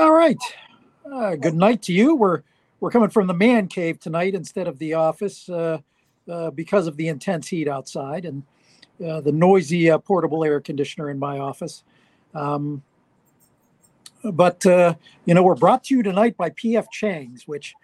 All 0.00 0.12
right. 0.12 0.42
Uh, 1.04 1.36
good 1.36 1.54
night 1.54 1.82
to 1.82 1.92
you. 1.92 2.14
We're 2.14 2.40
we're 2.80 2.90
coming 2.90 3.10
from 3.10 3.26
the 3.26 3.34
man 3.34 3.68
cave 3.68 4.00
tonight 4.00 4.34
instead 4.34 4.66
of 4.66 4.78
the 4.78 4.94
office 4.94 5.46
uh, 5.50 5.80
uh, 6.26 6.50
because 6.52 6.86
of 6.86 6.96
the 6.96 7.08
intense 7.08 7.48
heat 7.48 7.68
outside 7.68 8.24
and 8.24 8.42
uh, 9.06 9.20
the 9.20 9.30
noisy 9.30 9.90
uh, 9.90 9.98
portable 9.98 10.42
air 10.42 10.58
conditioner 10.58 11.10
in 11.10 11.18
my 11.18 11.38
office. 11.38 11.84
Um, 12.32 12.82
but 14.24 14.64
uh, 14.64 14.94
you 15.26 15.34
know, 15.34 15.42
we're 15.42 15.54
brought 15.54 15.84
to 15.84 15.96
you 15.96 16.02
tonight 16.02 16.34
by 16.34 16.48
PF 16.48 16.86
Chang's, 16.90 17.46
which 17.46 17.74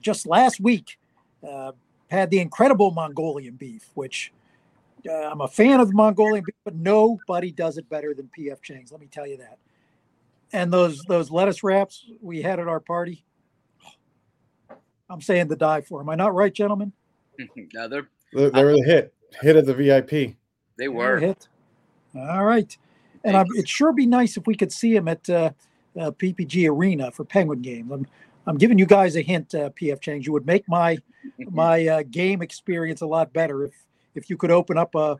just 0.00 0.26
last 0.26 0.58
week 0.58 0.98
had 2.10 2.30
the 2.30 2.40
incredible 2.40 2.90
Mongolian 2.90 3.54
beef, 3.54 3.90
which 3.94 4.32
I'm 5.08 5.40
a 5.40 5.46
fan 5.46 5.78
of 5.78 5.94
Mongolian 5.94 6.44
beef, 6.44 6.56
but 6.64 6.74
nobody 6.74 7.52
does 7.52 7.78
it 7.78 7.88
better 7.88 8.12
than 8.12 8.28
PF 8.36 8.60
Chang's. 8.60 8.90
Let 8.90 9.00
me 9.00 9.06
tell 9.06 9.28
you 9.28 9.36
that 9.36 9.58
and 10.54 10.72
those 10.72 11.02
those 11.02 11.30
lettuce 11.30 11.62
wraps 11.62 12.06
we 12.22 12.40
had 12.40 12.60
at 12.60 12.68
our 12.68 12.80
party. 12.80 13.24
I'm 15.10 15.20
saying 15.20 15.48
to 15.48 15.56
die 15.56 15.82
for. 15.82 16.00
Am 16.00 16.08
I 16.08 16.14
not 16.14 16.34
right, 16.34 16.54
gentlemen? 16.54 16.92
no, 17.74 17.88
they're 17.88 18.08
they, 18.32 18.48
they 18.48 18.64
were 18.64 18.72
the 18.72 18.84
hit 18.84 19.14
hit 19.42 19.56
of 19.56 19.66
the 19.66 19.74
VIP. 19.74 20.36
They 20.78 20.88
were 20.88 21.18
hit. 21.18 21.48
All 22.16 22.44
right, 22.44 22.74
and 23.24 23.36
I, 23.36 23.44
it'd 23.56 23.68
sure 23.68 23.92
be 23.92 24.06
nice 24.06 24.36
if 24.36 24.46
we 24.46 24.54
could 24.54 24.72
see 24.72 24.94
him 24.94 25.08
at 25.08 25.28
uh, 25.28 25.50
uh, 26.00 26.12
PPG 26.12 26.70
Arena 26.70 27.10
for 27.10 27.24
Penguin 27.24 27.60
games. 27.60 27.90
I'm, 27.90 28.06
I'm 28.46 28.56
giving 28.56 28.78
you 28.78 28.86
guys 28.86 29.16
a 29.16 29.22
hint, 29.22 29.54
uh, 29.54 29.70
PF 29.70 30.00
Change. 30.00 30.26
You 30.26 30.32
would 30.32 30.46
make 30.46 30.66
my 30.68 30.98
my 31.38 31.86
uh, 31.86 32.02
game 32.08 32.40
experience 32.40 33.00
a 33.00 33.06
lot 33.06 33.32
better 33.32 33.64
if 33.64 33.72
if 34.14 34.30
you 34.30 34.36
could 34.36 34.52
open 34.52 34.78
up 34.78 34.94
a 34.94 35.16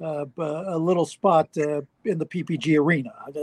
a 0.00 0.78
little 0.78 1.06
spot 1.06 1.48
uh, 1.58 1.82
in 2.04 2.18
the 2.18 2.26
PPG 2.26 2.78
arena. 2.78 3.12
Uh, 3.28 3.40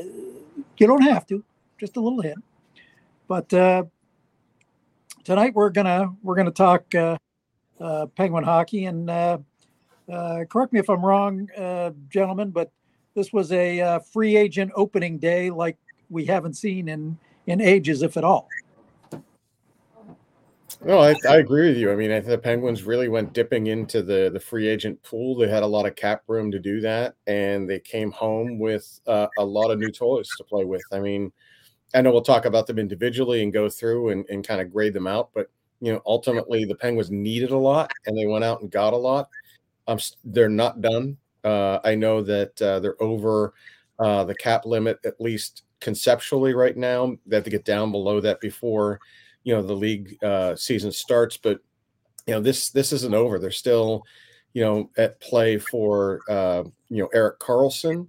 you 0.78 0.88
don't 0.88 1.02
have 1.02 1.26
to, 1.28 1.44
just 1.80 1.98
a 1.98 2.00
little 2.00 2.22
hint. 2.22 2.44
But 3.28 3.54
uh, 3.54 3.84
tonight 5.24 5.54
we're 5.56 5.70
gonna 5.70 6.14
we're 6.22 6.36
gonna 6.36 6.52
talk 6.52 6.94
uh, 6.94 7.18
uh, 7.80 8.06
Penguin 8.08 8.44
hockey, 8.44 8.86
and 8.86 9.08
correct 10.50 10.74
me 10.74 10.80
if 10.80 10.90
I'm 10.90 11.06
wrong, 11.06 11.48
gentlemen, 12.10 12.52
but 12.52 12.72
this 13.16 13.32
was 13.32 13.52
a 13.52 14.00
free 14.12 14.36
agent 14.36 14.72
opening 14.76 15.18
day 15.18 15.50
like 15.50 15.78
we 16.10 16.26
haven't 16.26 16.54
seen 16.54 16.90
in 16.90 17.18
in 17.48 17.62
ages, 17.62 18.02
if 18.04 18.18
at 18.18 18.24
all. 18.24 18.48
No, 20.86 21.00
I, 21.00 21.16
I 21.30 21.38
agree 21.38 21.70
with 21.70 21.78
you. 21.78 21.92
I 21.92 21.96
mean, 21.96 22.12
I 22.12 22.16
think 22.16 22.28
the 22.28 22.38
Penguins 22.38 22.84
really 22.84 23.08
went 23.08 23.34
dipping 23.34 23.68
into 23.68 24.02
the 24.02 24.30
the 24.34 24.40
free 24.40 24.68
agent 24.68 25.02
pool. 25.02 25.36
They 25.36 25.48
had 25.48 25.64
a 25.64 25.68
lot 25.68 25.86
of 25.86 25.96
cap 25.96 26.24
room 26.28 26.52
to 26.52 26.60
do 26.60 26.82
that, 26.82 27.16
and 27.26 27.70
they 27.70 27.80
came 27.80 28.12
home 28.12 28.60
with 28.60 29.00
uh, 29.08 29.28
a 29.38 29.46
lot 29.46 29.72
of 29.72 29.80
new 29.80 29.92
toys 29.92 30.28
to 30.38 30.44
play 30.44 30.66
with. 30.66 30.84
I 30.92 31.00
mean, 31.00 31.32
I 31.94 32.02
know 32.02 32.12
we'll 32.12 32.22
talk 32.22 32.46
about 32.46 32.68
them 32.68 32.80
individually 32.80 33.44
and 33.44 33.54
go 33.54 33.70
through 33.70 34.10
and, 34.10 34.26
and 34.30 34.46
kind 34.46 34.60
of 34.60 34.74
grade 34.74 34.94
them 34.94 35.08
out, 35.08 35.30
but 35.34 35.50
you 35.80 35.94
know, 35.94 36.02
ultimately 36.06 36.66
the 36.66 36.76
Penguins 36.76 37.12
needed 37.12 37.52
a 37.52 37.58
lot, 37.58 37.92
and 38.06 38.18
they 38.18 38.26
went 38.26 38.44
out 38.44 38.62
and 38.62 38.70
got 38.70 38.94
a 38.94 38.98
lot. 38.98 39.30
They're 40.26 40.50
not 40.50 40.82
done. 40.82 41.18
Uh, 41.44 41.80
I 41.84 41.96
know 41.96 42.22
that 42.22 42.62
uh, 42.62 42.80
they're 42.80 43.02
over 43.02 43.54
uh, 44.00 44.24
the 44.24 44.36
cap 44.36 44.66
limit 44.66 45.00
at 45.06 45.20
least 45.20 45.64
conceptually 45.80 46.54
right 46.54 46.76
now. 46.76 47.16
They 47.26 47.36
have 47.36 47.44
to 47.46 47.50
get 47.50 47.66
down 47.66 47.92
below 47.92 48.20
that 48.22 48.40
before 48.42 49.00
you 49.44 49.54
know 49.54 49.62
the 49.62 49.74
league 49.74 50.18
uh, 50.24 50.56
season 50.56 50.92
starts. 50.92 51.38
But 51.38 51.60
you 52.28 52.34
know 52.34 52.42
this 52.42 52.70
this 52.70 52.92
isn't 52.92 53.14
over. 53.14 53.40
They're 53.40 53.52
still 53.52 54.04
you 54.54 54.64
know 54.64 54.90
at 54.98 55.20
play 55.20 55.58
for 55.58 56.22
uh, 56.30 56.64
you 56.90 57.04
know 57.04 57.10
Erik 57.14 57.40
Karlsson 57.40 58.08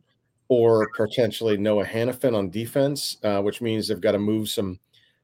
or 0.49 0.89
potentially 0.97 1.57
Noah 1.57 1.87
Hanifin 1.87 2.37
on 2.37 2.51
defense, 2.51 3.17
uh, 3.25 3.41
which 3.41 3.61
means 3.61 3.89
they've 3.89 4.01
got 4.01 4.13
to 4.13 4.19
move 4.19 4.49
some 4.49 4.79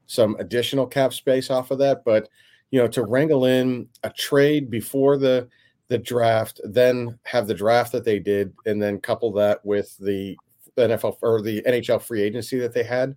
some 0.06 0.34
additional 0.40 0.86
cap 0.86 1.12
space 1.12 1.50
off 1.50 1.70
of 1.70 1.78
that. 1.78 2.04
But 2.04 2.28
you 2.70 2.80
know 2.80 2.88
to 2.88 3.04
wrangle 3.04 3.44
in 3.44 3.88
a 4.02 4.10
trade 4.10 4.70
before 4.70 5.16
the 5.16 5.48
the 5.88 5.98
draft, 5.98 6.60
then 6.64 7.18
have 7.24 7.48
the 7.48 7.54
draft 7.54 7.92
that 7.92 8.04
they 8.04 8.18
did, 8.20 8.52
and 8.66 8.80
then 8.80 9.00
couple 9.00 9.32
that 9.32 9.64
with 9.64 9.96
the 9.98 10.36
NFL 10.76 11.18
or 11.22 11.42
the 11.42 11.62
NHL 11.62 12.00
free 12.00 12.22
agency 12.22 12.58
that 12.58 12.72
they 12.72 12.84
had 12.84 13.16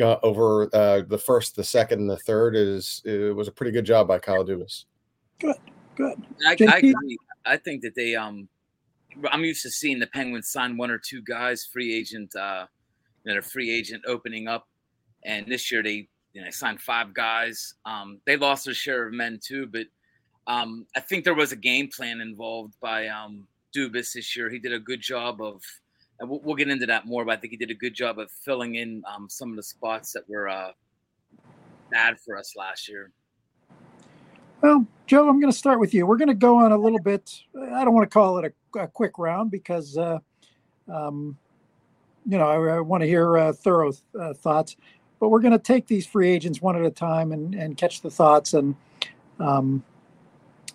uh, 0.00 0.18
over 0.22 0.74
uh, 0.74 1.02
the 1.06 1.18
first, 1.18 1.56
the 1.56 1.64
second, 1.64 2.00
and 2.00 2.10
the 2.10 2.16
third 2.18 2.54
is 2.56 3.02
it 3.04 3.34
was 3.34 3.48
a 3.48 3.52
pretty 3.52 3.72
good 3.72 3.84
job 3.84 4.08
by 4.08 4.18
Kyle 4.18 4.44
Dubas. 4.44 4.84
Good, 5.40 5.56
good. 5.96 6.22
I, 6.46 6.56
I 6.68 6.78
agree. 6.78 7.18
I 7.44 7.56
think 7.56 7.82
that 7.82 7.94
they 7.94 8.14
um, 8.14 8.48
I'm 9.30 9.44
used 9.44 9.62
to 9.62 9.70
seeing 9.70 9.98
the 9.98 10.06
Penguins 10.08 10.48
sign 10.50 10.76
one 10.76 10.90
or 10.90 10.98
two 10.98 11.22
guys 11.22 11.64
free 11.64 11.94
agent, 11.94 12.34
uh, 12.36 12.66
you 13.24 13.34
know, 13.34 13.40
free 13.40 13.70
agent 13.70 14.02
opening 14.06 14.48
up, 14.48 14.68
and 15.24 15.46
this 15.46 15.70
year 15.70 15.82
they 15.82 16.08
you 16.32 16.42
know 16.42 16.50
signed 16.50 16.80
five 16.80 17.14
guys. 17.14 17.74
Um, 17.84 18.20
they 18.26 18.36
lost 18.36 18.64
their 18.64 18.74
share 18.74 19.06
of 19.06 19.14
men 19.14 19.40
too, 19.42 19.66
but 19.66 19.86
um, 20.46 20.86
I 20.96 21.00
think 21.00 21.24
there 21.24 21.34
was 21.34 21.52
a 21.52 21.56
game 21.56 21.88
plan 21.94 22.20
involved 22.20 22.74
by 22.80 23.08
um, 23.08 23.46
Dubas 23.76 24.12
this 24.12 24.36
year. 24.36 24.48
He 24.48 24.58
did 24.58 24.72
a 24.72 24.78
good 24.78 25.00
job 25.00 25.40
of 25.42 25.62
and 26.20 26.28
we'll, 26.28 26.40
we'll, 26.42 26.56
get 26.56 26.68
into 26.68 26.86
that 26.86 27.06
more. 27.06 27.24
But 27.24 27.38
I 27.38 27.40
think 27.40 27.52
he 27.52 27.56
did 27.56 27.70
a 27.70 27.74
good 27.74 27.94
job 27.94 28.18
of 28.18 28.30
filling 28.30 28.76
in 28.76 29.02
um, 29.12 29.28
some 29.28 29.50
of 29.50 29.56
the 29.56 29.62
spots 29.62 30.12
that 30.12 30.28
were 30.28 30.48
uh, 30.48 30.72
bad 31.90 32.18
for 32.20 32.36
us 32.36 32.54
last 32.56 32.88
year. 32.88 33.10
Well, 34.60 34.86
Joe, 35.06 35.28
I'm 35.28 35.40
going 35.40 35.52
to 35.52 35.56
start 35.56 35.78
with 35.78 35.94
you. 35.94 36.04
We're 36.04 36.16
going 36.16 36.28
to 36.28 36.34
go 36.34 36.56
on 36.56 36.72
a 36.72 36.76
little 36.76 36.98
bit. 36.98 37.32
I 37.56 37.84
don't 37.84 37.94
want 37.94 38.10
to 38.10 38.12
call 38.12 38.38
it 38.38 38.52
a, 38.74 38.80
a 38.80 38.88
quick 38.88 39.18
round 39.18 39.50
because, 39.50 39.96
uh, 39.96 40.18
um, 40.92 41.36
you 42.26 42.38
know, 42.38 42.48
I, 42.48 42.76
I 42.76 42.80
want 42.80 43.02
to 43.02 43.06
hear 43.06 43.38
uh, 43.38 43.52
thorough 43.52 43.92
uh, 44.18 44.34
thoughts. 44.34 44.76
But 45.20 45.28
we're 45.28 45.40
going 45.40 45.52
to 45.52 45.58
take 45.58 45.86
these 45.86 46.06
free 46.06 46.28
agents 46.28 46.60
one 46.60 46.76
at 46.76 46.84
a 46.84 46.90
time 46.90 47.32
and, 47.32 47.54
and 47.54 47.76
catch 47.76 48.02
the 48.02 48.10
thoughts 48.10 48.54
and 48.54 48.74
um, 49.40 49.84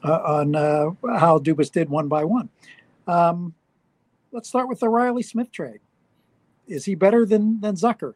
uh, 0.03 0.19
on 0.25 0.55
uh, 0.55 0.89
how 1.17 1.39
Dubas 1.39 1.71
did 1.71 1.89
one 1.89 2.07
by 2.07 2.23
one. 2.23 2.49
Um, 3.07 3.53
let's 4.33 4.49
start 4.49 4.67
with 4.67 4.79
the 4.79 4.89
Riley 4.89 5.23
Smith 5.23 5.51
trade. 5.51 5.79
Is 6.67 6.85
he 6.85 6.95
better 6.95 7.25
than 7.25 7.61
than 7.61 7.75
Zucker? 7.75 8.15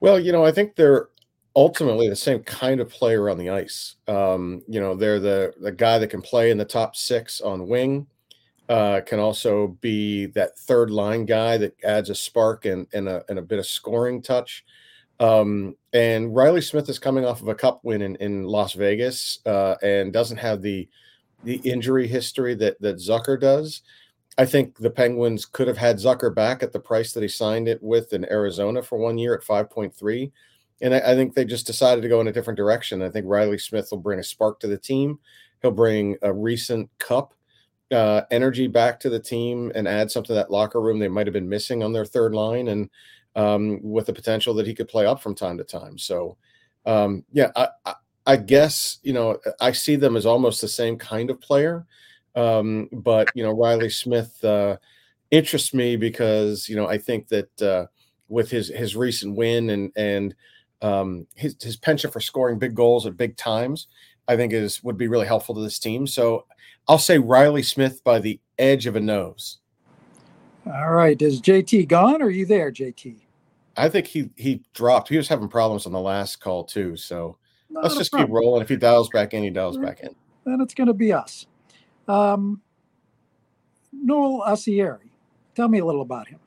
Well, 0.00 0.18
you 0.18 0.32
know, 0.32 0.44
I 0.44 0.52
think 0.52 0.74
they're 0.74 1.08
ultimately 1.54 2.08
the 2.08 2.16
same 2.16 2.42
kind 2.42 2.80
of 2.80 2.88
player 2.88 3.28
on 3.30 3.38
the 3.38 3.50
ice. 3.50 3.96
Um, 4.08 4.62
you 4.66 4.80
know, 4.80 4.94
they're 4.94 5.20
the 5.20 5.54
the 5.60 5.72
guy 5.72 5.98
that 5.98 6.08
can 6.08 6.22
play 6.22 6.50
in 6.50 6.58
the 6.58 6.64
top 6.64 6.96
six 6.96 7.40
on 7.40 7.68
wing, 7.68 8.06
uh, 8.68 9.00
can 9.06 9.20
also 9.20 9.68
be 9.80 10.26
that 10.26 10.58
third 10.58 10.90
line 10.90 11.24
guy 11.24 11.56
that 11.58 11.76
adds 11.84 12.10
a 12.10 12.14
spark 12.14 12.64
and 12.64 12.86
and 12.92 13.08
a, 13.08 13.24
and 13.28 13.38
a 13.38 13.42
bit 13.42 13.58
of 13.58 13.66
scoring 13.66 14.22
touch. 14.22 14.64
Um, 15.20 15.76
and 15.92 16.34
Riley 16.34 16.62
Smith 16.62 16.88
is 16.88 16.98
coming 16.98 17.24
off 17.24 17.42
of 17.42 17.48
a 17.48 17.54
cup 17.54 17.80
win 17.84 18.02
in, 18.02 18.16
in 18.16 18.44
Las 18.44 18.72
Vegas 18.72 19.38
uh, 19.46 19.76
and 19.82 20.12
doesn't 20.12 20.38
have 20.38 20.62
the 20.62 20.88
the 21.44 21.56
injury 21.56 22.06
history 22.08 22.54
that 22.54 22.80
that 22.80 22.96
Zucker 22.96 23.38
does. 23.38 23.82
I 24.38 24.46
think 24.46 24.78
the 24.78 24.90
Penguins 24.90 25.44
could 25.44 25.68
have 25.68 25.76
had 25.76 25.96
Zucker 25.96 26.34
back 26.34 26.62
at 26.62 26.72
the 26.72 26.80
price 26.80 27.12
that 27.12 27.22
he 27.22 27.28
signed 27.28 27.68
it 27.68 27.82
with 27.82 28.12
in 28.12 28.30
Arizona 28.30 28.82
for 28.82 28.98
one 28.98 29.18
year 29.18 29.34
at 29.34 29.42
5.3. 29.42 30.32
And 30.80 30.94
I, 30.94 30.98
I, 30.98 31.14
think 31.14 31.34
they 31.34 31.44
just 31.44 31.66
decided 31.66 32.00
to 32.00 32.08
go 32.08 32.20
in 32.20 32.28
a 32.28 32.32
different 32.32 32.56
direction. 32.56 33.02
I 33.02 33.10
think 33.10 33.26
Riley 33.28 33.58
Smith 33.58 33.88
will 33.90 33.98
bring 33.98 34.18
a 34.18 34.24
spark 34.24 34.58
to 34.60 34.66
the 34.66 34.78
team. 34.78 35.18
He'll 35.60 35.70
bring 35.70 36.16
a 36.22 36.32
recent 36.32 36.90
cup 36.98 37.34
uh, 37.92 38.22
energy 38.30 38.66
back 38.68 38.98
to 39.00 39.10
the 39.10 39.20
team 39.20 39.70
and 39.74 39.86
add 39.86 40.10
something 40.10 40.28
to 40.28 40.34
that 40.34 40.50
locker 40.50 40.80
room 40.80 40.98
they 40.98 41.08
might 41.08 41.26
have 41.26 41.34
been 41.34 41.48
missing 41.48 41.82
on 41.82 41.92
their 41.92 42.06
third 42.06 42.34
line. 42.34 42.68
And 42.68 42.88
um, 43.36 43.80
with 43.82 44.06
the 44.06 44.12
potential 44.12 44.54
that 44.54 44.66
he 44.66 44.74
could 44.74 44.88
play 44.88 45.06
up 45.06 45.22
from 45.22 45.34
time 45.34 45.58
to 45.58 45.64
time. 45.64 45.98
So, 45.98 46.36
um, 46.84 47.24
yeah, 47.32 47.50
I, 47.56 47.68
I, 47.84 47.94
I 48.26 48.36
guess, 48.36 48.98
you 49.02 49.12
know, 49.12 49.38
I 49.60 49.72
see 49.72 49.96
them 49.96 50.16
as 50.16 50.26
almost 50.26 50.60
the 50.60 50.68
same 50.68 50.96
kind 50.96 51.30
of 51.30 51.40
player. 51.40 51.86
Um, 52.34 52.88
but 52.92 53.30
you 53.34 53.42
know, 53.42 53.52
Riley 53.52 53.90
Smith 53.90 54.42
uh, 54.44 54.76
interests 55.30 55.74
me 55.74 55.96
because 55.96 56.68
you 56.68 56.76
know 56.76 56.86
I 56.86 56.98
think 56.98 57.28
that 57.28 57.62
uh, 57.62 57.86
with 58.28 58.50
his 58.50 58.68
his 58.68 58.96
recent 58.96 59.36
win 59.36 59.70
and 59.70 59.92
and 59.96 60.34
um, 60.80 61.26
his 61.34 61.56
his 61.60 61.76
penchant 61.76 62.12
for 62.12 62.20
scoring 62.20 62.58
big 62.58 62.74
goals 62.74 63.06
at 63.06 63.16
big 63.16 63.36
times, 63.36 63.88
I 64.28 64.36
think 64.36 64.52
is 64.52 64.82
would 64.82 64.96
be 64.96 65.08
really 65.08 65.26
helpful 65.26 65.54
to 65.54 65.60
this 65.60 65.78
team. 65.78 66.06
So 66.06 66.46
I'll 66.88 66.98
say 66.98 67.18
Riley 67.18 67.62
Smith 67.62 68.02
by 68.04 68.18
the 68.18 68.40
edge 68.58 68.86
of 68.86 68.96
a 68.96 69.00
nose. 69.00 69.58
All 70.66 70.92
right, 70.92 71.20
is 71.20 71.40
JT 71.40 71.88
gone? 71.88 72.22
Or 72.22 72.26
are 72.26 72.30
you 72.30 72.46
there, 72.46 72.70
JT? 72.70 73.16
I 73.76 73.88
think 73.88 74.06
he 74.06 74.30
he 74.36 74.62
dropped. 74.74 75.08
He 75.08 75.16
was 75.16 75.28
having 75.28 75.48
problems 75.48 75.86
on 75.86 75.92
the 75.92 76.00
last 76.00 76.40
call 76.40 76.64
too. 76.64 76.96
So 76.96 77.36
Not 77.70 77.84
let's 77.84 77.96
just 77.96 78.12
problem. 78.12 78.28
keep 78.28 78.34
rolling. 78.34 78.62
If 78.62 78.68
he 78.68 78.76
dials 78.76 79.08
back 79.08 79.34
in, 79.34 79.42
he 79.42 79.50
dials 79.50 79.78
back 79.78 80.00
in. 80.00 80.14
Then 80.44 80.60
it's 80.60 80.74
going 80.74 80.88
to 80.88 80.94
be 80.94 81.12
us. 81.12 81.46
Um, 82.08 82.60
Noel 83.92 84.42
Acciari, 84.46 85.10
tell 85.54 85.68
me 85.68 85.78
a 85.78 85.84
little 85.84 86.02
about 86.02 86.28
him. 86.28 86.38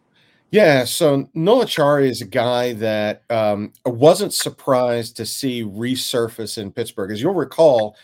Yeah, 0.52 0.86
so 0.86 1.28
Noel 1.34 1.66
Acciari 1.66 2.10
is 2.10 2.22
a 2.22 2.26
guy 2.26 2.74
that 2.74 3.24
um, 3.30 3.74
wasn't 3.86 4.34
surprised 4.34 5.18
to 5.18 5.26
see 5.26 5.64
resurface 5.64 6.58
in 6.58 6.72
Pittsburgh. 6.72 7.12
As 7.12 7.22
you'll 7.22 7.34
recall, 7.34 7.96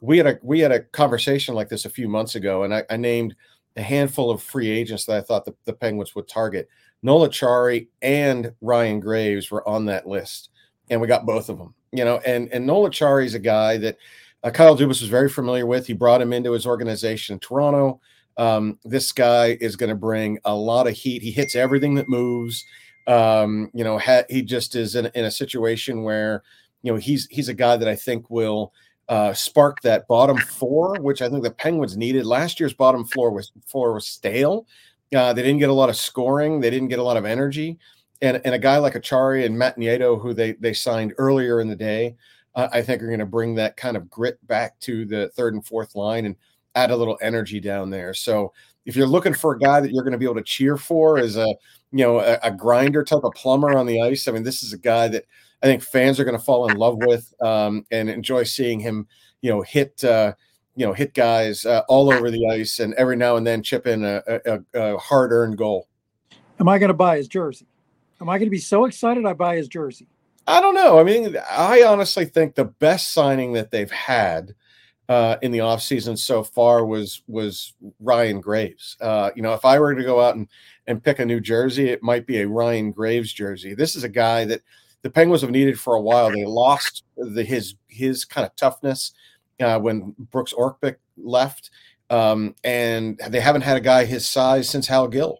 we 0.00 0.16
had 0.16 0.26
a 0.26 0.38
we 0.42 0.60
had 0.60 0.72
a 0.72 0.80
conversation 0.80 1.54
like 1.54 1.68
this 1.68 1.84
a 1.84 1.90
few 1.90 2.08
months 2.08 2.34
ago, 2.34 2.62
and 2.62 2.74
I, 2.74 2.84
I 2.88 2.96
named 2.96 3.34
a 3.76 3.82
handful 3.82 4.30
of 4.30 4.42
free 4.42 4.70
agents 4.70 5.04
that 5.06 5.16
I 5.16 5.20
thought 5.20 5.44
the, 5.44 5.54
the 5.64 5.72
Penguins 5.72 6.14
would 6.14 6.28
target. 6.28 6.68
Noel 7.02 7.28
Acciari 7.28 7.88
and 8.02 8.52
Ryan 8.60 9.00
Graves 9.00 9.50
were 9.50 9.66
on 9.68 9.84
that 9.86 10.06
list, 10.08 10.50
and 10.90 11.00
we 11.00 11.06
got 11.06 11.26
both 11.26 11.48
of 11.48 11.58
them. 11.58 11.74
You 11.92 12.04
know, 12.04 12.18
and 12.24 12.48
and 12.52 12.66
Noel 12.66 12.88
Acciari 12.88 13.24
is 13.24 13.34
a 13.34 13.40
guy 13.40 13.76
that 13.78 13.98
uh, 14.42 14.50
Kyle 14.50 14.76
Dubas 14.76 15.00
was 15.00 15.08
very 15.08 15.28
familiar 15.28 15.66
with. 15.66 15.86
He 15.86 15.92
brought 15.92 16.22
him 16.22 16.32
into 16.32 16.52
his 16.52 16.66
organization 16.66 17.34
in 17.34 17.40
Toronto. 17.40 18.00
Um, 18.36 18.78
this 18.84 19.10
guy 19.10 19.58
is 19.60 19.74
going 19.74 19.90
to 19.90 19.96
bring 19.96 20.38
a 20.44 20.54
lot 20.54 20.86
of 20.86 20.94
heat. 20.94 21.22
He 21.22 21.32
hits 21.32 21.56
everything 21.56 21.94
that 21.96 22.08
moves. 22.08 22.64
Um, 23.08 23.70
you 23.74 23.82
know, 23.82 23.98
ha- 23.98 24.24
he 24.28 24.42
just 24.42 24.76
is 24.76 24.94
in, 24.94 25.06
in 25.14 25.24
a 25.24 25.30
situation 25.30 26.02
where 26.02 26.42
you 26.82 26.92
know 26.92 26.98
he's 26.98 27.26
he's 27.30 27.48
a 27.48 27.54
guy 27.54 27.76
that 27.76 27.88
I 27.88 27.96
think 27.96 28.30
will 28.30 28.72
uh, 29.08 29.32
spark 29.32 29.80
that 29.82 30.06
bottom 30.06 30.36
four, 30.36 30.94
which 31.00 31.22
I 31.22 31.28
think 31.28 31.42
the 31.42 31.50
Penguins 31.50 31.96
needed. 31.96 32.26
Last 32.26 32.60
year's 32.60 32.74
bottom 32.74 33.04
floor 33.04 33.30
was 33.32 33.50
floor 33.66 33.92
was 33.94 34.06
stale. 34.06 34.66
Uh, 35.14 35.32
they 35.32 35.42
didn't 35.42 35.58
get 35.58 35.70
a 35.70 35.74
lot 35.74 35.88
of 35.88 35.96
scoring. 35.96 36.60
They 36.60 36.70
didn't 36.70 36.88
get 36.88 36.98
a 36.98 37.02
lot 37.02 37.16
of 37.16 37.24
energy. 37.24 37.78
And, 38.20 38.40
and 38.44 38.54
a 38.54 38.58
guy 38.58 38.78
like 38.78 38.94
Acciari 38.94 39.46
and 39.46 39.58
Matt 39.58 39.78
Nieto, 39.78 40.20
who 40.20 40.34
they 40.34 40.52
they 40.52 40.74
signed 40.74 41.14
earlier 41.18 41.60
in 41.60 41.68
the 41.68 41.76
day, 41.76 42.16
I 42.58 42.82
think 42.82 43.02
are 43.02 43.06
going 43.06 43.18
to 43.20 43.26
bring 43.26 43.54
that 43.54 43.76
kind 43.76 43.96
of 43.96 44.10
grit 44.10 44.44
back 44.46 44.78
to 44.80 45.04
the 45.04 45.28
third 45.30 45.54
and 45.54 45.64
fourth 45.64 45.94
line 45.94 46.26
and 46.26 46.36
add 46.74 46.90
a 46.90 46.96
little 46.96 47.18
energy 47.22 47.60
down 47.60 47.90
there. 47.90 48.12
So 48.12 48.52
if 48.84 48.96
you're 48.96 49.06
looking 49.06 49.34
for 49.34 49.54
a 49.54 49.58
guy 49.58 49.80
that 49.80 49.92
you're 49.92 50.02
going 50.02 50.12
to 50.12 50.18
be 50.18 50.24
able 50.24 50.36
to 50.36 50.42
cheer 50.42 50.76
for 50.76 51.18
as 51.18 51.36
a 51.36 51.46
you 51.90 52.04
know 52.04 52.18
a, 52.20 52.38
a 52.42 52.50
grinder 52.50 53.04
type 53.04 53.24
of 53.24 53.32
plumber 53.34 53.76
on 53.76 53.86
the 53.86 54.02
ice, 54.02 54.28
I 54.28 54.32
mean 54.32 54.42
this 54.42 54.62
is 54.62 54.72
a 54.72 54.78
guy 54.78 55.08
that 55.08 55.24
I 55.62 55.66
think 55.66 55.82
fans 55.82 56.20
are 56.20 56.24
going 56.24 56.38
to 56.38 56.44
fall 56.44 56.68
in 56.68 56.76
love 56.76 56.98
with 56.98 57.32
um, 57.40 57.84
and 57.90 58.08
enjoy 58.08 58.44
seeing 58.44 58.78
him, 58.78 59.06
you 59.40 59.50
know, 59.50 59.62
hit, 59.62 60.02
uh, 60.04 60.34
you 60.76 60.86
know, 60.86 60.92
hit 60.92 61.14
guys 61.14 61.66
uh, 61.66 61.82
all 61.88 62.12
over 62.12 62.30
the 62.30 62.48
ice 62.48 62.78
and 62.78 62.94
every 62.94 63.16
now 63.16 63.36
and 63.36 63.46
then 63.46 63.62
chip 63.62 63.86
in 63.86 64.04
a, 64.04 64.22
a, 64.26 64.60
a 64.74 64.98
hard 64.98 65.32
earned 65.32 65.58
goal. 65.58 65.88
Am 66.60 66.68
I 66.68 66.78
going 66.78 66.88
to 66.88 66.94
buy 66.94 67.16
his 67.16 67.26
jersey? 67.26 67.66
Am 68.20 68.28
I 68.28 68.38
going 68.38 68.46
to 68.46 68.50
be 68.50 68.58
so 68.58 68.84
excited 68.84 69.24
I 69.26 69.32
buy 69.32 69.56
his 69.56 69.68
jersey? 69.68 70.06
I 70.48 70.60
don't 70.60 70.74
know. 70.74 70.98
I 70.98 71.04
mean, 71.04 71.36
I 71.48 71.84
honestly 71.84 72.24
think 72.24 72.54
the 72.56 72.64
best 72.64 73.12
signing 73.12 73.52
that 73.52 73.70
they've 73.70 73.90
had 73.90 74.54
uh, 75.08 75.36
in 75.42 75.52
the 75.52 75.58
offseason 75.58 76.18
so 76.18 76.42
far 76.42 76.84
was 76.84 77.22
was 77.28 77.74
Ryan 78.00 78.40
Graves. 78.40 78.96
Uh, 79.00 79.30
you 79.36 79.42
know, 79.42 79.54
if 79.54 79.64
I 79.64 79.78
were 79.78 79.94
to 79.94 80.02
go 80.02 80.20
out 80.20 80.34
and, 80.34 80.48
and 80.88 81.04
pick 81.04 81.20
a 81.20 81.24
new 81.24 81.38
jersey, 81.38 81.90
it 81.90 82.02
might 82.02 82.26
be 82.26 82.40
a 82.40 82.48
Ryan 82.48 82.90
Graves 82.90 83.32
jersey. 83.32 83.74
This 83.74 83.94
is 83.94 84.02
a 84.02 84.08
guy 84.08 84.44
that– 84.46 84.62
the 85.02 85.10
Penguins 85.10 85.42
have 85.42 85.50
needed 85.50 85.78
for 85.78 85.94
a 85.94 86.00
while. 86.00 86.30
They 86.30 86.44
lost 86.44 87.04
the, 87.16 87.44
his 87.44 87.76
his 87.86 88.24
kind 88.24 88.46
of 88.46 88.54
toughness 88.56 89.12
uh, 89.60 89.78
when 89.78 90.14
Brooks 90.18 90.52
Orpik 90.52 90.96
left, 91.16 91.70
um, 92.10 92.54
and 92.64 93.18
they 93.28 93.40
haven't 93.40 93.62
had 93.62 93.76
a 93.76 93.80
guy 93.80 94.04
his 94.04 94.28
size 94.28 94.68
since 94.68 94.86
Hal 94.86 95.08
Gill. 95.08 95.38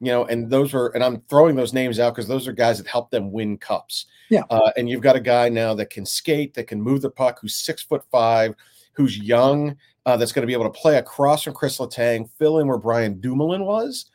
You 0.00 0.12
know, 0.12 0.24
and 0.24 0.48
those 0.48 0.72
were, 0.72 0.88
and 0.94 1.04
I'm 1.04 1.20
throwing 1.28 1.56
those 1.56 1.74
names 1.74 2.00
out 2.00 2.14
because 2.14 2.28
those 2.28 2.48
are 2.48 2.52
guys 2.52 2.78
that 2.78 2.86
helped 2.86 3.10
them 3.10 3.32
win 3.32 3.58
cups. 3.58 4.06
Yeah. 4.30 4.44
Uh, 4.48 4.70
and 4.76 4.88
you've 4.88 5.02
got 5.02 5.16
a 5.16 5.20
guy 5.20 5.48
now 5.48 5.74
that 5.74 5.90
can 5.90 6.06
skate, 6.06 6.54
that 6.54 6.68
can 6.68 6.80
move 6.80 7.02
the 7.02 7.10
puck, 7.10 7.38
who's 7.40 7.56
six 7.56 7.82
foot 7.82 8.02
five, 8.10 8.54
who's 8.92 9.18
young, 9.18 9.76
uh, 10.06 10.16
that's 10.16 10.32
going 10.32 10.42
to 10.42 10.46
be 10.46 10.52
able 10.52 10.70
to 10.70 10.80
play 10.80 10.96
across 10.96 11.42
from 11.42 11.52
Chris 11.52 11.78
Letang, 11.78 12.30
fill 12.38 12.58
in 12.60 12.66
where 12.66 12.78
Brian 12.78 13.20
Dumoulin 13.20 13.64
was, 13.64 14.06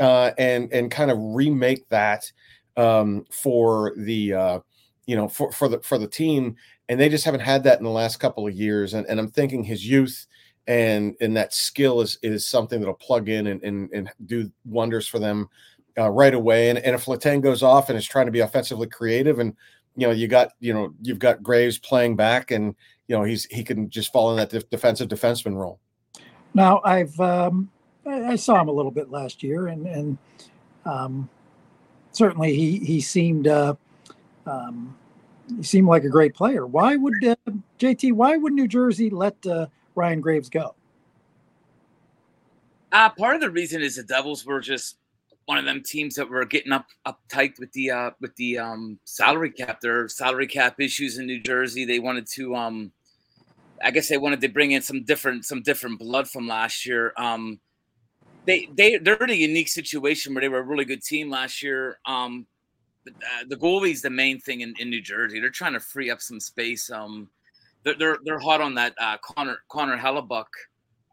uh, 0.00 0.32
and 0.38 0.70
and 0.72 0.90
kind 0.90 1.10
of 1.10 1.18
remake 1.18 1.88
that 1.88 2.30
um, 2.76 3.24
for 3.30 3.94
the 3.96 4.34
uh, 4.34 4.58
you 5.06 5.16
know 5.16 5.28
for 5.28 5.50
for 5.52 5.68
the 5.68 5.80
for 5.80 5.98
the 5.98 6.06
team, 6.08 6.56
and 6.88 7.00
they 7.00 7.08
just 7.08 7.24
haven't 7.24 7.40
had 7.40 7.64
that 7.64 7.78
in 7.78 7.84
the 7.84 7.90
last 7.90 8.18
couple 8.18 8.46
of 8.46 8.54
years. 8.54 8.94
And, 8.94 9.06
and 9.06 9.18
I'm 9.18 9.30
thinking 9.30 9.64
his 9.64 9.86
youth 9.88 10.26
and 10.66 11.16
and 11.20 11.36
that 11.36 11.54
skill 11.54 12.00
is 12.00 12.18
is 12.22 12.46
something 12.46 12.80
that'll 12.80 12.94
plug 12.94 13.28
in 13.28 13.48
and 13.48 13.62
and, 13.62 13.90
and 13.92 14.10
do 14.26 14.50
wonders 14.64 15.06
for 15.06 15.18
them 15.18 15.48
uh, 15.98 16.10
right 16.10 16.34
away. 16.34 16.70
And, 16.70 16.78
and 16.78 16.94
if 16.94 17.06
Letang 17.06 17.40
goes 17.42 17.62
off 17.62 17.88
and 17.88 17.98
is 17.98 18.06
trying 18.06 18.26
to 18.26 18.32
be 18.32 18.40
offensively 18.40 18.86
creative, 18.86 19.38
and 19.38 19.54
you 19.96 20.06
know 20.06 20.12
you 20.12 20.28
got 20.28 20.52
you 20.60 20.72
know 20.72 20.94
you've 21.02 21.18
got 21.18 21.42
Graves 21.42 21.78
playing 21.78 22.16
back, 22.16 22.50
and 22.50 22.74
you 23.08 23.16
know 23.16 23.24
he's 23.24 23.44
he 23.46 23.62
can 23.62 23.90
just 23.90 24.12
fall 24.12 24.30
in 24.30 24.36
that 24.36 24.50
def- 24.50 24.70
defensive 24.70 25.08
defenseman 25.08 25.56
role. 25.56 25.80
Now 26.54 26.80
I've 26.84 27.18
um, 27.20 27.70
I, 28.06 28.32
I 28.32 28.36
saw 28.36 28.60
him 28.60 28.68
a 28.68 28.72
little 28.72 28.90
bit 28.90 29.10
last 29.10 29.42
year, 29.42 29.68
and 29.68 29.86
and 29.86 30.18
um, 30.84 31.28
certainly 32.12 32.54
he 32.54 32.78
he 32.78 33.00
seemed 33.00 33.46
uh, 33.46 33.74
um, 34.46 34.96
he 35.56 35.62
seemed 35.62 35.88
like 35.88 36.04
a 36.04 36.08
great 36.08 36.34
player. 36.34 36.66
Why 36.66 36.96
would 36.96 37.24
uh, 37.24 37.36
JT? 37.78 38.12
Why 38.12 38.36
would 38.36 38.52
New 38.52 38.68
Jersey 38.68 39.10
let 39.10 39.34
uh, 39.46 39.66
Ryan 39.94 40.20
Graves 40.20 40.48
go? 40.48 40.74
Uh, 42.92 43.08
part 43.10 43.36
of 43.36 43.40
the 43.40 43.50
reason 43.50 43.82
is 43.82 43.96
the 43.96 44.02
Devils 44.02 44.44
were 44.44 44.60
just 44.60 44.96
one 45.50 45.58
of 45.58 45.64
them 45.64 45.82
teams 45.82 46.14
that 46.14 46.30
were 46.30 46.44
getting 46.44 46.70
up 46.70 46.86
uptight 47.04 47.58
with 47.58 47.72
the 47.72 47.90
uh, 47.90 48.10
with 48.20 48.36
the 48.36 48.56
um, 48.56 49.00
salary 49.04 49.50
cap. 49.50 49.80
Their 49.80 50.06
salary 50.08 50.46
cap 50.46 50.78
issues 50.78 51.18
in 51.18 51.26
New 51.26 51.40
Jersey. 51.40 51.84
They 51.84 51.98
wanted 51.98 52.28
to, 52.34 52.54
um, 52.54 52.92
I 53.82 53.90
guess, 53.90 54.08
they 54.08 54.16
wanted 54.16 54.40
to 54.42 54.48
bring 54.48 54.70
in 54.70 54.80
some 54.80 55.02
different 55.02 55.44
some 55.44 55.60
different 55.62 55.98
blood 55.98 56.30
from 56.30 56.46
last 56.46 56.86
year. 56.86 57.12
Um, 57.16 57.58
they 58.46 58.68
they 58.76 58.98
they're 58.98 59.16
in 59.16 59.30
a 59.30 59.34
unique 59.34 59.66
situation 59.66 60.34
where 60.34 60.40
they 60.40 60.48
were 60.48 60.60
a 60.60 60.62
really 60.62 60.84
good 60.84 61.02
team 61.02 61.30
last 61.30 61.64
year. 61.64 61.98
Um, 62.06 62.46
uh, 63.08 63.44
the 63.48 63.56
goalie's 63.56 64.02
the 64.02 64.10
main 64.10 64.38
thing 64.38 64.60
in, 64.60 64.72
in 64.78 64.88
New 64.88 65.02
Jersey. 65.02 65.40
They're 65.40 65.50
trying 65.50 65.72
to 65.72 65.80
free 65.80 66.12
up 66.12 66.20
some 66.20 66.38
space. 66.38 66.90
Um, 66.90 67.28
they're 67.82 67.96
they're, 67.98 68.18
they're 68.24 68.38
hot 68.38 68.60
on 68.60 68.74
that 68.76 68.94
uh, 69.00 69.16
Connor 69.20 69.56
Connor 69.68 69.98
Hellebuyck. 69.98 70.46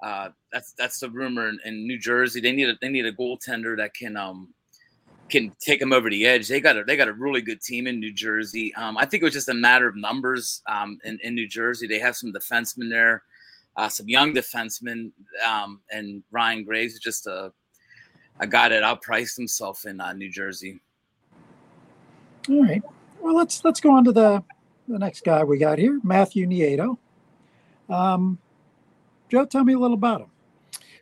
Uh, 0.03 0.29
that's 0.51 0.73
that's 0.77 0.99
the 0.99 1.09
rumor 1.09 1.49
in, 1.49 1.59
in, 1.65 1.87
New 1.87 1.97
Jersey. 1.97 2.39
They 2.39 2.51
need 2.51 2.69
a 2.69 2.77
they 2.81 2.89
need 2.89 3.05
a 3.05 3.11
goaltender 3.11 3.75
that 3.77 3.93
can 3.93 4.15
um 4.15 4.53
can 5.29 5.51
take 5.59 5.79
them 5.79 5.91
over 5.91 6.09
the 6.09 6.25
edge. 6.25 6.47
They 6.47 6.61
got 6.61 6.77
a 6.77 6.83
they 6.83 6.95
got 6.95 7.07
a 7.07 7.13
really 7.13 7.41
good 7.41 7.61
team 7.61 7.87
in 7.87 7.99
New 7.99 8.13
Jersey. 8.13 8.73
Um, 8.75 8.97
I 8.97 9.05
think 9.05 9.23
it 9.23 9.25
was 9.25 9.33
just 9.33 9.49
a 9.49 9.53
matter 9.53 9.87
of 9.87 9.95
numbers. 9.95 10.61
Um, 10.69 10.99
in, 11.03 11.19
in 11.23 11.33
New 11.33 11.47
Jersey, 11.47 11.87
they 11.87 11.99
have 11.99 12.15
some 12.15 12.31
defensemen 12.31 12.89
there 12.89 13.23
uh, 13.77 13.87
some 13.87 14.09
young 14.09 14.33
defensemen, 14.33 15.11
um, 15.47 15.79
and 15.91 16.23
Ryan 16.31 16.63
Graves 16.63 16.95
is 16.95 16.99
just 16.99 17.27
a 17.27 17.53
a 18.39 18.45
guy 18.45 18.69
that 18.69 18.83
outpriced 18.83 19.35
himself 19.35 19.85
in 19.85 19.99
uh, 19.99 20.13
New 20.13 20.29
Jersey. 20.29 20.79
All 22.49 22.63
right. 22.63 22.83
Well, 23.21 23.35
let's 23.35 23.63
let's 23.63 23.79
go 23.79 23.91
on 23.91 24.03
to 24.05 24.11
the 24.11 24.43
the 24.87 24.99
next 24.99 25.23
guy 25.23 25.43
we 25.43 25.57
got 25.57 25.77
here, 25.77 25.99
Matthew 26.03 26.47
Nieto. 26.47 26.97
Um, 27.89 28.39
Joe, 29.29 29.45
tell 29.45 29.63
me 29.63 29.73
a 29.73 29.79
little 29.79 29.95
about 29.95 30.21
him. 30.21 30.27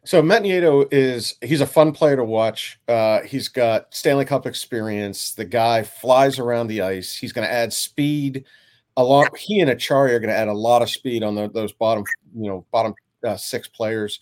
So 0.06 0.22
Matt 0.22 0.46
is 0.46 1.34
he's 1.42 1.62
a 1.62 1.66
fun 1.66 1.92
player 1.92 2.16
to 2.16 2.24
watch. 2.24 2.80
Uh, 2.88 3.22
he's 3.22 3.48
got 3.48 3.94
Stanley 3.94 4.26
Cup 4.26 4.46
experience. 4.46 5.34
The 5.34 5.46
guy 5.46 5.82
flies 5.82 6.38
around 6.38 6.68
the 6.68 6.82
ice. 6.82 7.18
He's 7.18 7.34
going 7.34 7.48
to 7.48 7.52
add 7.52 7.74
speed 7.74 8.46
a 8.98 9.04
lot. 9.04 9.36
He 9.36 9.62
and 9.62 9.70
Acciari 9.70 10.12
are 10.12 10.20
going 10.20 10.30
to 10.30 10.38
add 10.38 10.48
a 10.48 10.54
lot 10.54 10.84
of 10.84 10.92
speed 10.92 11.24
on 11.24 11.34
the, 11.34 11.50
those 11.50 11.74
bottom, 11.74 12.04
you 12.36 12.48
know, 12.48 12.66
bottom 12.72 12.94
uh, 13.26 13.36
six 13.36 13.68
players. 13.68 14.20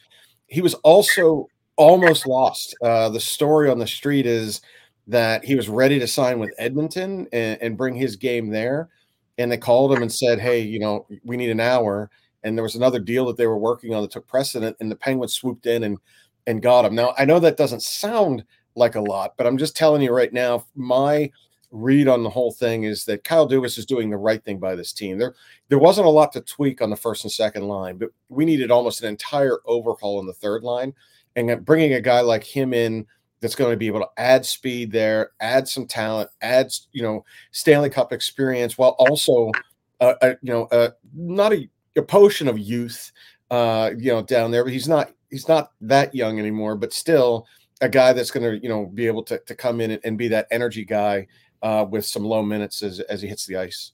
He 0.48 0.62
was 0.62 0.74
also 0.76 1.50
almost 1.76 2.26
lost. 2.28 2.76
Uh, 2.82 3.10
the 3.10 3.20
story 3.20 3.70
on 3.70 3.78
the 3.78 3.88
street 3.88 4.26
is 4.26 4.62
that 5.08 5.44
he 5.44 5.56
was 5.56 5.68
ready 5.68 6.00
to 6.00 6.08
sign 6.08 6.40
with 6.40 6.54
Edmonton 6.58 7.28
and, 7.34 7.62
and 7.62 7.78
bring 7.78 7.94
his 7.94 8.16
game 8.16 8.50
there, 8.50 8.90
and 9.38 9.52
they 9.52 9.58
called 9.58 9.92
him 9.92 10.02
and 10.02 10.12
said, 10.12 10.40
"Hey, 10.40 10.62
you 10.62 10.80
know, 10.80 11.06
we 11.26 11.36
need 11.36 11.50
an 11.50 11.60
hour." 11.60 12.10
And 12.44 12.58
there 12.58 12.64
was 12.64 12.76
another 12.76 13.00
deal 13.00 13.26
that 13.28 13.38
they 13.38 13.48
were 13.48 13.58
working 13.58 13.94
on 13.94 14.02
that 14.02 14.12
took 14.12 14.28
precedent, 14.28 14.78
and 14.80 14.92
the 14.92 14.96
Penguins 14.96 15.34
swooped 15.34 15.66
in 15.66 15.84
and 15.84 15.98
and 16.46 16.62
got 16.62 16.86
him. 16.86 16.96
Now 16.96 17.14
I 17.18 17.26
know 17.26 17.40
that 17.40 17.58
doesn't 17.58 17.84
sound 17.84 18.44
like 18.76 18.96
a 18.96 19.02
lot, 19.02 19.34
but 19.38 19.48
I'm 19.48 19.58
just 19.58 19.78
telling 19.78 20.02
you 20.02 20.12
right 20.12 20.34
now, 20.34 20.66
my 20.76 21.32
read 21.72 22.08
on 22.08 22.24
the 22.24 22.30
whole 22.30 22.52
thing 22.52 22.84
is 22.84 23.04
that 23.06 23.24
Kyle 23.24 23.50
Dubas 23.50 23.80
is 23.80 23.86
doing 23.86 24.10
the 24.10 24.18
right 24.18 24.44
thing 24.44 24.60
by 24.60 24.76
this 24.76 24.94
team. 24.94 25.18
There, 25.18 25.34
there 25.70 25.80
wasn't 25.80 26.06
a 26.06 26.12
lot 26.12 26.32
to 26.34 26.42
tweak 26.42 26.82
on 26.82 26.92
the 26.92 26.96
first 26.96 27.24
and 27.24 27.32
second 27.32 27.68
line, 27.68 27.98
but 27.98 28.10
we 28.30 28.46
needed 28.46 28.70
almost 28.70 29.02
an 29.02 29.10
entire 29.10 29.58
overhaul 29.66 30.20
in 30.20 30.28
the 30.28 30.34
third 30.34 30.64
line, 30.64 30.94
and 31.36 31.66
bringing 31.66 31.94
a 31.94 32.02
guy 32.02 32.22
like 32.22 32.44
him 32.44 32.74
in 32.74 33.08
that's 33.40 33.56
going 33.56 33.72
to 33.72 33.78
be 33.78 33.88
able 33.88 34.00
to 34.00 34.10
add 34.18 34.46
speed 34.46 34.92
there, 34.92 35.32
add 35.40 35.68
some 35.68 35.88
talent, 35.88 36.30
adds 36.42 36.88
you 36.92 37.02
know 37.02 37.26
Stanley 37.52 37.90
Cup 37.90 38.14
experience, 38.14 38.78
while 38.78 38.96
also, 39.00 39.52
uh, 40.00 40.14
a, 40.22 40.30
you 40.42 40.54
know, 40.54 40.66
uh, 40.66 40.90
not 41.16 41.54
a, 41.54 41.68
a 41.98 42.02
potion 42.02 42.48
of 42.48 42.60
youth, 42.60 43.12
uh, 43.52 43.92
you 43.98 44.12
know, 44.12 44.22
down 44.22 44.52
there. 44.52 44.64
But 44.64 44.74
he's 44.74 44.88
not 44.88 45.12
he's 45.30 45.48
not 45.48 45.72
that 45.82 46.14
young 46.14 46.40
anymore, 46.40 46.76
but 46.76 46.94
still 46.94 47.48
a 47.82 47.90
guy 47.90 48.14
that's 48.14 48.32
going 48.32 48.50
to 48.50 48.62
you 48.64 48.70
know 48.70 48.86
be 48.86 49.08
able 49.08 49.24
to 49.24 49.40
to 49.40 49.56
come 49.56 49.82
in 49.82 49.92
and, 49.92 50.02
and 50.04 50.18
be 50.18 50.28
that 50.30 50.48
energy 50.52 50.86
guy 50.86 51.28
uh, 51.64 51.86
with 51.90 52.06
some 52.06 52.24
low 52.24 52.44
minutes 52.44 52.84
as, 52.84 53.00
as 53.02 53.22
he 53.22 53.28
hits 53.28 53.46
the 53.46 53.56
ice. 53.56 53.94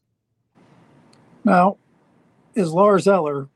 Now, 1.46 1.78
is 2.56 2.72
Lars 2.72 3.08
Eller 3.08 3.48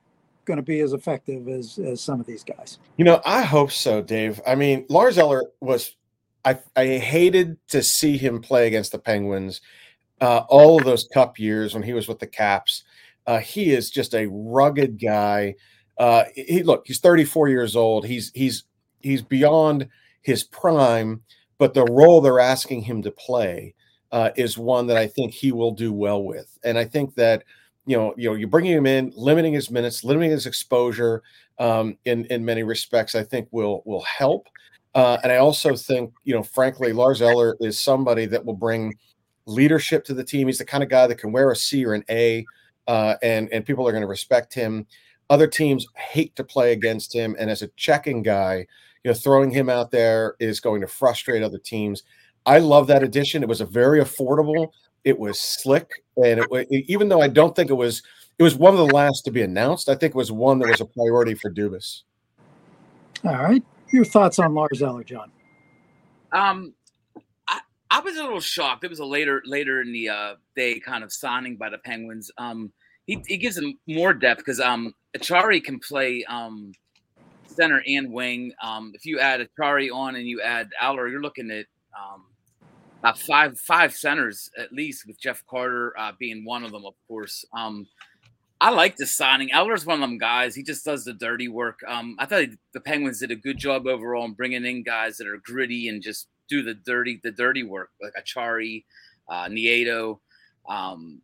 going 0.45 0.57
to 0.57 0.63
be 0.63 0.79
as 0.81 0.93
effective 0.93 1.47
as, 1.47 1.79
as 1.79 2.00
some 2.01 2.19
of 2.19 2.25
these 2.25 2.43
guys? 2.43 2.77
You 2.97 3.05
know, 3.05 3.21
I 3.25 3.41
hope 3.41 3.71
so, 3.71 4.01
Dave. 4.01 4.39
I 4.45 4.55
mean, 4.55 4.85
Lars 4.89 5.17
Eller 5.17 5.43
was, 5.59 5.95
I, 6.45 6.59
I 6.75 6.97
hated 6.97 7.57
to 7.69 7.81
see 7.81 8.17
him 8.17 8.41
play 8.41 8.67
against 8.67 8.91
the 8.91 9.00
Penguins 9.00 9.62
uh, 10.21 10.43
all 10.47 10.77
of 10.77 10.85
those 10.85 11.07
cup 11.13 11.39
years 11.39 11.73
when 11.73 11.83
he 11.83 11.93
was 11.93 12.07
with 12.07 12.19
the 12.19 12.27
Caps. 12.27 12.83
Uh, 13.25 13.39
he 13.39 13.72
is 13.72 13.89
just 13.89 14.13
a 14.13 14.27
rugged 14.27 15.00
guy. 15.00 15.56
Uh, 15.98 16.25
he 16.36 16.63
look, 16.63 16.84
he's 16.86 17.00
34 17.00 17.50
years 17.50 17.75
old. 17.75 18.06
He's 18.06 18.32
he's 18.34 18.65
he's 19.00 19.22
beyond 19.22 19.88
his 20.22 20.44
prime, 20.44 21.22
but 21.58 21.74
the 21.74 21.86
role 21.86 22.22
they're 22.22 22.39
asking 22.39 22.82
him 22.82 23.01
to 23.03 23.12
play 23.12 23.74
uh, 24.12 24.30
is 24.36 24.58
one 24.58 24.88
that 24.88 24.98
I 24.98 25.08
think 25.08 25.34
he 25.34 25.51
will 25.51 25.72
do 25.72 25.94
well 25.94 26.24
with. 26.24 26.58
And 26.63 26.77
I 26.77 26.86
think 26.86 27.15
that 27.15 27.44
you 27.86 27.98
know, 27.98 28.13
you 28.18 28.30
know, 28.30 28.36
you're 28.36 28.48
bringing 28.48 28.72
him 28.72 28.86
in, 28.86 29.12
limiting 29.15 29.53
his 29.53 29.70
minutes, 29.70 30.03
limiting 30.03 30.32
his 30.32 30.46
exposure 30.46 31.22
um, 31.60 31.98
in 32.06 32.25
in 32.25 32.46
many 32.46 32.63
respects. 32.63 33.15
I 33.15 33.24
think 33.24 33.48
will 33.51 33.84
will 33.86 34.03
help. 34.03 34.48
Uh, 34.96 35.18
and 35.24 35.32
I 35.32 35.38
also 35.38 35.75
think, 35.75 36.13
you 36.24 36.36
know, 36.36 36.44
frankly, 36.44 36.94
Lars 36.94 37.22
Eller 37.22 37.58
is 37.60 37.80
somebody 37.80 38.27
that 38.27 38.46
will 38.46 38.53
bring 38.53 38.96
leadership 39.48 40.06
to 40.06 40.13
the 40.13 40.24
team. 40.24 40.48
He's 40.48 40.60
the 40.60 40.65
kind 40.65 40.84
of 40.84 40.89
guy 40.89 41.08
that 41.08 41.18
can 41.18 41.32
wear 41.32 41.51
a 41.51 41.56
C 41.56 41.84
or 41.84 41.94
an 41.94 42.03
A, 42.10 42.46
uh, 42.88 43.16
and 43.22 43.52
and 43.52 43.66
people 43.66 43.88
are 43.88 43.92
going 43.92 44.02
to 44.02 44.08
respect 44.08 44.54
him. 44.54 44.86
Other 45.30 45.48
teams 45.48 45.88
hate 45.96 46.36
to 46.36 46.44
play 46.44 46.74
against 46.74 47.13
him, 47.13 47.36
and 47.40 47.50
as 47.50 47.62
a 47.62 47.70
checking 47.70 48.24
guy, 48.24 48.68
you 49.04 49.12
know, 49.12 49.13
throwing 49.13 49.52
him 49.52 49.70
out 49.70 49.92
there 49.92 50.36
is 50.40 50.60
going 50.60 50.82
to 50.82 50.88
frustrate 50.88 51.44
other 51.44 51.58
teams. 51.58 52.04
I 52.46 52.60
love 52.60 52.88
that 52.88 53.04
addition. 53.04 53.42
It 53.42 53.50
was 53.50 53.62
a 53.62 53.66
very 53.66 54.02
affordable. 54.02 54.72
It 55.04 55.18
was 55.18 55.40
slick, 55.40 55.90
and 56.18 56.46
it, 56.52 56.68
even 56.88 57.10
though 57.10 57.22
I 57.22 57.28
don't 57.28 57.56
think 57.56 57.70
it 57.70 57.75
was, 57.75 58.04
it 58.38 58.44
was 58.44 58.56
one 58.56 58.74
of 58.74 58.80
the 58.80 58.94
last 58.94 59.24
to 59.25 59.32
be 59.32 59.42
announced. 59.42 59.90
I 59.90 59.96
think 59.96 60.12
it 60.12 60.18
was 60.18 60.32
one 60.32 60.60
that 60.60 60.70
was 60.70 60.82
a 60.82 60.86
priority 60.86 61.36
for 61.36 61.52
Dubas. 61.52 62.04
All 63.25 63.32
right, 63.32 63.63
your 63.92 64.06
thoughts 64.06 64.40
on 64.40 64.54
Lars 64.54 64.82
Eller, 64.82 65.04
John? 65.04 65.32
Um, 66.32 66.74
I, 67.93 68.00
was 68.00 68.17
a 68.17 68.23
little 68.23 68.39
shocked. 68.39 68.83
It 68.83 68.89
was 68.89 69.00
a 69.00 69.05
later 69.05 69.41
later 69.45 69.81
in 69.81 69.91
the 69.91 70.09
uh, 70.09 70.35
day 70.55 70.79
kind 70.79 71.03
of 71.03 71.13
signing 71.13 71.57
by 71.57 71.69
the 71.69 71.77
Penguins. 71.77 72.31
Um, 72.38 72.71
he, 73.05 73.23
he 73.27 73.38
gives 73.38 73.55
them 73.55 73.77
more 73.88 74.13
depth 74.13 74.39
because 74.39 74.59
um, 74.59 74.93
Acciari 75.15 75.63
can 75.63 75.79
play 75.79 76.23
um, 76.27 76.71
center 77.45 77.83
and 77.85 78.12
wing. 78.12 78.53
Um, 78.63 78.93
if 78.95 79.05
you 79.05 79.19
add 79.19 79.47
Acciari 79.47 79.93
on 79.93 80.15
and 80.15 80.27
you 80.27 80.41
add 80.41 80.69
Eller, 80.81 81.07
you're 81.07 81.21
looking 81.21 81.51
at 81.51 81.65
um, 81.95 82.23
about 83.00 83.19
five 83.19 83.59
five 83.59 83.93
centers 83.93 84.50
at 84.57 84.73
least, 84.73 85.05
with 85.05 85.19
Jeff 85.19 85.43
Carter 85.47 85.93
uh, 85.97 86.13
being 86.17 86.45
one 86.45 86.63
of 86.63 86.71
them, 86.71 86.85
of 86.85 86.95
course. 87.07 87.45
Um, 87.55 87.88
I 88.59 88.69
like 88.69 88.95
the 88.95 89.05
signing. 89.05 89.51
Eller's 89.51 89.85
one 89.85 90.01
of 90.01 90.09
them 90.09 90.17
guys. 90.17 90.55
He 90.55 90.63
just 90.63 90.85
does 90.85 91.03
the 91.03 91.13
dirty 91.13 91.50
work. 91.50 91.81
Um, 91.85 92.15
I 92.17 92.25
thought 92.25 92.45
the 92.73 92.79
Penguins 92.79 93.19
did 93.19 93.29
a 93.29 93.35
good 93.35 93.57
job 93.57 93.85
overall 93.88 94.23
in 94.23 94.33
bringing 94.33 94.63
in 94.63 94.83
guys 94.83 95.17
that 95.17 95.27
are 95.27 95.38
gritty 95.43 95.89
and 95.89 96.01
just 96.01 96.27
do 96.50 96.63
the 96.63 96.73
dirty 96.73 97.19
the 97.23 97.31
dirty 97.31 97.63
work, 97.63 97.89
like 98.01 98.13
Acciari, 98.13 98.85
uh, 99.29 99.45
Nieto. 99.45 100.19
Um, 100.67 101.21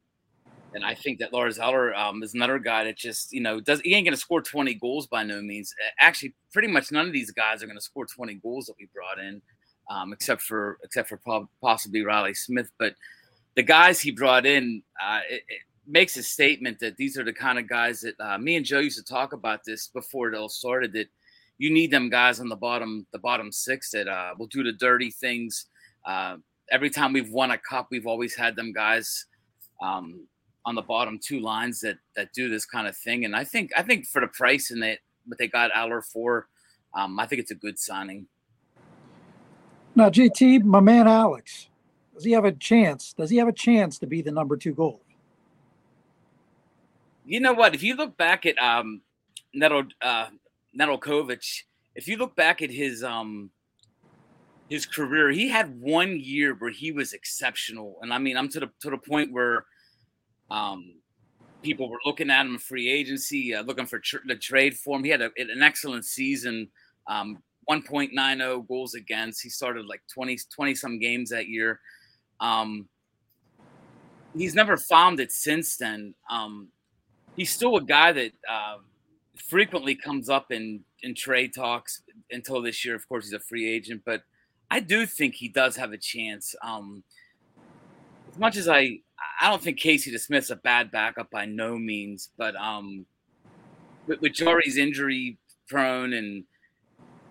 and 0.74 0.86
I 0.86 0.94
think 0.94 1.20
that 1.20 1.34
Lars 1.34 1.60
Eller 1.60 1.96
um, 1.96 2.22
is 2.22 2.34
another 2.34 2.60
guy 2.60 2.84
that 2.84 2.98
just, 2.98 3.32
you 3.32 3.42
know, 3.42 3.60
does 3.60 3.82
he 3.82 3.94
ain't 3.96 4.06
going 4.06 4.14
to 4.14 4.20
score 4.20 4.42
20 4.42 4.76
goals 4.76 5.08
by 5.08 5.24
no 5.24 5.42
means. 5.42 5.74
Actually, 6.00 6.34
pretty 6.54 6.68
much 6.68 6.92
none 6.92 7.08
of 7.08 7.14
these 7.14 7.32
guys 7.32 7.64
are 7.64 7.66
going 7.66 7.78
to 7.78 7.84
score 7.84 8.06
20 8.06 8.36
goals 8.36 8.68
that 8.68 8.76
we 8.80 8.88
brought 8.94 9.20
in, 9.20 9.42
um, 9.90 10.14
except 10.14 10.42
for 10.42 10.78
except 10.84 11.10
for 11.10 11.20
possibly 11.62 12.04
Riley 12.04 12.34
Smith. 12.34 12.70
But 12.78 12.96
the 13.56 13.64
guys 13.64 14.00
he 14.00 14.12
brought 14.12 14.46
in, 14.46 14.84
uh, 15.02 15.22
it, 15.30 15.44
it, 15.48 15.62
makes 15.92 16.18
a 16.18 16.22
statement 16.22 16.78
that 16.80 16.96
these 16.98 17.18
are 17.18 17.24
the 17.24 17.34
kind 17.34 17.58
of 17.58 17.68
guys 17.68 18.02
that 18.02 18.14
uh, 18.20 18.38
me 18.38 18.56
and 18.56 18.64
Joe 18.64 18.78
used 18.78 19.00
to 19.00 19.04
talk 19.04 19.34
about 19.34 19.62
this 19.66 19.88
before 19.88 20.32
it 20.32 20.38
all 20.38 20.48
started. 20.48 20.94
That 20.94 21.08
you 21.60 21.72
need 21.72 21.92
them 21.92 22.10
guys 22.10 22.40
on 22.40 22.50
the 22.50 22.56
bottom, 22.56 23.06
the 23.14 23.20
bottom 23.20 23.52
six 23.52 23.92
that 23.92 24.08
uh, 24.08 24.34
will 24.38 24.48
do 24.48 24.64
the 24.64 24.74
dirty 24.74 25.12
things. 25.12 25.68
Uh, 26.06 26.38
every 26.72 26.90
time 26.90 27.14
we've 27.14 27.30
won 27.30 27.52
a 27.52 27.58
cup, 27.58 27.90
we've 27.92 28.08
always 28.08 28.36
had 28.36 28.56
them 28.56 28.74
guys. 28.74 29.26
Um, 29.82 30.28
on 30.66 30.76
the 30.76 30.82
bottom 30.82 31.20
two 31.22 31.40
lines 31.40 31.80
that 31.80 31.98
that 32.16 32.32
do 32.34 32.50
this 32.50 32.66
kind 32.66 32.88
of 32.88 32.96
thing. 32.96 33.26
And 33.26 33.36
I 33.36 33.44
think 33.44 33.72
I 33.76 33.82
think 33.82 34.06
for 34.06 34.22
the 34.22 34.28
price 34.28 34.72
and 34.72 34.84
that 34.84 35.00
what 35.26 35.38
they 35.38 35.48
got 35.48 35.72
Eller 35.76 36.02
for, 36.02 36.48
um, 36.94 37.20
I 37.20 37.26
think 37.26 37.42
it's 37.42 37.52
a 37.52 37.56
good 37.56 37.80
signing. 37.80 38.28
Now, 39.96 40.10
JT, 40.10 40.64
my 40.64 40.80
man 40.80 41.08
Alex, 41.08 41.70
does 42.14 42.24
he 42.24 42.32
have 42.32 42.46
a 42.46 42.52
chance? 42.52 43.14
Does 43.14 43.30
he 43.30 43.38
have 43.38 43.48
a 43.48 43.54
chance 43.54 43.98
to 44.00 44.08
be 44.08 44.22
the 44.22 44.32
number 44.32 44.56
two 44.56 44.74
goalie? 44.74 45.00
You 47.26 47.40
know 47.40 47.54
what? 47.54 47.76
If 47.76 47.84
you 47.84 47.96
look 47.96 48.16
back 48.18 48.46
at 48.46 48.58
um, 48.60 49.02
Neto, 49.54 49.84
uh, 50.02 50.28
Nedeljkovic, 50.80 51.64
if 51.96 52.08
you 52.08 52.18
look 52.18 52.36
back 52.36 52.62
at 52.62 52.72
his 52.72 53.04
um, 53.04 53.50
his 54.70 54.86
career, 54.86 55.30
he 55.32 55.50
had 55.50 55.80
one 55.80 56.20
year 56.20 56.56
where 56.56 56.72
he 56.72 56.92
was 56.92 57.14
exceptional, 57.14 57.98
and 58.02 58.14
I 58.14 58.18
mean, 58.18 58.38
I'm 58.38 58.50
to 58.50 58.60
the 58.62 58.70
to 58.82 58.90
the 58.90 58.98
point 58.98 59.34
where 59.34 59.66
um, 60.50 60.94
people 61.62 61.90
were 61.90 62.00
looking 62.06 62.30
at 62.30 62.46
him 62.46 62.54
in 62.54 62.60
free 62.60 62.90
agency, 62.90 63.54
uh, 63.54 63.64
looking 63.64 63.86
for 63.86 64.00
tr- 64.00 64.18
the 64.26 64.36
trade 64.36 64.76
for 64.78 64.98
him. 64.98 65.04
He 65.04 65.10
had 65.10 65.22
a, 65.22 65.32
an 65.38 65.62
excellent 65.62 66.06
season, 66.06 66.70
um, 67.08 67.42
1.90 67.70 68.68
goals 68.68 68.94
against. 68.96 69.42
He 69.42 69.50
started 69.50 69.86
like 69.86 70.02
20, 70.14 70.40
20 70.54 70.76
some 70.76 71.00
games 71.00 71.30
that 71.30 71.48
year. 71.48 71.80
Um, 72.40 72.88
he's 74.36 74.56
never 74.56 74.78
found 74.78 75.20
it 75.20 75.32
since 75.32 75.78
then. 75.78 76.16
Um, 76.30 76.70
he's 77.36 77.52
still 77.52 77.76
a 77.78 77.82
guy 77.82 78.12
that 78.12 78.32
uh, 78.50 78.78
frequently 79.42 79.96
comes 79.96 80.30
up 80.30 80.52
in, 80.52 80.82
in 81.02 81.16
trade 81.16 81.54
talks 81.54 82.02
until 82.32 82.62
this 82.62 82.84
year. 82.86 82.96
Of 82.96 83.08
course, 83.08 83.26
he's 83.26 83.34
a 83.34 83.40
free 83.40 83.68
agent, 83.70 84.04
but 84.06 84.24
I 84.72 84.80
do 84.80 85.06
think 85.06 85.36
he 85.36 85.48
does 85.48 85.76
have 85.76 85.92
a 85.92 85.98
chance. 85.98 86.56
Um, 86.62 87.04
as 88.32 88.38
much 88.38 88.58
as 88.58 88.68
I, 88.68 89.00
I 89.42 89.50
don't 89.50 89.62
think 89.62 89.80
Casey 89.80 90.12
DeSmith's 90.12 90.52
a 90.52 90.56
bad 90.56 90.92
backup 90.92 91.32
by 91.32 91.46
no 91.46 91.78
means, 91.78 92.30
but 92.38 92.56
um, 92.56 93.06
with, 94.08 94.22
with 94.22 94.34
Jarry's 94.34 94.78
injury 94.78 95.38
prone, 95.68 96.14
and 96.14 96.44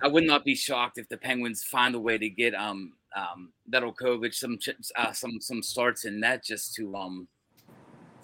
I 0.02 0.08
would 0.08 0.24
not 0.24 0.44
be 0.44 0.54
shocked 0.54 0.98
if 0.98 1.08
the 1.08 1.16
Penguins 1.16 1.62
find 1.62 1.94
a 1.94 2.00
way 2.00 2.18
to 2.18 2.28
get 2.28 2.54
um 2.54 2.92
um 3.16 3.52
Nedeljkovic 3.70 4.34
some 4.34 4.58
uh, 4.96 5.12
some 5.12 5.40
some 5.40 5.62
starts 5.62 6.04
in 6.04 6.20
net 6.20 6.44
just 6.44 6.74
to 6.74 6.94
um 6.94 7.28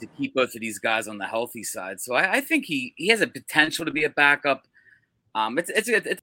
to 0.01 0.07
keep 0.19 0.35
both 0.35 0.55
of 0.55 0.61
these 0.61 0.79
guys 0.79 1.09
on 1.09 1.19
the 1.19 1.27
healthy 1.27 1.63
side. 1.63 2.01
So 2.01 2.15
I, 2.15 2.35
I 2.35 2.41
think 2.41 2.65
he 2.65 2.95
he 2.97 3.09
has 3.09 3.21
a 3.21 3.27
potential 3.27 3.85
to 3.85 3.91
be 3.91 4.05
a 4.05 4.11
backup. 4.11 4.67
Um, 5.35 5.59
it's 5.59 5.71
it's 5.71 5.89
it's 5.89 6.23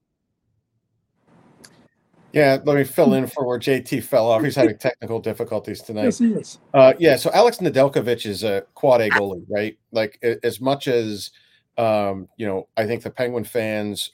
yeah, 2.33 2.57
let 2.63 2.77
me 2.77 2.85
fill 2.85 3.13
in 3.13 3.27
for 3.27 3.45
where 3.45 3.59
JT 3.59 4.03
fell 4.03 4.31
off. 4.31 4.41
He's 4.41 4.55
having 4.55 4.77
technical 4.77 5.19
difficulties 5.19 5.81
tonight. 5.81 6.05
Yes, 6.05 6.19
he 6.19 6.33
is. 6.33 6.59
Uh, 6.73 6.93
yeah, 6.97 7.17
so 7.17 7.29
Alex 7.33 7.57
Nedeljkovic 7.57 8.25
is 8.25 8.43
a 8.43 8.63
quad 8.73 9.01
A 9.01 9.09
goalie, 9.09 9.45
right? 9.49 9.77
Like 9.91 10.17
as 10.43 10.61
much 10.61 10.87
as 10.87 11.31
um, 11.77 12.29
you 12.37 12.45
know, 12.45 12.67
I 12.77 12.85
think 12.85 13.03
the 13.03 13.09
Penguin 13.09 13.43
fans 13.43 14.11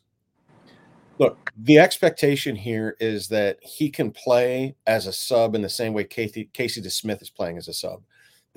look. 1.20 1.38
The 1.64 1.80
expectation 1.80 2.56
here 2.56 2.96
is 3.00 3.28
that 3.30 3.58
he 3.62 3.90
can 3.90 4.12
play 4.12 4.76
as 4.86 5.08
a 5.08 5.14
sub 5.14 5.56
in 5.56 5.62
the 5.62 5.70
same 5.70 5.94
way 5.94 6.04
Casey, 6.04 6.50
Casey 6.54 6.82
DeSmith 6.82 7.22
is 7.22 7.30
playing 7.30 7.58
as 7.58 7.68
a 7.68 7.74
sub. 7.74 8.02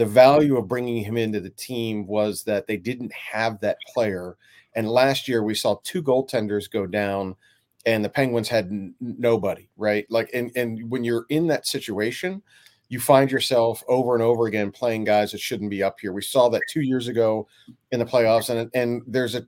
The 0.00 0.06
value 0.06 0.56
of 0.56 0.66
bringing 0.66 1.04
him 1.04 1.18
into 1.18 1.40
the 1.40 1.50
team 1.50 2.06
was 2.06 2.42
that 2.44 2.66
they 2.66 2.78
didn't 2.78 3.12
have 3.12 3.60
that 3.60 3.76
player, 3.92 4.38
and 4.74 4.88
last 4.88 5.28
year 5.28 5.42
we 5.42 5.54
saw 5.54 5.76
two 5.84 6.02
goaltenders 6.02 6.70
go 6.70 6.86
down 6.86 7.36
and 7.84 8.02
the 8.02 8.08
Penguins 8.08 8.48
had 8.48 8.68
n- 8.68 8.94
nobody, 8.98 9.68
right? 9.76 10.06
Like, 10.08 10.30
and 10.32 10.50
and 10.56 10.90
when 10.90 11.04
you're 11.04 11.26
in 11.28 11.48
that 11.48 11.66
situation, 11.66 12.40
you 12.88 12.98
find 12.98 13.30
yourself 13.30 13.82
over 13.88 14.14
and 14.14 14.22
over 14.22 14.46
again 14.46 14.70
playing 14.70 15.04
guys 15.04 15.32
that 15.32 15.40
shouldn't 15.40 15.68
be 15.68 15.82
up 15.82 16.00
here. 16.00 16.14
We 16.14 16.22
saw 16.22 16.48
that 16.48 16.62
two 16.66 16.80
years 16.80 17.06
ago 17.06 17.46
in 17.92 17.98
the 17.98 18.06
playoffs, 18.06 18.48
and 18.48 18.70
and 18.72 19.02
there's 19.06 19.34
a, 19.34 19.40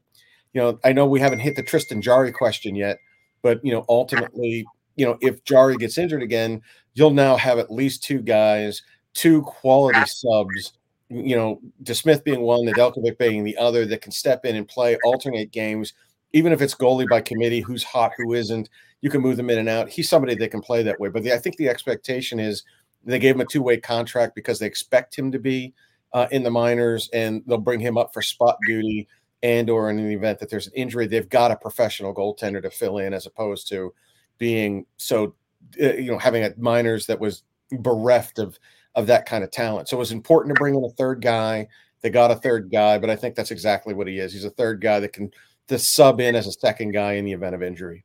you 0.52 0.60
know, 0.60 0.78
I 0.84 0.92
know 0.92 1.06
we 1.06 1.20
haven't 1.20 1.40
hit 1.40 1.56
the 1.56 1.62
Tristan 1.62 2.02
Jarry 2.02 2.30
question 2.30 2.74
yet, 2.74 2.98
but 3.40 3.58
you 3.64 3.72
know, 3.72 3.86
ultimately, 3.88 4.66
you 4.96 5.06
know, 5.06 5.16
if 5.22 5.44
Jarry 5.44 5.78
gets 5.78 5.96
injured 5.96 6.22
again, 6.22 6.60
you'll 6.92 7.10
now 7.10 7.36
have 7.36 7.58
at 7.58 7.72
least 7.72 8.02
two 8.02 8.20
guys, 8.20 8.82
two 9.14 9.42
quality 9.42 10.04
subs. 10.06 10.72
You 11.08 11.36
know, 11.36 11.60
DeSmith 11.82 12.24
being 12.24 12.40
one, 12.40 12.64
the 12.64 12.72
Nedeljkovic 12.72 13.18
being 13.18 13.44
the 13.44 13.56
other, 13.58 13.84
that 13.86 14.00
can 14.00 14.12
step 14.12 14.44
in 14.44 14.56
and 14.56 14.66
play 14.66 14.96
alternate 15.04 15.50
games 15.52 15.92
even 16.32 16.52
if 16.52 16.62
it's 16.62 16.74
goalie 16.74 17.08
by 17.08 17.20
committee, 17.20 17.60
who's 17.60 17.82
hot, 17.82 18.12
who 18.16 18.34
isn't, 18.34 18.68
you 19.00 19.10
can 19.10 19.20
move 19.20 19.36
them 19.36 19.50
in 19.50 19.58
and 19.58 19.68
out. 19.68 19.88
He's 19.88 20.08
somebody 20.08 20.34
that 20.36 20.50
can 20.50 20.60
play 20.60 20.82
that 20.82 20.98
way. 20.98 21.08
But 21.08 21.22
the, 21.22 21.32
I 21.32 21.38
think 21.38 21.56
the 21.56 21.68
expectation 21.68 22.40
is 22.40 22.62
they 23.04 23.18
gave 23.18 23.34
him 23.34 23.40
a 23.40 23.46
two 23.46 23.62
way 23.62 23.78
contract 23.78 24.34
because 24.34 24.58
they 24.58 24.66
expect 24.66 25.16
him 25.16 25.32
to 25.32 25.38
be 25.38 25.74
uh, 26.12 26.28
in 26.30 26.42
the 26.42 26.50
minors 26.50 27.08
and 27.12 27.42
they'll 27.46 27.58
bring 27.58 27.80
him 27.80 27.98
up 27.98 28.12
for 28.12 28.22
spot 28.22 28.56
duty 28.66 29.08
and 29.42 29.68
or 29.68 29.90
in 29.90 29.96
the 29.96 30.14
event 30.14 30.38
that 30.38 30.48
there's 30.50 30.68
an 30.68 30.72
injury, 30.74 31.06
they've 31.06 31.28
got 31.28 31.50
a 31.50 31.56
professional 31.56 32.14
goaltender 32.14 32.62
to 32.62 32.70
fill 32.70 32.98
in 32.98 33.12
as 33.12 33.26
opposed 33.26 33.68
to 33.68 33.92
being 34.38 34.86
so 34.96 35.34
uh, 35.80 35.92
you 35.94 36.10
know 36.10 36.18
having 36.18 36.44
a 36.44 36.52
minors 36.56 37.06
that 37.06 37.18
was 37.18 37.42
bereft 37.72 38.38
of 38.38 38.58
of 38.94 39.06
that 39.06 39.26
kind 39.26 39.42
of 39.42 39.50
talent. 39.50 39.88
So 39.88 39.96
it 39.96 40.00
was 40.00 40.12
important 40.12 40.54
to 40.54 40.58
bring 40.60 40.74
in 40.74 40.84
a 40.84 40.90
third 40.90 41.20
guy. 41.20 41.68
They 42.02 42.10
got 42.10 42.30
a 42.30 42.36
third 42.36 42.70
guy, 42.70 42.98
but 42.98 43.10
I 43.10 43.16
think 43.16 43.34
that's 43.34 43.50
exactly 43.50 43.94
what 43.94 44.06
he 44.06 44.18
is. 44.18 44.32
He's 44.32 44.44
a 44.44 44.50
third 44.50 44.80
guy 44.80 45.00
that 45.00 45.12
can 45.12 45.30
to 45.68 45.78
sub 45.78 46.20
in 46.20 46.34
as 46.34 46.46
a 46.46 46.52
second 46.52 46.92
guy 46.92 47.14
in 47.14 47.24
the 47.24 47.32
event 47.32 47.54
of 47.54 47.62
injury. 47.62 48.04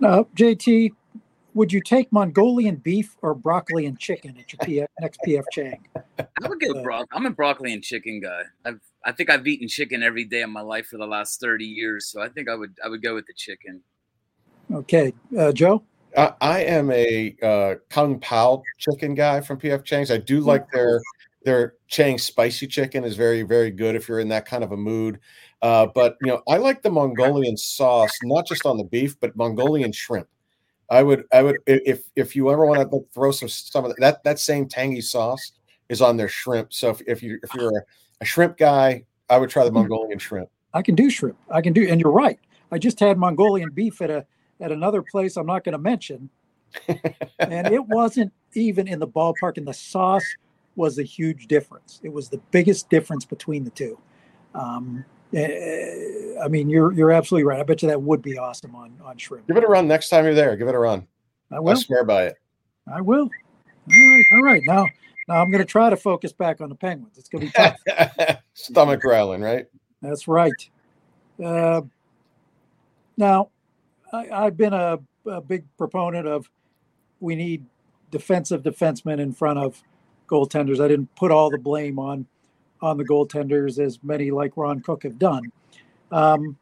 Now, 0.00 0.24
JT, 0.36 0.92
would 1.54 1.72
you 1.72 1.80
take 1.80 2.10
Mongolian 2.12 2.76
beef 2.76 3.16
or 3.20 3.34
broccoli 3.34 3.86
and 3.86 3.98
chicken 3.98 4.36
at 4.38 4.52
your 4.52 4.58
PF, 4.60 4.86
next 5.00 5.20
PF 5.26 5.44
Chang? 5.52 5.86
I 6.18 6.48
would 6.48 6.60
get 6.60 6.74
uh, 6.74 6.82
bro- 6.82 7.04
I'm 7.12 7.26
a 7.26 7.30
broccoli 7.30 7.72
and 7.72 7.82
chicken 7.82 8.20
guy. 8.20 8.42
I've 8.64 8.80
I 9.04 9.12
think 9.12 9.30
I've 9.30 9.46
eaten 9.46 9.66
chicken 9.66 10.02
every 10.02 10.24
day 10.24 10.42
of 10.42 10.50
my 10.50 10.60
life 10.60 10.86
for 10.86 10.96
the 10.96 11.06
last 11.06 11.40
30 11.40 11.64
years, 11.64 12.06
so 12.06 12.22
I 12.22 12.28
think 12.28 12.48
I 12.48 12.54
would 12.54 12.78
I 12.84 12.88
would 12.88 13.02
go 13.02 13.14
with 13.14 13.26
the 13.26 13.34
chicken. 13.34 13.82
Okay, 14.72 15.12
uh, 15.36 15.52
Joe. 15.52 15.82
I, 16.16 16.32
I 16.40 16.60
am 16.64 16.90
a 16.90 17.36
uh, 17.42 17.74
Kung 17.90 18.18
Pao 18.20 18.62
chicken 18.78 19.14
guy 19.14 19.40
from 19.40 19.58
PF 19.58 19.84
Chang's. 19.84 20.10
I 20.10 20.18
do 20.18 20.40
like 20.40 20.70
their 20.70 21.00
their 21.44 21.74
Chang 21.88 22.18
spicy 22.18 22.66
chicken 22.66 23.04
is 23.04 23.16
very 23.16 23.42
very 23.42 23.70
good 23.70 23.96
if 23.96 24.08
you're 24.08 24.20
in 24.20 24.28
that 24.28 24.46
kind 24.46 24.64
of 24.64 24.72
a 24.72 24.76
mood. 24.76 25.18
Uh, 25.60 25.86
but 25.86 26.16
you 26.22 26.28
know, 26.28 26.42
I 26.48 26.56
like 26.56 26.82
the 26.82 26.90
Mongolian 26.90 27.56
sauce, 27.56 28.16
not 28.24 28.46
just 28.46 28.66
on 28.66 28.76
the 28.76 28.84
beef, 28.84 29.18
but 29.20 29.36
Mongolian 29.36 29.92
shrimp. 29.92 30.28
I 30.90 31.02
would 31.02 31.24
I 31.32 31.42
would 31.42 31.58
if 31.66 32.04
if 32.16 32.36
you 32.36 32.50
ever 32.50 32.66
want 32.66 32.90
to 32.90 33.06
throw 33.14 33.30
some 33.30 33.48
some 33.48 33.84
of 33.84 33.94
that 33.96 34.24
that 34.24 34.38
same 34.38 34.68
tangy 34.68 35.00
sauce 35.00 35.52
is 35.88 36.02
on 36.02 36.16
their 36.16 36.28
shrimp. 36.28 36.72
So 36.72 36.90
if, 36.90 37.00
if 37.06 37.22
you 37.22 37.38
if 37.42 37.54
you're 37.54 37.78
a, 37.78 37.82
a 38.20 38.24
shrimp 38.24 38.58
guy, 38.58 39.04
I 39.30 39.38
would 39.38 39.50
try 39.50 39.64
the 39.64 39.72
Mongolian 39.72 40.18
shrimp. 40.18 40.50
I 40.74 40.82
can 40.82 40.94
do 40.94 41.10
shrimp. 41.10 41.38
I 41.50 41.60
can 41.60 41.72
do, 41.72 41.86
and 41.88 42.00
you're 42.00 42.12
right. 42.12 42.38
I 42.70 42.78
just 42.78 42.98
had 42.98 43.18
Mongolian 43.18 43.70
beef 43.70 44.00
at 44.00 44.10
a 44.10 44.26
at 44.62 44.72
another 44.72 45.02
place 45.02 45.36
I'm 45.36 45.46
not 45.46 45.64
going 45.64 45.72
to 45.72 45.78
mention, 45.78 46.30
and 47.38 47.66
it 47.66 47.84
wasn't 47.86 48.32
even 48.54 48.88
in 48.88 48.98
the 48.98 49.06
ballpark. 49.06 49.58
And 49.58 49.66
the 49.66 49.74
sauce 49.74 50.24
was 50.76 50.98
a 50.98 51.02
huge 51.02 51.48
difference. 51.48 52.00
It 52.02 52.12
was 52.12 52.28
the 52.28 52.38
biggest 52.50 52.88
difference 52.88 53.24
between 53.24 53.64
the 53.64 53.70
two. 53.70 53.98
Um, 54.54 55.04
eh, 55.34 56.34
I 56.42 56.48
mean, 56.48 56.70
you're 56.70 56.92
you're 56.92 57.12
absolutely 57.12 57.44
right. 57.44 57.60
I 57.60 57.64
bet 57.64 57.82
you 57.82 57.88
that 57.88 58.00
would 58.00 58.22
be 58.22 58.38
awesome 58.38 58.74
on 58.74 58.96
on 59.04 59.18
shrimp. 59.18 59.48
Give 59.48 59.56
it 59.56 59.64
a 59.64 59.68
run 59.68 59.86
next 59.88 60.08
time 60.08 60.24
you're 60.24 60.34
there. 60.34 60.56
Give 60.56 60.68
it 60.68 60.74
a 60.74 60.78
run. 60.78 61.06
I 61.50 61.60
will. 61.60 61.72
I 61.72 61.74
swear 61.74 62.04
by 62.04 62.26
it. 62.26 62.36
I 62.92 63.00
will. 63.00 63.28
All 63.28 63.30
right. 63.88 64.24
All 64.32 64.42
right. 64.42 64.62
Now, 64.64 64.86
now 65.28 65.42
I'm 65.42 65.50
going 65.50 65.62
to 65.62 65.68
try 65.68 65.90
to 65.90 65.96
focus 65.96 66.32
back 66.32 66.60
on 66.60 66.68
the 66.68 66.74
Penguins. 66.74 67.18
It's 67.18 67.28
going 67.28 67.48
to 67.50 67.52
be 67.52 67.52
tough. 67.52 68.38
Stomach 68.54 69.00
growling, 69.00 69.42
right? 69.42 69.66
That's 70.00 70.26
right. 70.26 70.52
Uh, 71.42 71.82
now, 73.16 73.50
I, 74.12 74.44
have 74.44 74.56
been 74.56 74.72
a, 74.72 74.98
a, 75.26 75.40
big 75.40 75.64
proponent 75.78 76.26
of 76.26 76.50
we 77.20 77.34
need 77.34 77.64
defensive 78.10 78.62
defensemen 78.62 79.20
in 79.20 79.32
front 79.32 79.58
of 79.58 79.82
goaltenders. 80.28 80.84
I 80.84 80.88
didn't 80.88 81.14
put 81.14 81.30
all 81.30 81.50
the 81.50 81.58
blame 81.58 81.98
on 81.98 82.26
on 82.80 82.98
the 82.98 83.04
goaltenders 83.04 83.78
as 83.78 84.02
many 84.02 84.30
like 84.30 84.56
Ron 84.56 84.80
Cook 84.80 85.04
have 85.04 85.18
done. 85.18 85.50
Um, 86.10 86.58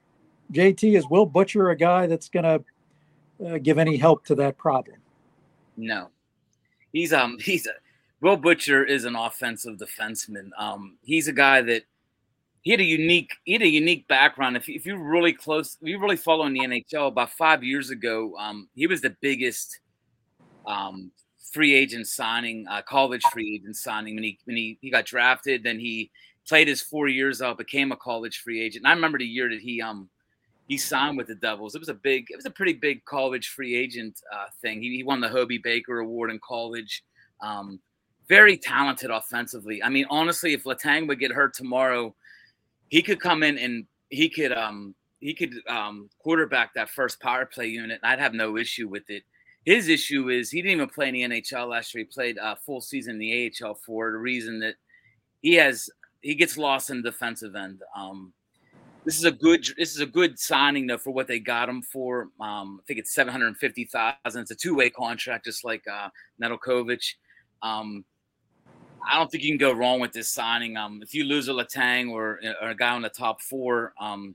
JT 0.52 0.96
is 0.96 1.08
Will 1.08 1.26
Butcher 1.26 1.70
a 1.70 1.76
guy 1.76 2.06
that's 2.06 2.28
going 2.28 2.44
to 2.44 3.46
uh, 3.46 3.58
give 3.58 3.78
any 3.78 3.96
help 3.96 4.24
to 4.26 4.34
that 4.36 4.58
problem? 4.58 4.96
No, 5.76 6.10
he's 6.92 7.12
um 7.12 7.38
he's 7.40 7.66
a 7.66 7.72
Will 8.20 8.36
Butcher 8.36 8.84
is 8.84 9.04
an 9.04 9.16
offensive 9.16 9.78
defenseman. 9.78 10.50
Um, 10.58 10.98
he's 11.02 11.26
a 11.26 11.32
guy 11.32 11.62
that 11.62 11.84
he 12.62 12.70
had 12.70 12.80
a 12.80 12.84
unique 12.84 13.32
he 13.44 13.54
had 13.54 13.62
a 13.62 13.68
unique 13.68 14.06
background. 14.08 14.56
If 14.56 14.68
if 14.68 14.84
you're 14.84 15.02
really 15.02 15.32
close, 15.32 15.76
if 15.80 15.88
you 15.88 15.98
really 15.98 16.16
follow 16.16 16.46
in 16.46 16.52
the 16.52 16.60
NHL, 16.60 17.08
about 17.08 17.30
five 17.30 17.64
years 17.64 17.90
ago, 17.90 18.34
um, 18.38 18.68
he 18.74 18.86
was 18.86 19.00
the 19.00 19.16
biggest 19.20 19.80
um, 20.66 21.10
free 21.52 21.74
agent 21.74 22.06
signing, 22.06 22.66
uh, 22.68 22.82
college 22.82 23.22
free 23.32 23.56
agent 23.56 23.76
signing 23.76 24.14
when 24.14 24.24
he 24.24 24.38
when 24.44 24.56
he, 24.56 24.78
he 24.80 24.90
got 24.90 25.06
drafted. 25.06 25.62
Then 25.62 25.78
he 25.78 26.10
played 26.46 26.68
his 26.68 26.82
four 26.82 27.08
years 27.08 27.40
out, 27.40 27.58
became 27.58 27.92
a 27.92 27.96
college 27.96 28.38
free 28.38 28.60
agent. 28.60 28.84
And 28.84 28.90
I 28.90 28.94
remember 28.94 29.18
the 29.18 29.26
year 29.26 29.48
that 29.48 29.60
he 29.60 29.80
um 29.80 30.10
he 30.70 30.76
signed 30.76 31.16
with 31.16 31.26
the 31.26 31.34
Devils. 31.34 31.74
It 31.74 31.80
was 31.80 31.88
a 31.88 31.94
big, 31.94 32.26
it 32.30 32.36
was 32.36 32.46
a 32.46 32.50
pretty 32.50 32.74
big 32.74 33.04
college 33.04 33.48
free 33.48 33.74
agent 33.74 34.20
uh, 34.32 34.44
thing. 34.62 34.80
He, 34.80 34.94
he 34.94 35.02
won 35.02 35.20
the 35.20 35.28
Hobey 35.28 35.58
Baker 35.58 35.98
Award 35.98 36.30
in 36.30 36.38
college. 36.46 37.02
Um, 37.42 37.80
very 38.28 38.56
talented 38.56 39.10
offensively. 39.10 39.82
I 39.82 39.88
mean, 39.88 40.06
honestly, 40.08 40.52
if 40.52 40.62
Letang 40.62 41.08
would 41.08 41.18
get 41.18 41.32
hurt 41.32 41.54
tomorrow, 41.54 42.14
he 42.90 43.02
could 43.02 43.20
come 43.20 43.42
in 43.42 43.56
and 43.56 43.86
he 44.10 44.28
could 44.28 44.52
um 44.52 44.94
he 45.20 45.32
could 45.32 45.54
um 45.68 46.10
quarterback 46.18 46.74
that 46.74 46.90
first 46.90 47.20
power 47.20 47.46
play 47.46 47.68
unit. 47.68 48.00
I'd 48.02 48.18
have 48.18 48.34
no 48.34 48.58
issue 48.58 48.88
with 48.88 49.08
it. 49.08 49.22
His 49.64 49.88
issue 49.88 50.28
is 50.28 50.50
he 50.50 50.60
didn't 50.60 50.76
even 50.76 50.88
play 50.88 51.08
in 51.08 51.14
the 51.14 51.22
NHL 51.22 51.68
last 51.68 51.94
year. 51.94 52.04
He 52.04 52.12
played 52.12 52.36
a 52.40 52.56
full 52.56 52.80
season 52.80 53.14
in 53.14 53.18
the 53.18 53.52
AHL 53.62 53.74
for 53.86 54.10
the 54.10 54.18
reason 54.18 54.58
that 54.60 54.74
he 55.40 55.54
has 55.54 55.88
he 56.20 56.34
gets 56.34 56.58
lost 56.58 56.90
in 56.90 57.00
the 57.02 57.10
defensive 57.10 57.54
end. 57.54 57.80
Um, 57.96 58.32
this 59.04 59.16
is 59.16 59.24
a 59.24 59.32
good 59.32 59.64
this 59.78 59.94
is 59.94 60.00
a 60.00 60.06
good 60.06 60.38
signing 60.38 60.86
though 60.86 60.98
for 60.98 61.12
what 61.12 61.28
they 61.28 61.38
got 61.38 61.68
him 61.68 61.82
for. 61.82 62.28
Um, 62.40 62.80
I 62.80 62.82
think 62.86 62.98
it's 62.98 63.14
seven 63.14 63.32
hundred 63.32 63.56
fifty 63.56 63.84
thousand. 63.84 64.42
It's 64.42 64.50
a 64.50 64.56
two 64.56 64.74
way 64.74 64.90
contract, 64.90 65.44
just 65.44 65.64
like 65.64 65.84
uh, 65.90 66.08
Nedeljkovic. 66.42 67.04
Um, 67.62 68.04
I 69.08 69.16
don't 69.16 69.30
think 69.30 69.44
you 69.44 69.50
can 69.50 69.58
go 69.58 69.72
wrong 69.72 70.00
with 70.00 70.12
this 70.12 70.28
signing. 70.28 70.76
Um, 70.76 71.00
if 71.02 71.14
you 71.14 71.24
lose 71.24 71.48
a 71.48 71.52
Letang 71.52 72.10
or, 72.10 72.40
or 72.60 72.70
a 72.70 72.74
guy 72.74 72.90
on 72.90 73.02
the 73.02 73.08
top 73.08 73.40
four, 73.40 73.92
um, 74.00 74.34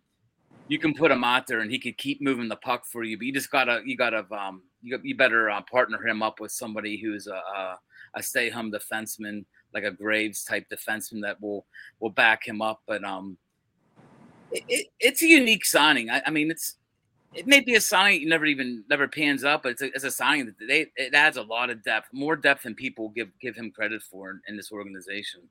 you 0.68 0.80
can 0.80 0.94
put 0.94 1.12
him 1.12 1.24
out 1.24 1.46
there 1.48 1.60
and 1.60 1.72
he 1.72 1.78
could 1.78 1.98
keep 1.98 2.22
moving 2.22 2.48
the 2.48 2.56
puck 2.56 2.86
for 2.86 3.04
you. 3.04 3.18
But 3.18 3.28
you 3.28 3.34
just 3.34 3.52
gotta, 3.52 3.82
you 3.86 3.96
gotta, 3.96 4.26
um, 4.32 4.64
you, 4.82 5.00
you 5.04 5.16
better 5.16 5.50
uh, 5.50 5.62
partner 5.70 6.06
him 6.06 6.24
up 6.24 6.40
with 6.40 6.52
somebody 6.52 6.98
who's 6.98 7.28
a, 7.28 7.36
a, 7.36 7.80
a 8.16 8.24
stay 8.24 8.50
home 8.50 8.72
defenseman, 8.72 9.46
like 9.74 9.84
a 9.84 9.92
Graves 9.92 10.44
type 10.44 10.66
defenseman 10.72 11.22
that 11.22 11.40
will 11.42 11.66
will 12.00 12.10
back 12.10 12.48
him 12.48 12.62
up. 12.62 12.82
But 12.88 13.04
um, 13.04 13.38
it, 14.52 14.64
it, 14.68 14.88
it's 15.00 15.22
a 15.22 15.28
unique 15.28 15.66
signing. 15.66 16.10
I, 16.10 16.22
I 16.26 16.32
mean, 16.32 16.50
it's 16.50 16.78
it 17.36 17.48
may 17.48 17.60
be 17.60 17.76
a 17.76 17.82
signing 17.82 18.22
you 18.22 18.28
never 18.28 18.46
even 18.46 18.84
never 18.90 19.08
pans 19.08 19.44
up, 19.44 19.64
but 19.64 19.74
it's 19.74 19.82
a, 19.82 19.88
it's 19.88 20.04
a 20.04 20.12
signing 20.12 20.46
that 20.46 20.56
they 20.68 20.88
it 20.96 21.14
adds 21.14 21.38
a 21.38 21.42
lot 21.42 21.70
of 21.70 21.84
depth, 21.84 22.08
more 22.14 22.36
depth 22.36 22.64
than 22.64 22.76
people 22.76 23.10
give 23.10 23.30
give 23.42 23.56
him 23.56 23.72
credit 23.72 24.02
for 24.02 24.30
in, 24.32 24.42
in 24.48 24.58
this 24.58 24.72
organization. 24.72 25.42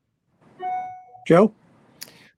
Joe. 1.26 1.54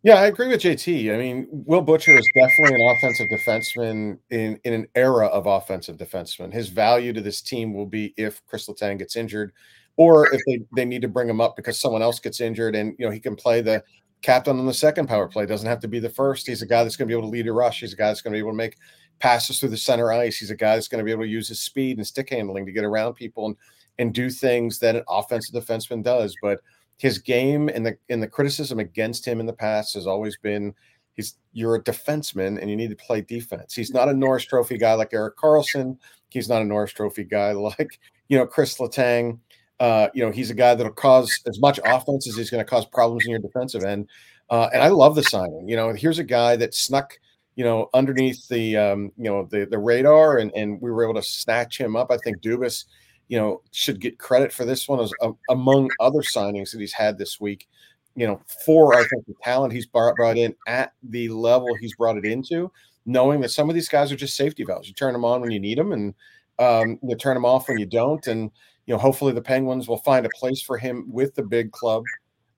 Yeah, 0.03 0.17
I 0.17 0.27
agree 0.27 0.47
with 0.47 0.61
JT. 0.61 1.13
I 1.13 1.19
mean, 1.19 1.49
Will 1.51 1.81
Butcher 1.81 2.17
is 2.17 2.29
definitely 2.33 2.81
an 2.81 2.97
offensive 2.97 3.27
defenseman 3.29 4.19
in, 4.31 4.57
in 4.63 4.73
an 4.73 4.87
era 4.95 5.27
of 5.27 5.47
offensive 5.47 5.97
defensemen. 5.97 6.53
His 6.53 6.69
value 6.69 7.13
to 7.13 7.21
this 7.21 7.41
team 7.41 7.75
will 7.75 7.87
be 7.87 8.15
if 8.17 8.41
Chris 8.47 8.69
Letang 8.69 9.01
gets 9.01 9.17
injured, 9.17 9.53
or 9.97 10.33
if 10.33 10.41
they, 10.47 10.61
they 10.77 10.85
need 10.85 11.03
to 11.03 11.09
bring 11.09 11.29
him 11.29 11.41
up 11.41 11.57
because 11.57 11.81
someone 11.81 12.03
else 12.03 12.21
gets 12.21 12.41
injured 12.41 12.77
and 12.77 12.95
you 12.99 13.07
know 13.07 13.11
he 13.11 13.19
can 13.19 13.35
play 13.35 13.63
the 13.63 13.83
captain 14.23 14.59
on 14.59 14.67
the 14.67 14.75
second 14.75 15.09
power 15.09 15.29
play. 15.29 15.47
Doesn't 15.47 15.69
have 15.69 15.81
to 15.81 15.89
be 15.89 15.99
the 15.99 16.11
first. 16.11 16.47
He's 16.47 16.63
a 16.63 16.67
guy 16.67 16.83
that's 16.83 16.97
going 16.97 17.09
to 17.09 17.13
be 17.13 17.19
able 17.19 17.29
to 17.29 17.33
lead 17.33 17.49
a 17.49 17.53
rush. 17.53 17.81
He's 17.81 17.93
a 17.93 17.97
guy 17.97 18.07
that's 18.07 18.23
going 18.23 18.33
to 18.33 18.37
be 18.37 18.41
able 18.41 18.53
to 18.53 18.57
make 18.57 18.77
passes 19.19 19.59
through 19.59 19.71
the 19.71 19.77
center 19.77 20.13
ice. 20.13 20.37
He's 20.37 20.51
a 20.51 20.57
guy 20.57 20.75
that's 20.75 20.89
going 20.89 20.99
to 20.99 21.05
be 21.05 21.11
able 21.11 21.25
to 21.25 21.29
use 21.29 21.49
his 21.49 21.61
speed 21.61 21.97
and 21.97 22.07
stick 22.07 22.31
handling 22.31 22.67
to 22.67 22.73
get 22.73 22.85
around 22.85 23.15
people 23.15 23.47
and 23.47 23.57
and 23.99 24.13
do 24.13 24.29
things 24.29 24.79
that 24.81 24.97
an 24.97 25.03
offensive 25.09 25.55
defenseman 25.55 26.03
does. 26.03 26.37
But 26.43 26.61
his 26.99 27.19
game 27.19 27.69
and 27.69 27.85
the 27.85 27.97
in 28.09 28.21
the 28.21 28.29
criticism 28.29 28.79
against 28.79 29.27
him 29.27 29.41
in 29.41 29.47
the 29.47 29.53
past 29.53 29.95
has 29.95 30.07
always 30.07 30.37
been 30.39 30.75
he's 31.15 31.37
you're 31.53 31.77
a 31.77 31.83
defenseman 31.83 32.61
and 32.61 32.71
you 32.71 32.77
need 32.77 32.91
to 32.91 32.97
play 32.97 33.21
defense. 33.21 33.75
He's 33.75 33.93
not 33.93 34.09
a 34.09 34.15
Norris 34.15 34.45
Trophy 34.45 34.79
guy 34.79 34.95
like 34.95 35.13
Erik 35.13 35.37
Karlsson. 35.37 35.99
He's 36.31 36.49
not 36.49 36.63
a 36.63 36.65
Norris 36.65 36.93
Trophy 36.93 37.25
guy 37.25 37.53
like 37.53 37.99
you 38.29 38.39
know 38.39 38.47
Chris 38.47 38.79
Letang. 38.79 39.39
Uh, 39.79 40.09
you 40.15 40.25
know 40.25 40.33
he's 40.33 40.51
a 40.51 40.55
guy 40.55 40.75
that'll 40.75 40.93
cause 40.93 41.39
as 41.47 41.61
much 41.61 41.79
offense 41.85 42.27
as 42.27 42.37
he's 42.37 42.51
going 42.51 42.65
to 42.65 42.69
cause 42.71 42.87
problems 42.87 43.25
in 43.25 43.31
your 43.31 43.41
defensive 43.41 43.85
end. 43.85 44.09
Uh, 44.49 44.69
and 44.73 44.83
I 44.83 44.89
love 44.89 45.17
the 45.17 45.25
signing. 45.25 45.69
You 45.69 45.77
know, 45.77 45.93
here's 45.93 46.19
a 46.19 46.25
guy 46.25 46.57
that 46.57 46.75
snuck 46.75 47.19
you 47.57 47.65
know, 47.65 47.89
underneath 47.95 48.47
the 48.49 48.77
um, 48.77 49.13
you 49.17 49.25
know 49.25 49.49
the 49.51 49.65
the 49.65 49.79
radar, 49.79 50.37
and 50.37 50.53
and 50.55 50.81
we 50.81 50.91
were 50.91 51.03
able 51.03 51.21
to 51.21 51.27
snatch 51.27 51.79
him 51.79 51.97
up. 51.97 52.11
I 52.11 52.19
think 52.19 52.41
Dubas, 52.43 52.85
you 53.29 53.39
know, 53.39 53.63
should 53.73 54.01
get 54.01 54.19
credit 54.19 54.53
for 54.53 54.67
this 54.67 54.87
one 54.87 55.01
as 55.01 55.11
um, 55.23 55.37
among 55.49 55.89
other 55.99 56.21
signings 56.21 56.71
that 56.71 56.81
he's 56.81 56.93
had 56.93 57.19
this 57.19 57.41
week. 57.41 57.67
You 58.15 58.27
know, 58.27 58.41
for 58.65 58.95
I 58.95 59.05
think 59.09 59.27
the 59.27 59.35
talent 59.43 59.73
he's 59.73 59.87
brought, 59.87 60.17
brought 60.17 60.39
in 60.39 60.55
at 60.67 60.93
the 61.03 61.29
level 61.31 61.75
he's 61.81 61.95
brought 61.97 62.19
it 62.19 62.25
into, 62.25 62.71
knowing 63.07 63.41
that 63.41 63.51
some 63.51 63.69
of 63.69 63.75
these 63.75 63.89
guys 63.89 64.13
are 64.13 64.17
just 64.17 64.37
safety 64.37 64.65
valves. 64.65 64.89
You 64.89 64.95
turn 64.95 65.15
them 65.15 65.25
on 65.25 65.41
when 65.41 65.51
you 65.51 65.61
need 65.61 65.79
them, 65.79 65.93
and 65.93 66.15
um, 66.59 66.99
you 67.03 67.17
turn 67.17 67.35
them 67.35 67.47
off 67.47 67.69
when 67.69 67.79
you 67.79 67.87
don't. 67.87 68.27
And 68.27 68.51
you 68.85 68.95
know, 68.95 68.99
hopefully 68.99 69.33
the 69.33 69.41
Penguins 69.41 69.89
will 69.89 69.99
find 69.99 70.27
a 70.27 70.31
place 70.39 70.61
for 70.61 70.77
him 70.77 71.07
with 71.09 71.35
the 71.35 71.43
big 71.43 71.73
club 71.73 72.05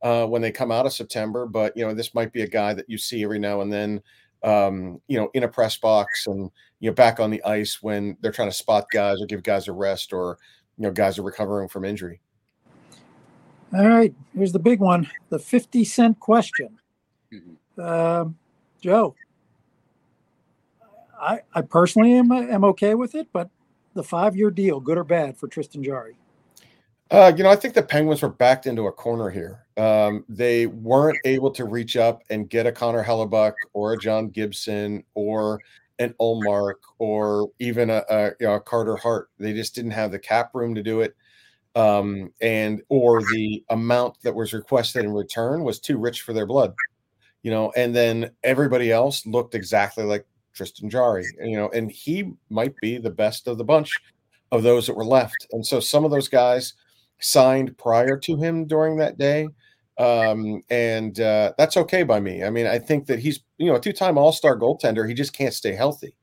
uh, 0.02 0.26
when 0.26 0.42
they 0.42 0.50
come 0.50 0.72
out 0.72 0.86
of 0.86 0.92
September. 0.92 1.46
But 1.46 1.76
you 1.76 1.86
know, 1.86 1.94
this 1.94 2.14
might 2.14 2.32
be 2.32 2.42
a 2.42 2.48
guy 2.48 2.74
that 2.74 2.90
you 2.90 2.98
see 2.98 3.22
every 3.22 3.38
now 3.38 3.60
and 3.60 3.72
then 3.72 4.02
um, 4.42 5.00
you 5.08 5.18
know, 5.18 5.30
in 5.34 5.44
a 5.44 5.48
press 5.48 5.76
box 5.76 6.26
and 6.26 6.50
you 6.80 6.90
know 6.90 6.94
back 6.94 7.20
on 7.20 7.30
the 7.30 7.42
ice 7.44 7.82
when 7.82 8.16
they're 8.20 8.32
trying 8.32 8.48
to 8.48 8.54
spot 8.54 8.86
guys 8.92 9.20
or 9.20 9.26
give 9.26 9.42
guys 9.42 9.68
a 9.68 9.72
rest 9.72 10.12
or 10.12 10.38
you 10.76 10.82
know 10.84 10.92
guys 10.92 11.18
are 11.18 11.22
recovering 11.22 11.68
from 11.68 11.84
injury. 11.84 12.20
All 13.74 13.86
right, 13.86 14.14
here's 14.34 14.52
the 14.52 14.58
big 14.58 14.80
one: 14.80 15.10
the 15.28 15.38
fifty 15.38 15.84
cent 15.84 16.18
question. 16.20 16.78
Mm-hmm. 17.32 17.80
Um, 17.80 18.38
Joe, 18.80 19.14
I 21.20 21.40
I 21.54 21.62
personally 21.62 22.14
am 22.14 22.32
am 22.32 22.64
okay 22.64 22.94
with 22.94 23.14
it, 23.14 23.28
but 23.32 23.50
the 23.94 24.02
five 24.02 24.36
year 24.36 24.50
deal, 24.50 24.80
good 24.80 24.98
or 24.98 25.04
bad 25.04 25.36
for 25.36 25.48
Tristan 25.48 25.82
Jarry? 25.82 26.16
Uh, 27.10 27.32
you 27.34 27.42
know, 27.42 27.50
I 27.50 27.56
think 27.56 27.74
the 27.74 27.82
Penguins 27.82 28.20
were 28.20 28.28
backed 28.28 28.66
into 28.66 28.86
a 28.86 28.92
corner 28.92 29.30
here. 29.30 29.66
Um, 29.78 30.24
they 30.28 30.66
weren't 30.66 31.18
able 31.24 31.50
to 31.52 31.64
reach 31.64 31.96
up 31.96 32.22
and 32.28 32.50
get 32.50 32.66
a 32.66 32.72
Connor 32.72 33.02
Hellebuyck 33.02 33.54
or 33.72 33.94
a 33.94 33.98
John 33.98 34.28
Gibson 34.28 35.02
or 35.14 35.60
an 35.98 36.14
Ullmark 36.20 36.74
or 36.98 37.50
even 37.60 37.88
a, 37.88 38.04
a, 38.10 38.24
you 38.40 38.46
know, 38.46 38.54
a, 38.54 38.60
Carter 38.60 38.96
Hart. 38.96 39.30
They 39.38 39.54
just 39.54 39.74
didn't 39.74 39.92
have 39.92 40.12
the 40.12 40.18
cap 40.18 40.50
room 40.54 40.74
to 40.74 40.82
do 40.82 41.00
it. 41.00 41.16
Um, 41.74 42.32
and 42.42 42.82
or 42.88 43.22
the 43.22 43.64
amount 43.70 44.20
that 44.22 44.34
was 44.34 44.52
requested 44.52 45.04
in 45.04 45.12
return 45.12 45.64
was 45.64 45.78
too 45.78 45.96
rich 45.96 46.22
for 46.22 46.34
their 46.34 46.46
blood. 46.46 46.74
You 47.42 47.52
know, 47.52 47.72
and 47.76 47.94
then 47.94 48.32
everybody 48.42 48.92
else 48.92 49.24
looked 49.24 49.54
exactly 49.54 50.04
like 50.04 50.26
Tristan 50.52 50.90
Jarry, 50.90 51.24
you 51.40 51.56
know, 51.56 51.68
and 51.70 51.90
he 51.90 52.32
might 52.50 52.74
be 52.82 52.98
the 52.98 53.10
best 53.10 53.46
of 53.46 53.58
the 53.58 53.64
bunch 53.64 53.94
of 54.50 54.62
those 54.62 54.86
that 54.86 54.96
were 54.96 55.04
left. 55.04 55.46
And 55.52 55.64
so 55.64 55.78
some 55.78 56.04
of 56.04 56.10
those 56.10 56.28
guys 56.28 56.74
signed 57.20 57.76
prior 57.78 58.16
to 58.18 58.36
him 58.36 58.66
during 58.66 58.96
that 58.96 59.18
day. 59.18 59.48
Um, 59.98 60.62
and 60.70 61.18
uh, 61.20 61.52
that's 61.58 61.76
okay 61.76 62.04
by 62.04 62.20
me. 62.20 62.44
I 62.44 62.50
mean, 62.50 62.66
I 62.66 62.78
think 62.78 63.06
that 63.06 63.18
he's, 63.18 63.40
you 63.58 63.66
know, 63.66 63.76
a 63.76 63.80
two 63.80 63.92
time 63.92 64.16
All 64.16 64.32
Star 64.32 64.56
goaltender. 64.58 65.08
He 65.08 65.14
just 65.14 65.32
can't 65.32 65.54
stay 65.54 65.74
healthy. 65.74 66.14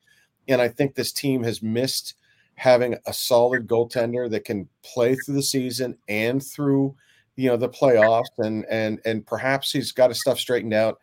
And 0.48 0.62
I 0.62 0.70
think 0.70 0.96
this 0.96 1.12
team 1.12 1.44
has 1.44 1.62
missed 1.62 2.16
having 2.56 2.96
a 3.06 3.14
solid 3.14 3.68
goaltender 3.68 4.30
that 4.30 4.46
can 4.46 4.70
play 4.84 5.16
through 5.16 5.36
the 5.36 5.44
season 5.44 5.98
and 6.08 6.42
through, 6.42 6.96
you 7.36 7.50
know, 7.50 7.58
the 7.58 7.68
playoffs. 7.68 8.24
And 8.38 8.66
and 8.70 9.02
and 9.04 9.26
perhaps 9.26 9.74
he's 9.74 9.92
got 9.92 10.10
his 10.10 10.22
stuff 10.22 10.40
straightened 10.40 10.74
out. 10.74 11.00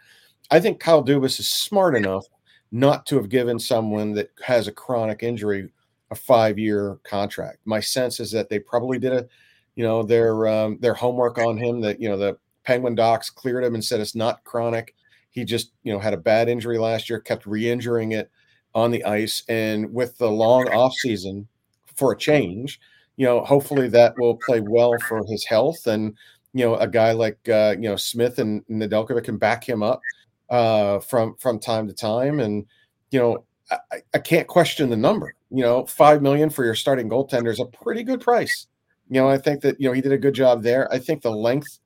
I 0.50 0.60
think 0.60 0.80
Kyle 0.80 1.04
Dubas 1.04 1.38
is 1.40 1.48
smart 1.48 1.94
enough 1.94 2.24
not 2.70 3.04
to 3.06 3.16
have 3.16 3.28
given 3.28 3.58
someone 3.58 4.12
that 4.12 4.30
has 4.42 4.66
a 4.66 4.72
chronic 4.72 5.22
injury 5.22 5.70
a 6.12 6.14
five 6.14 6.58
year 6.58 6.98
contract. 7.04 7.58
My 7.64 7.80
sense 7.80 8.20
is 8.20 8.30
that 8.32 8.48
they 8.48 8.58
probably 8.58 8.98
did 8.98 9.12
a, 9.12 9.26
you 9.74 9.84
know, 9.84 10.02
their 10.02 10.46
um, 10.48 10.78
their 10.80 10.94
homework 10.94 11.38
on 11.38 11.56
him. 11.56 11.80
That 11.80 12.00
you 12.00 12.08
know 12.08 12.16
the 12.16 12.36
Penguin 12.64 12.94
docs 12.94 13.30
cleared 13.30 13.64
him 13.64 13.74
and 13.74 13.84
said 13.84 14.00
it's 14.00 14.14
not 14.14 14.44
chronic. 14.44 14.94
He 15.30 15.44
just 15.44 15.72
you 15.82 15.92
know 15.92 15.98
had 15.98 16.14
a 16.14 16.18
bad 16.18 16.48
injury 16.48 16.78
last 16.78 17.08
year, 17.08 17.20
kept 17.20 17.46
re-injuring 17.46 18.12
it 18.12 18.30
on 18.74 18.90
the 18.90 19.04
ice, 19.04 19.42
and 19.48 19.92
with 19.92 20.16
the 20.18 20.30
long 20.30 20.68
off 20.68 20.94
season 20.94 21.48
for 21.94 22.12
a 22.12 22.18
change, 22.18 22.80
you 23.16 23.26
know, 23.26 23.44
hopefully 23.44 23.88
that 23.88 24.14
will 24.18 24.36
play 24.36 24.60
well 24.60 24.94
for 25.08 25.24
his 25.26 25.44
health 25.44 25.86
and. 25.86 26.16
You 26.54 26.66
know, 26.66 26.74
a 26.76 26.86
guy 26.86 27.12
like 27.12 27.48
uh, 27.48 27.76
you 27.78 27.88
know 27.88 27.96
Smith 27.96 28.38
and 28.38 28.62
Nedeljkovic 28.66 29.24
can 29.24 29.38
back 29.38 29.66
him 29.66 29.82
up 29.82 30.02
uh, 30.50 30.98
from 31.00 31.34
from 31.36 31.58
time 31.58 31.88
to 31.88 31.94
time, 31.94 32.40
and 32.40 32.66
you 33.10 33.18
know 33.18 33.46
I, 33.70 34.02
I, 34.14 34.18
can't 34.18 34.46
question 34.46 34.90
the 34.90 34.96
number. 34.96 35.34
You 35.50 35.62
know, 35.62 35.86
five 35.86 36.22
million 36.22 36.50
for 36.50 36.64
your 36.64 36.74
starting 36.74 37.08
goaltender 37.08 37.50
is 37.50 37.60
a 37.60 37.64
pretty 37.64 38.02
good 38.02 38.20
price. 38.20 38.66
You 39.12 39.20
know, 39.20 39.28
I 39.28 39.38
think 39.38 39.60
that 39.62 39.80
you 39.80 39.88
know 39.88 39.92
he 39.92 40.00
did 40.00 40.12
a 40.12 40.18
good 40.18 40.34
job 40.34 40.62
there. 40.62 40.92
I 40.92 40.98
think 40.98 41.22
the 41.22 41.30
length 41.30 41.78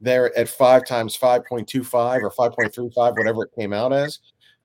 there 0.00 0.36
at 0.36 0.48
five 0.48 0.84
times 0.84 1.14
five 1.14 1.44
point 1.46 1.68
two 1.68 1.84
five 1.84 2.22
or 2.22 2.30
five 2.30 2.52
point 2.52 2.74
three 2.74 2.90
five, 2.94 3.14
whatever 3.16 3.44
it 3.44 3.50
came 3.58 3.72
out 3.72 3.92
as, 3.92 4.18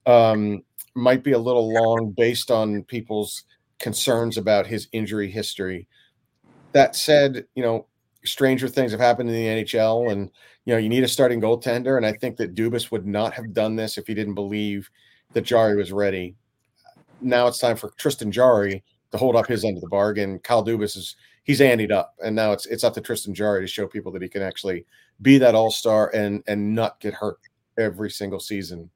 um, 0.05 0.63
might 0.95 1.23
be 1.23 1.33
a 1.33 1.39
little 1.39 1.71
long 1.73 2.13
based 2.17 2.49
on 2.49 2.83
people's 2.83 3.43
concerns 3.79 4.37
about 4.37 4.65
his 4.67 4.87
injury 4.91 5.29
history. 5.29 5.87
That 6.71 6.95
said, 6.95 7.45
you 7.55 7.63
know, 7.63 7.87
stranger 8.25 8.67
things 8.67 8.91
have 8.91 8.99
happened 9.01 9.29
in 9.29 9.35
the 9.35 9.63
NHL, 9.63 10.11
and 10.11 10.31
you 10.65 10.73
know, 10.73 10.79
you 10.79 10.89
need 10.89 11.03
a 11.03 11.07
starting 11.07 11.39
goaltender. 11.41 11.97
And 11.97 12.05
I 12.05 12.13
think 12.13 12.37
that 12.37 12.55
Dubas 12.55 12.91
would 12.91 13.05
not 13.05 13.33
have 13.33 13.53
done 13.53 13.75
this 13.75 13.97
if 13.97 14.07
he 14.07 14.13
didn't 14.13 14.35
believe 14.35 14.89
that 15.33 15.41
Jarry 15.41 15.75
was 15.75 15.91
ready 15.91 16.35
now 17.21 17.47
it's 17.47 17.59
time 17.59 17.75
for 17.75 17.91
Tristan 17.97 18.31
Jarry 18.31 18.83
to 19.11 19.17
hold 19.17 19.35
up 19.35 19.47
his 19.47 19.63
end 19.63 19.77
of 19.77 19.81
the 19.81 19.89
bargain. 19.89 20.39
Kyle 20.39 20.63
Dubas 20.63 20.97
is 20.97 21.15
he's 21.47 21.61
andied 21.61 21.91
up, 21.91 22.13
and 22.23 22.35
now 22.35 22.51
it's 22.51 22.67
it's 22.67 22.83
up 22.83 22.93
to 22.93 23.01
Tristan 23.01 23.33
Jarry 23.33 23.61
to 23.61 23.67
show 23.67 23.87
people 23.87 24.11
that 24.11 24.21
he 24.21 24.29
can 24.29 24.43
actually 24.43 24.85
be 25.21 25.39
that 25.39 25.55
all 25.55 25.71
star 25.71 26.11
and 26.13 26.43
and 26.47 26.75
not 26.75 26.99
get 26.99 27.15
hurt 27.15 27.39
every 27.77 28.11
single 28.11 28.39
season. 28.39 28.89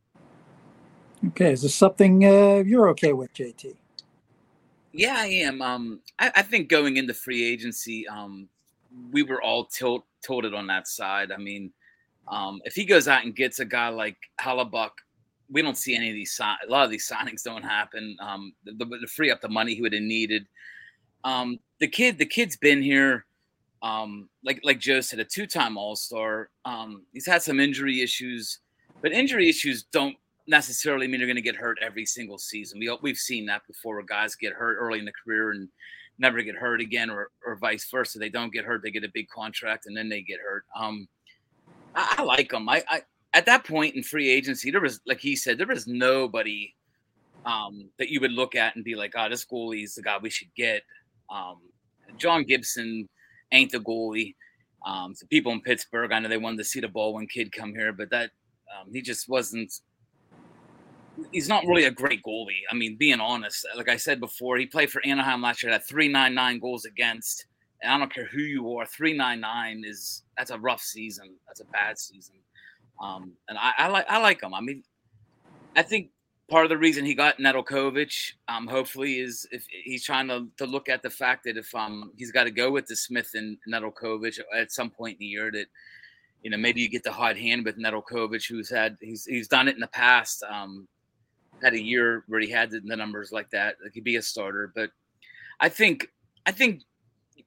Okay, 1.29 1.51
is 1.51 1.63
this 1.63 1.73
something 1.73 2.23
uh, 2.25 2.63
you're 2.65 2.89
okay 2.89 3.13
with, 3.13 3.33
JT? 3.33 3.75
Yeah, 4.91 5.15
I 5.17 5.27
am. 5.27 5.61
Um, 5.61 6.01
I, 6.19 6.31
I 6.35 6.41
think 6.41 6.67
going 6.67 6.97
into 6.97 7.13
free 7.13 7.43
agency, 7.43 8.07
um, 8.07 8.49
we 9.11 9.23
were 9.23 9.41
all 9.41 9.65
tilt, 9.65 10.03
tilted 10.21 10.53
on 10.53 10.67
that 10.67 10.87
side. 10.87 11.31
I 11.31 11.37
mean, 11.37 11.71
um, 12.27 12.59
if 12.65 12.73
he 12.73 12.83
goes 12.83 13.07
out 13.07 13.23
and 13.23 13.35
gets 13.35 13.59
a 13.59 13.65
guy 13.65 13.87
like 13.89 14.17
Hellebuyck 14.41 14.89
we 15.51 15.61
don't 15.61 15.77
see 15.77 15.95
any 15.95 16.09
of 16.09 16.15
these. 16.15 16.39
A 16.39 16.71
lot 16.71 16.85
of 16.85 16.89
these 16.89 17.07
signings 17.07 17.43
don't 17.43 17.61
happen. 17.61 18.15
Um, 18.19 18.53
the, 18.63 18.71
the, 18.73 18.85
the 18.85 19.07
free 19.07 19.31
up 19.31 19.41
the 19.41 19.49
money 19.49 19.75
he 19.75 19.81
would 19.81 19.93
have 19.93 20.01
needed. 20.01 20.47
Um, 21.23 21.59
the 21.79 21.87
kid, 21.87 22.17
the 22.17 22.25
kid's 22.25 22.55
been 22.55 22.81
here. 22.81 23.25
Um, 23.83 24.29
like 24.43 24.59
like 24.63 24.79
Joe 24.79 25.01
said, 25.01 25.19
a 25.19 25.25
two-time 25.25 25.77
All-Star. 25.77 26.49
Um, 26.65 27.03
he's 27.13 27.25
had 27.25 27.41
some 27.41 27.59
injury 27.59 28.01
issues, 28.01 28.59
but 29.01 29.11
injury 29.11 29.49
issues 29.49 29.83
don't 29.91 30.15
necessarily 30.47 31.07
mean 31.07 31.19
they're 31.19 31.27
going 31.27 31.35
to 31.35 31.41
get 31.41 31.55
hurt 31.55 31.79
every 31.81 32.05
single 32.05 32.37
season. 32.37 32.79
We 32.79 32.95
we've 33.01 33.17
seen 33.17 33.45
that 33.47 33.65
before, 33.67 33.95
where 33.95 34.03
guys 34.03 34.35
get 34.35 34.53
hurt 34.53 34.75
early 34.75 34.99
in 34.99 35.05
the 35.05 35.13
career 35.23 35.51
and 35.51 35.67
never 36.19 36.43
get 36.43 36.55
hurt 36.55 36.79
again, 36.79 37.09
or 37.09 37.31
or 37.45 37.55
vice 37.55 37.89
versa. 37.89 38.19
They 38.19 38.29
don't 38.29 38.53
get 38.53 38.65
hurt, 38.65 38.83
they 38.83 38.91
get 38.91 39.03
a 39.03 39.11
big 39.11 39.29
contract, 39.29 39.87
and 39.87 39.97
then 39.97 40.09
they 40.09 40.21
get 40.21 40.39
hurt. 40.39 40.65
Um, 40.75 41.07
I, 41.95 42.15
I 42.19 42.23
like 42.23 42.51
them. 42.51 42.69
I, 42.69 42.83
I 42.87 43.01
at 43.33 43.45
that 43.45 43.63
point 43.63 43.95
in 43.95 44.03
free 44.03 44.29
agency, 44.29 44.71
there 44.71 44.81
was, 44.81 44.99
like 45.05 45.19
he 45.19 45.35
said, 45.35 45.57
there 45.57 45.67
was 45.67 45.87
nobody 45.87 46.75
um, 47.45 47.89
that 47.97 48.09
you 48.09 48.19
would 48.19 48.33
look 48.33 48.55
at 48.55 48.75
and 48.75 48.83
be 48.83 48.95
like, 48.95 49.13
oh, 49.15 49.29
this 49.29 49.45
goalie 49.45 49.83
is 49.83 49.95
the 49.95 50.01
guy 50.01 50.17
we 50.21 50.29
should 50.29 50.53
get. 50.55 50.83
Um, 51.31 51.57
John 52.17 52.43
Gibson 52.43 53.07
ain't 53.51 53.71
the 53.71 53.79
goalie. 53.79 54.35
Um, 54.85 55.13
people 55.29 55.51
in 55.51 55.61
Pittsburgh, 55.61 56.11
I 56.11 56.19
know 56.19 56.29
they 56.29 56.37
wanted 56.37 56.57
to 56.57 56.63
see 56.63 56.79
the 56.79 56.87
Baldwin 56.87 57.27
kid 57.27 57.51
come 57.51 57.73
here, 57.73 57.93
but 57.93 58.09
that 58.09 58.31
um, 58.71 58.91
he 58.91 59.01
just 59.01 59.29
wasn't. 59.29 59.71
He's 61.31 61.47
not 61.47 61.65
really 61.65 61.85
a 61.85 61.91
great 61.91 62.23
goalie. 62.23 62.61
I 62.71 62.75
mean, 62.75 62.97
being 62.97 63.19
honest, 63.19 63.65
like 63.75 63.89
I 63.89 63.97
said 63.97 64.19
before, 64.19 64.57
he 64.57 64.65
played 64.65 64.89
for 64.89 65.05
Anaheim 65.05 65.41
last 65.41 65.61
year. 65.61 65.71
Had 65.71 65.85
three 65.85 66.07
nine 66.07 66.33
nine 66.33 66.59
goals 66.59 66.85
against, 66.85 67.45
and 67.83 67.93
I 67.93 67.97
don't 67.97 68.13
care 68.13 68.25
who 68.25 68.41
you 68.41 68.75
are. 68.77 68.85
Three 68.85 69.13
nine 69.15 69.39
nine 69.39 69.83
is 69.85 70.23
that's 70.37 70.51
a 70.51 70.57
rough 70.57 70.81
season. 70.81 71.35
That's 71.47 71.59
a 71.59 71.65
bad 71.65 71.99
season. 71.99 72.35
Um, 73.01 73.33
and 73.49 73.57
I, 73.57 73.71
I, 73.77 73.87
like 73.87 74.05
I 74.09 74.19
like 74.19 74.41
him. 74.41 74.53
I 74.53 74.61
mean, 74.61 74.83
I 75.75 75.81
think 75.81 76.09
part 76.51 76.65
of 76.65 76.69
the 76.69 76.77
reason 76.77 77.05
he 77.05 77.15
got 77.15 77.37
Nedeljkovic, 77.37 78.33
um, 78.49 78.67
hopefully, 78.67 79.19
is 79.19 79.47
if 79.51 79.65
he's 79.69 80.03
trying 80.03 80.27
to, 80.27 80.47
to 80.57 80.65
look 80.65 80.89
at 80.89 81.01
the 81.01 81.09
fact 81.09 81.45
that 81.45 81.57
if 81.57 81.73
um 81.73 82.11
he's 82.17 82.31
got 82.31 82.43
to 82.43 82.51
go 82.51 82.69
with 82.69 82.85
the 82.85 82.95
Smith 82.95 83.31
and 83.33 83.57
Nedeljkovic 83.67 84.37
at 84.55 84.71
some 84.71 84.91
point 84.91 85.13
in 85.13 85.19
the 85.19 85.25
year, 85.25 85.49
that 85.51 85.65
you 86.43 86.51
know 86.51 86.57
maybe 86.57 86.81
you 86.81 86.89
get 86.89 87.03
the 87.03 87.11
hot 87.11 87.37
hand 87.37 87.65
with 87.65 87.79
Nedeljkovic, 87.79 88.47
who's 88.47 88.69
had 88.69 88.97
he's 89.01 89.25
he's 89.25 89.47
done 89.47 89.69
it 89.69 89.75
in 89.75 89.81
the 89.81 89.87
past. 89.87 90.43
Um, 90.43 90.87
had 91.63 91.73
a 91.73 91.81
year 91.81 92.23
where 92.27 92.41
he 92.41 92.49
had 92.49 92.71
the, 92.71 92.81
the 92.81 92.95
numbers 92.95 93.31
like 93.31 93.49
that, 93.51 93.75
like 93.83 93.93
he'd 93.93 94.03
be 94.03 94.17
a 94.17 94.21
starter. 94.21 94.71
But 94.75 94.91
I 95.61 95.69
think 95.69 96.09
I 96.45 96.51
think 96.51 96.81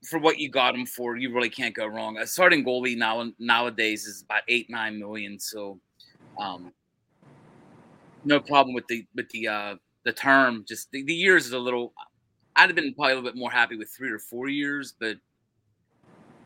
for 0.08 0.18
what 0.18 0.38
you 0.38 0.48
got 0.48 0.74
him 0.74 0.86
for, 0.86 1.16
you 1.16 1.32
really 1.32 1.50
can't 1.50 1.74
go 1.74 1.86
wrong. 1.86 2.16
A 2.18 2.26
starting 2.26 2.64
goalie 2.64 2.96
now 2.96 3.30
nowadays 3.38 4.06
is 4.06 4.22
about 4.22 4.42
eight 4.48 4.70
nine 4.70 4.98
million, 4.98 5.38
so 5.38 5.78
um, 6.38 6.72
no 8.24 8.40
problem 8.40 8.74
with 8.74 8.86
the 8.88 9.06
with 9.14 9.28
the 9.30 9.48
uh, 9.48 9.74
the 10.04 10.12
term. 10.12 10.64
Just 10.66 10.90
the, 10.90 11.02
the 11.04 11.14
years 11.14 11.46
is 11.46 11.52
a 11.52 11.58
little. 11.58 11.92
I'd 12.56 12.68
have 12.68 12.76
been 12.76 12.94
probably 12.94 13.12
a 13.12 13.16
little 13.16 13.30
bit 13.30 13.38
more 13.38 13.50
happy 13.50 13.76
with 13.76 13.90
three 13.90 14.10
or 14.10 14.18
four 14.18 14.48
years, 14.48 14.94
but 14.98 15.16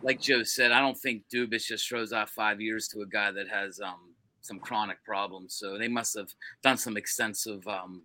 like 0.02 0.20
Joe 0.20 0.42
said, 0.42 0.72
I 0.72 0.80
don't 0.80 0.96
think 0.96 1.24
Dubas 1.32 1.66
just 1.66 1.88
throws 1.88 2.12
out 2.12 2.30
five 2.30 2.60
years 2.60 2.88
to 2.88 3.02
a 3.02 3.06
guy 3.06 3.30
that 3.30 3.48
has 3.48 3.80
um, 3.80 4.14
some 4.40 4.58
chronic 4.58 5.04
problems. 5.04 5.54
So 5.54 5.76
they 5.76 5.88
must 5.88 6.16
have 6.16 6.28
done 6.62 6.76
some 6.76 6.96
extensive 6.96 7.66
um, 7.68 8.02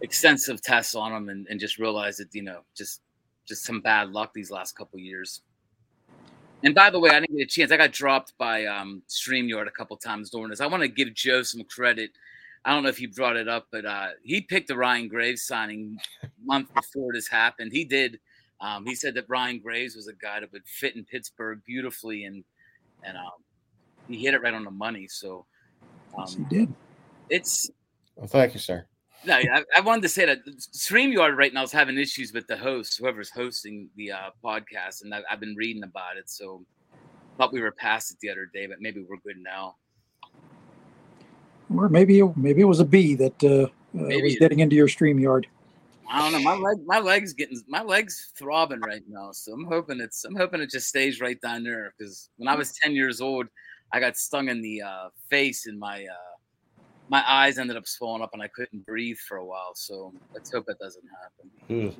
extensive 0.00 0.62
tests 0.62 0.94
on 0.94 1.12
him 1.12 1.28
and, 1.28 1.46
and 1.48 1.60
just 1.60 1.78
realized 1.78 2.20
that 2.20 2.34
you 2.34 2.42
know 2.42 2.60
just 2.76 3.02
just 3.46 3.64
some 3.64 3.80
bad 3.80 4.10
luck 4.10 4.32
these 4.34 4.50
last 4.50 4.76
couple 4.76 4.98
years. 4.98 5.42
And 6.64 6.74
by 6.74 6.90
the 6.90 6.98
way, 6.98 7.10
I 7.10 7.20
didn't 7.20 7.36
get 7.36 7.44
a 7.44 7.46
chance. 7.46 7.70
I 7.70 7.76
got 7.76 7.92
dropped 7.92 8.36
by 8.36 8.64
um, 8.66 9.02
StreamYard 9.08 9.68
a 9.68 9.70
couple 9.70 9.96
times 9.96 10.30
during 10.30 10.48
this. 10.48 10.60
I 10.60 10.66
want 10.66 10.82
to 10.82 10.88
give 10.88 11.14
Joe 11.14 11.42
some 11.42 11.62
credit. 11.64 12.10
I 12.64 12.72
don't 12.72 12.82
know 12.82 12.88
if 12.88 12.98
he 12.98 13.06
brought 13.06 13.36
it 13.36 13.48
up, 13.48 13.66
but 13.70 13.84
uh, 13.84 14.08
he 14.22 14.40
picked 14.40 14.68
the 14.68 14.76
Ryan 14.76 15.08
Graves 15.08 15.44
signing 15.46 15.98
month 16.44 16.72
before 16.74 17.12
this 17.12 17.28
happened. 17.28 17.72
He 17.72 17.84
did. 17.84 18.18
Um, 18.60 18.84
he 18.84 18.94
said 18.94 19.14
that 19.14 19.24
Ryan 19.28 19.60
Graves 19.60 19.94
was 19.94 20.08
a 20.08 20.14
guy 20.14 20.40
that 20.40 20.52
would 20.52 20.66
fit 20.66 20.96
in 20.96 21.04
Pittsburgh 21.04 21.60
beautifully, 21.66 22.24
and 22.24 22.44
and 23.04 23.16
um, 23.16 23.44
he 24.08 24.18
hit 24.18 24.34
it 24.34 24.42
right 24.42 24.54
on 24.54 24.64
the 24.64 24.70
money. 24.70 25.06
So 25.08 25.46
yes, 26.18 26.34
he 26.34 26.44
did. 26.44 26.74
It's. 27.30 27.70
Well, 28.16 28.26
thank 28.26 28.54
you, 28.54 28.60
sir. 28.60 28.84
No, 29.24 29.34
I, 29.34 29.64
I, 29.76 29.80
wanted 29.80 30.02
to 30.02 30.08
say 30.08 30.26
that 30.26 30.46
StreamYard 30.46 31.36
right 31.36 31.52
now 31.52 31.64
is 31.64 31.72
having 31.72 31.98
issues 31.98 32.32
with 32.32 32.46
the 32.46 32.56
host, 32.56 32.98
whoever's 32.98 33.30
hosting 33.30 33.88
the 33.96 34.12
uh, 34.12 34.30
podcast, 34.44 35.02
and 35.02 35.12
I've, 35.12 35.24
I've, 35.28 35.40
been 35.40 35.56
reading 35.56 35.82
about 35.82 36.16
it. 36.16 36.30
So 36.30 36.64
thought 37.36 37.52
we 37.52 37.60
were 37.60 37.72
past 37.72 38.12
it 38.12 38.18
the 38.20 38.30
other 38.30 38.46
day, 38.46 38.66
but 38.66 38.80
maybe 38.80 39.04
we're 39.08 39.16
good 39.18 39.38
now. 39.38 39.76
Or 41.74 41.88
maybe 41.88 42.22
maybe 42.36 42.62
it 42.62 42.66
was 42.66 42.80
a 42.80 42.84
bee 42.84 43.14
that 43.16 43.44
uh, 43.44 43.64
uh, 43.98 44.20
was 44.22 44.36
getting 44.38 44.60
into 44.60 44.76
your 44.76 44.88
StreamYard. 44.88 45.44
I 46.10 46.20
don't 46.20 46.32
know. 46.32 46.40
My 46.40 46.54
leg, 46.54 46.78
my 46.86 46.98
legs 46.98 47.34
getting, 47.34 47.60
my 47.68 47.82
legs 47.82 48.32
throbbing 48.36 48.80
right 48.80 49.02
now. 49.08 49.30
So 49.32 49.52
I'm 49.52 49.66
hoping 49.66 50.00
it's, 50.00 50.24
I'm 50.24 50.34
hoping 50.34 50.62
it 50.62 50.70
just 50.70 50.88
stays 50.88 51.20
right 51.20 51.38
down 51.40 51.64
there. 51.64 51.92
Because 51.98 52.30
when 52.38 52.48
I 52.48 52.54
was 52.54 52.72
10 52.82 52.92
years 52.92 53.20
old, 53.20 53.46
I 53.92 54.00
got 54.00 54.16
stung 54.16 54.48
in 54.48 54.62
the 54.62 54.82
uh, 54.82 55.08
face 55.28 55.66
and 55.66 55.78
my 55.78 56.04
uh, 56.04 56.82
my 57.10 57.24
eyes 57.26 57.58
ended 57.58 57.76
up 57.76 57.86
swelling 57.86 58.22
up 58.22 58.30
and 58.32 58.42
I 58.42 58.48
couldn't 58.48 58.84
breathe 58.86 59.16
for 59.16 59.38
a 59.38 59.44
while. 59.44 59.74
So 59.74 60.12
let's 60.34 60.52
hope 60.52 60.66
that 60.66 60.78
doesn't 60.78 61.04
happen. 61.68 61.94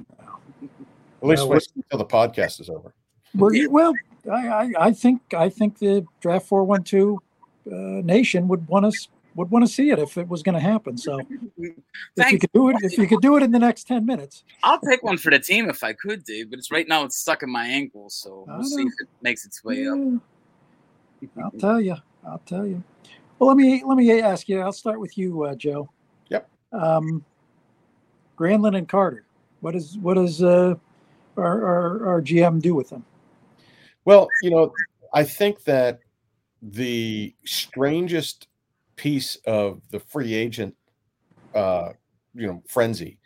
Hmm. 0.61 0.67
At 1.23 1.29
least 1.29 1.49
wait 1.49 1.69
until 1.75 1.99
the 1.99 2.05
podcast 2.05 2.61
is 2.61 2.71
over. 2.71 2.95
Well, 3.35 3.51
well 3.71 3.93
I, 4.31 4.49
I, 4.49 4.73
I, 4.79 4.93
think 4.93 5.35
I 5.35 5.49
think 5.49 5.79
the 5.79 6.07
draft 6.21 6.47
four 6.47 6.65
one 6.65 6.85
two 6.85 7.21
uh, 7.67 8.01
nation 8.05 8.47
would 8.49 8.67
want 8.69 8.87
us 8.87 9.09
would 9.39 9.51
want 9.51 9.65
to 9.65 9.73
see 9.73 9.91
it 9.91 9.99
if 10.01 10.19
it 10.19 10.29
was 10.29 10.43
going 10.43 10.57
to 10.57 10.61
happen. 10.61 10.99
So 10.99 11.21
if 11.21 11.31
you 11.31 12.39
could 12.39 12.53
do 12.53 12.71
it, 12.71 12.77
if 12.83 12.99
you 12.99 13.07
could 13.07 13.21
do 13.21 13.37
it 13.37 13.43
in 13.43 13.53
the 13.53 13.59
next 13.59 13.85
ten 13.85 14.05
minutes, 14.05 14.45
I'll 14.65 14.81
take 14.81 15.03
one 15.03 15.17
for 15.17 15.31
the 15.31 15.39
team 15.39 15.71
if 15.71 15.85
I 15.85 15.93
could, 15.93 16.25
Dave. 16.25 16.51
But 16.51 16.59
it's 16.59 16.71
right 16.71 16.87
now 16.87 17.05
it's 17.05 17.17
stuck 17.17 17.43
in 17.43 17.51
my 17.51 17.67
ankle, 17.67 18.11
so 18.11 18.45
we'll 18.47 18.65
see 18.65 18.83
if 18.83 18.93
it 19.01 19.09
makes 19.23 19.47
its 19.47 19.63
way 19.63 19.85
yeah. 19.85 20.17
up. 21.25 21.33
I'll 21.43 21.59
tell 21.59 21.81
you. 21.81 21.97
I'll 22.27 22.43
tell 22.45 22.67
you. 22.67 22.83
Well, 23.39 23.49
let 23.49 23.57
me 23.57 23.83
let 23.87 23.97
me 23.97 24.21
ask 24.21 24.49
you. 24.49 24.61
I'll 24.61 24.73
start 24.73 24.99
with 24.99 25.17
you, 25.17 25.45
uh, 25.45 25.55
Joe. 25.55 25.89
Yep. 26.31 26.49
Um, 26.73 27.25
Granlund 28.37 28.77
and 28.77 28.89
Carter. 28.89 29.25
What 29.61 29.77
is 29.77 29.97
what 29.99 30.15
does 30.15 30.43
uh, 30.43 30.75
our, 31.37 31.65
our 31.65 32.07
our 32.09 32.23
GM 32.23 32.61
do 32.61 32.75
with 32.75 32.91
them? 32.91 33.05
Well, 34.05 34.29
you 34.43 34.51
know, 34.51 34.73
I 35.15 35.23
think 35.23 35.63
that 35.65 36.01
the 36.61 37.35
strangest 37.45 38.49
piece 38.99 39.37
of 39.47 39.81
the 39.91 40.01
free 40.01 40.35
agent, 40.35 40.75
uh, 41.55 41.91
you 42.35 42.47
know, 42.47 42.63
frenzy 42.69 43.19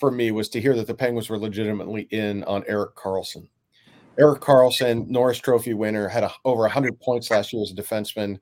for 0.00 0.10
me 0.10 0.32
was 0.32 0.48
to 0.48 0.60
hear 0.60 0.74
that 0.74 0.86
the 0.86 0.94
Penguins 0.94 1.28
were 1.28 1.38
legitimately 1.38 2.08
in 2.10 2.42
on 2.44 2.64
Erik 2.66 2.96
Karlsson. 2.96 3.46
Erik 4.18 4.40
Karlsson, 4.40 5.06
Norris 5.06 5.38
Trophy 5.38 5.74
winner, 5.74 6.08
had 6.08 6.24
a, 6.24 6.32
over 6.44 6.62
100 6.62 6.98
points 7.00 7.30
last 7.30 7.52
year 7.52 7.62
as 7.62 7.70
a 7.70 7.74
defenseman, 7.74 8.38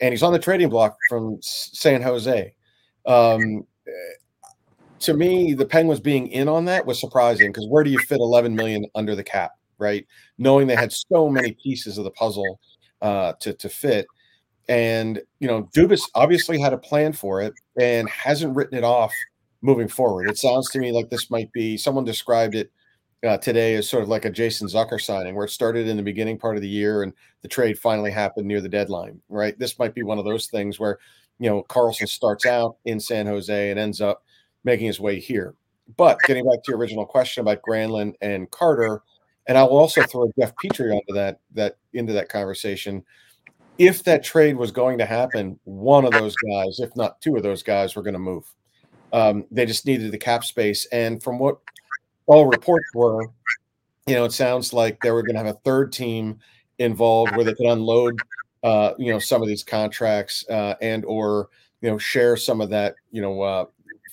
and 0.00 0.12
he's 0.12 0.22
on 0.22 0.32
the 0.32 0.38
trading 0.38 0.68
block 0.68 0.96
from 1.08 1.38
San 1.42 2.00
Jose. 2.00 2.54
Um, 3.06 3.66
to 5.00 5.14
me, 5.14 5.52
the 5.52 5.66
Penguins 5.66 6.00
being 6.00 6.28
in 6.28 6.48
on 6.48 6.64
that 6.64 6.86
was 6.86 6.98
surprising 6.98 7.48
because 7.48 7.66
where 7.68 7.84
do 7.84 7.90
you 7.90 7.98
fit 7.98 8.20
11 8.20 8.54
million 8.54 8.86
under 8.94 9.14
the 9.14 9.22
cap, 9.22 9.52
right? 9.78 10.06
Knowing 10.38 10.66
they 10.66 10.76
had 10.76 10.92
so 10.92 11.28
many 11.28 11.52
pieces 11.62 11.98
of 11.98 12.04
the 12.04 12.10
puzzle 12.12 12.58
uh, 13.02 13.34
to 13.40 13.52
to 13.52 13.68
fit, 13.68 14.06
and 14.68 15.20
you 15.40 15.48
know, 15.48 15.68
Dubas 15.74 16.02
obviously 16.14 16.58
had 16.58 16.72
a 16.72 16.78
plan 16.78 17.12
for 17.12 17.42
it 17.42 17.54
and 17.80 18.08
hasn't 18.08 18.56
written 18.56 18.78
it 18.78 18.84
off 18.84 19.12
moving 19.62 19.88
forward. 19.88 20.28
It 20.28 20.38
sounds 20.38 20.70
to 20.70 20.78
me 20.78 20.92
like 20.92 21.10
this 21.10 21.30
might 21.30 21.52
be 21.52 21.76
someone 21.76 22.04
described 22.04 22.54
it 22.54 22.70
uh, 23.26 23.38
today 23.38 23.74
as 23.74 23.88
sort 23.88 24.02
of 24.02 24.08
like 24.08 24.24
a 24.24 24.30
Jason 24.30 24.68
Zucker 24.68 25.00
signing, 25.00 25.34
where 25.34 25.46
it 25.46 25.50
started 25.50 25.88
in 25.88 25.96
the 25.96 26.02
beginning 26.02 26.38
part 26.38 26.56
of 26.56 26.62
the 26.62 26.68
year 26.68 27.02
and 27.02 27.12
the 27.42 27.48
trade 27.48 27.78
finally 27.78 28.10
happened 28.10 28.46
near 28.46 28.60
the 28.60 28.68
deadline. 28.68 29.20
Right, 29.28 29.58
this 29.58 29.78
might 29.78 29.94
be 29.94 30.02
one 30.02 30.18
of 30.18 30.24
those 30.24 30.46
things 30.46 30.78
where 30.78 30.98
you 31.38 31.48
know 31.48 31.62
Karlsson 31.64 32.08
starts 32.08 32.46
out 32.46 32.76
in 32.84 33.00
San 33.00 33.26
Jose 33.26 33.70
and 33.70 33.80
ends 33.80 34.00
up 34.00 34.22
making 34.64 34.86
his 34.86 35.00
way 35.00 35.18
here. 35.18 35.54
But 35.96 36.18
getting 36.26 36.44
back 36.44 36.62
to 36.64 36.72
your 36.72 36.78
original 36.78 37.04
question 37.04 37.42
about 37.42 37.62
Granlund 37.62 38.14
and 38.22 38.50
Carter, 38.50 39.02
and 39.46 39.58
I 39.58 39.62
will 39.62 39.76
also 39.76 40.02
throw 40.04 40.30
Jeff 40.38 40.52
Petry 40.62 40.94
onto 40.94 41.14
that 41.14 41.40
that 41.52 41.76
into 41.92 42.12
that 42.14 42.28
conversation. 42.28 43.04
If 43.78 44.04
that 44.04 44.22
trade 44.22 44.56
was 44.56 44.70
going 44.70 44.98
to 44.98 45.06
happen, 45.06 45.58
one 45.64 46.04
of 46.04 46.12
those 46.12 46.36
guys, 46.36 46.78
if 46.78 46.94
not 46.96 47.20
two 47.20 47.36
of 47.36 47.42
those 47.42 47.62
guys, 47.62 47.96
were 47.96 48.02
going 48.02 48.14
to 48.14 48.20
move. 48.20 48.44
Um, 49.12 49.46
they 49.50 49.66
just 49.66 49.86
needed 49.86 50.12
the 50.12 50.18
cap 50.18 50.44
space, 50.44 50.86
and 50.86 51.22
from 51.22 51.38
what 51.38 51.58
all 52.26 52.46
reports 52.46 52.86
were, 52.94 53.22
you 54.06 54.14
know, 54.14 54.24
it 54.24 54.32
sounds 54.32 54.72
like 54.72 55.00
they 55.00 55.10
were 55.10 55.22
going 55.22 55.34
to 55.34 55.44
have 55.44 55.54
a 55.54 55.58
third 55.64 55.92
team 55.92 56.38
involved 56.78 57.34
where 57.36 57.44
they 57.44 57.54
could 57.54 57.66
unload, 57.66 58.18
uh, 58.62 58.92
you 58.98 59.12
know, 59.12 59.18
some 59.18 59.42
of 59.42 59.48
these 59.48 59.62
contracts 59.62 60.44
uh, 60.50 60.74
and 60.80 61.04
or 61.04 61.48
you 61.80 61.90
know 61.90 61.98
share 61.98 62.36
some 62.36 62.60
of 62.60 62.70
that, 62.70 62.96
you 63.12 63.22
know, 63.22 63.40
uh, 63.42 63.64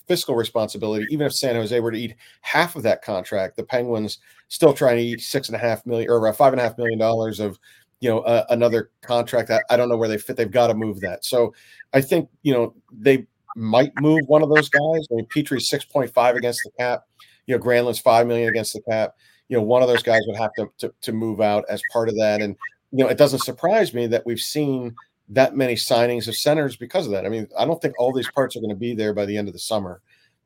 fiscal 0.07 0.35
responsibility. 0.35 1.05
Even 1.09 1.25
if 1.25 1.33
San 1.33 1.55
Jose 1.55 1.79
were 1.79 1.91
to 1.91 1.97
eat 1.97 2.15
half 2.41 2.75
of 2.75 2.83
that 2.83 3.01
contract, 3.01 3.55
the 3.55 3.63
Penguins 3.63 4.19
still 4.49 4.73
trying 4.73 4.97
to 4.97 5.03
eat 5.03 5.21
six 5.21 5.47
and 5.47 5.55
a 5.55 5.59
half 5.59 5.85
million 5.85 6.09
or 6.09 6.33
five 6.33 6.53
and 6.53 6.59
a 6.59 6.63
half 6.63 6.77
million 6.77 6.99
dollars 6.99 7.39
of 7.39 7.57
you 8.01 8.09
know 8.09 8.19
uh, 8.19 8.45
another 8.49 8.91
contract. 9.01 9.49
I, 9.49 9.61
I, 9.69 9.77
don't 9.77 9.87
know 9.87 9.95
where 9.95 10.09
they 10.09 10.17
fit. 10.17 10.35
They've 10.35 10.51
got 10.51 10.67
to 10.67 10.73
move 10.73 10.99
that. 11.01 11.23
So 11.23 11.53
I 11.93 12.01
think 12.01 12.29
you 12.43 12.53
know 12.53 12.75
they 12.91 13.25
might 13.55 13.91
move 14.01 14.21
one 14.27 14.43
of 14.43 14.49
those 14.49 14.69
guys. 14.69 15.07
I 15.11 15.15
mean, 15.15 15.27
Petry's 15.27 15.69
six 15.69 15.85
point 15.85 16.11
five 16.13 16.35
against 16.35 16.61
the 16.63 16.71
cap. 16.77 17.05
You 17.45 17.57
know, 17.57 17.63
Granlund's 17.63 17.99
five 17.99 18.27
million 18.27 18.49
against 18.49 18.73
the 18.73 18.81
cap. 18.81 19.15
You 19.47 19.57
know, 19.57 19.63
one 19.63 19.81
of 19.81 19.87
those 19.87 20.03
guys 20.03 20.21
would 20.27 20.37
have 20.37 20.53
to, 20.57 20.69
to 20.79 20.93
to 21.01 21.11
move 21.13 21.39
out 21.39 21.63
as 21.69 21.81
part 21.93 22.09
of 22.09 22.15
that. 22.17 22.41
And 22.41 22.55
you 22.91 23.03
know, 23.03 23.09
it 23.09 23.17
doesn't 23.17 23.39
surprise 23.39 23.93
me 23.93 24.07
that 24.07 24.25
we've 24.25 24.39
seen 24.39 24.95
that 25.29 25.55
many 25.55 25.75
signings 25.75 26.27
of 26.27 26.35
centers 26.35 26.75
because 26.75 27.05
of 27.05 27.13
that. 27.13 27.25
I 27.25 27.29
mean, 27.29 27.47
I 27.57 27.65
don't 27.65 27.81
think 27.81 27.95
all 27.97 28.11
these 28.11 28.29
parts 28.31 28.55
are 28.55 28.59
going 28.59 28.69
to 28.69 28.75
be 28.75 28.93
there 28.93 29.13
by 29.13 29.25
the 29.25 29.37
end 29.37 29.47
of 29.47 29.53
the 29.53 29.59
summer. 29.59 30.01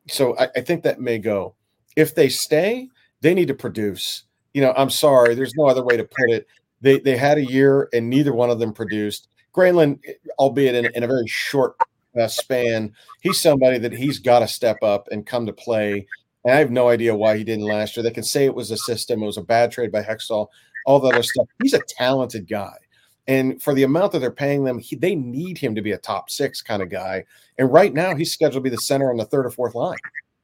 So 0.07 0.37
I, 0.37 0.47
I, 0.55 0.61
think 0.61 0.83
that 0.83 1.01
may 1.01 1.17
go. 1.17 1.55
If 1.95 2.13
they 2.13 2.29
stay, 2.29 2.89
they 3.21 3.33
need 3.33 3.47
to 3.47 3.55
produce. 3.55 4.23
You 4.53 4.61
know, 4.61 4.73
I'm 4.77 4.91
sorry, 4.91 5.33
there's 5.33 5.55
no 5.55 5.65
other 5.65 5.83
way 5.83 5.97
to 5.97 6.03
put 6.03 6.29
it. 6.29 6.47
They 6.85 6.99
they 6.99 7.17
had 7.17 7.39
a 7.39 7.43
year 7.43 7.89
and 7.93 8.07
neither 8.07 8.31
one 8.31 8.51
of 8.51 8.59
them 8.59 8.71
produced. 8.71 9.27
Granlund, 9.53 9.99
albeit 10.37 10.75
in, 10.75 10.85
in 10.93 11.01
a 11.01 11.07
very 11.07 11.27
short 11.27 11.75
uh, 12.19 12.27
span, 12.27 12.93
he's 13.21 13.41
somebody 13.41 13.79
that 13.79 13.91
he's 13.91 14.19
got 14.19 14.39
to 14.39 14.47
step 14.47 14.77
up 14.83 15.07
and 15.11 15.25
come 15.25 15.47
to 15.47 15.53
play. 15.53 16.05
And 16.43 16.53
I 16.53 16.57
have 16.57 16.69
no 16.69 16.89
idea 16.89 17.15
why 17.15 17.37
he 17.37 17.43
didn't 17.43 17.65
last 17.65 17.97
year. 17.97 18.03
They 18.03 18.11
can 18.11 18.23
say 18.23 18.45
it 18.45 18.53
was 18.53 18.69
a 18.69 18.77
system, 18.77 19.23
it 19.23 19.25
was 19.25 19.37
a 19.37 19.41
bad 19.41 19.71
trade 19.71 19.91
by 19.91 20.03
Hextall, 20.03 20.47
all 20.85 20.99
the 20.99 21.07
other 21.07 21.23
stuff. 21.23 21.47
He's 21.63 21.73
a 21.73 21.81
talented 21.87 22.47
guy. 22.47 22.75
And 23.27 23.59
for 23.59 23.73
the 23.73 23.81
amount 23.81 24.11
that 24.11 24.19
they're 24.19 24.29
paying 24.29 24.63
them, 24.63 24.77
he, 24.77 24.95
they 24.95 25.15
need 25.15 25.57
him 25.57 25.73
to 25.73 25.81
be 25.81 25.93
a 25.93 25.97
top 25.97 26.29
six 26.29 26.61
kind 26.61 26.83
of 26.83 26.89
guy. 26.89 27.25
And 27.57 27.73
right 27.73 27.91
now, 27.91 28.13
he's 28.13 28.31
scheduled 28.31 28.63
to 28.63 28.69
be 28.69 28.69
the 28.69 28.77
center 28.77 29.09
on 29.09 29.17
the 29.17 29.25
third 29.25 29.47
or 29.47 29.49
fourth 29.49 29.73
line. 29.73 29.97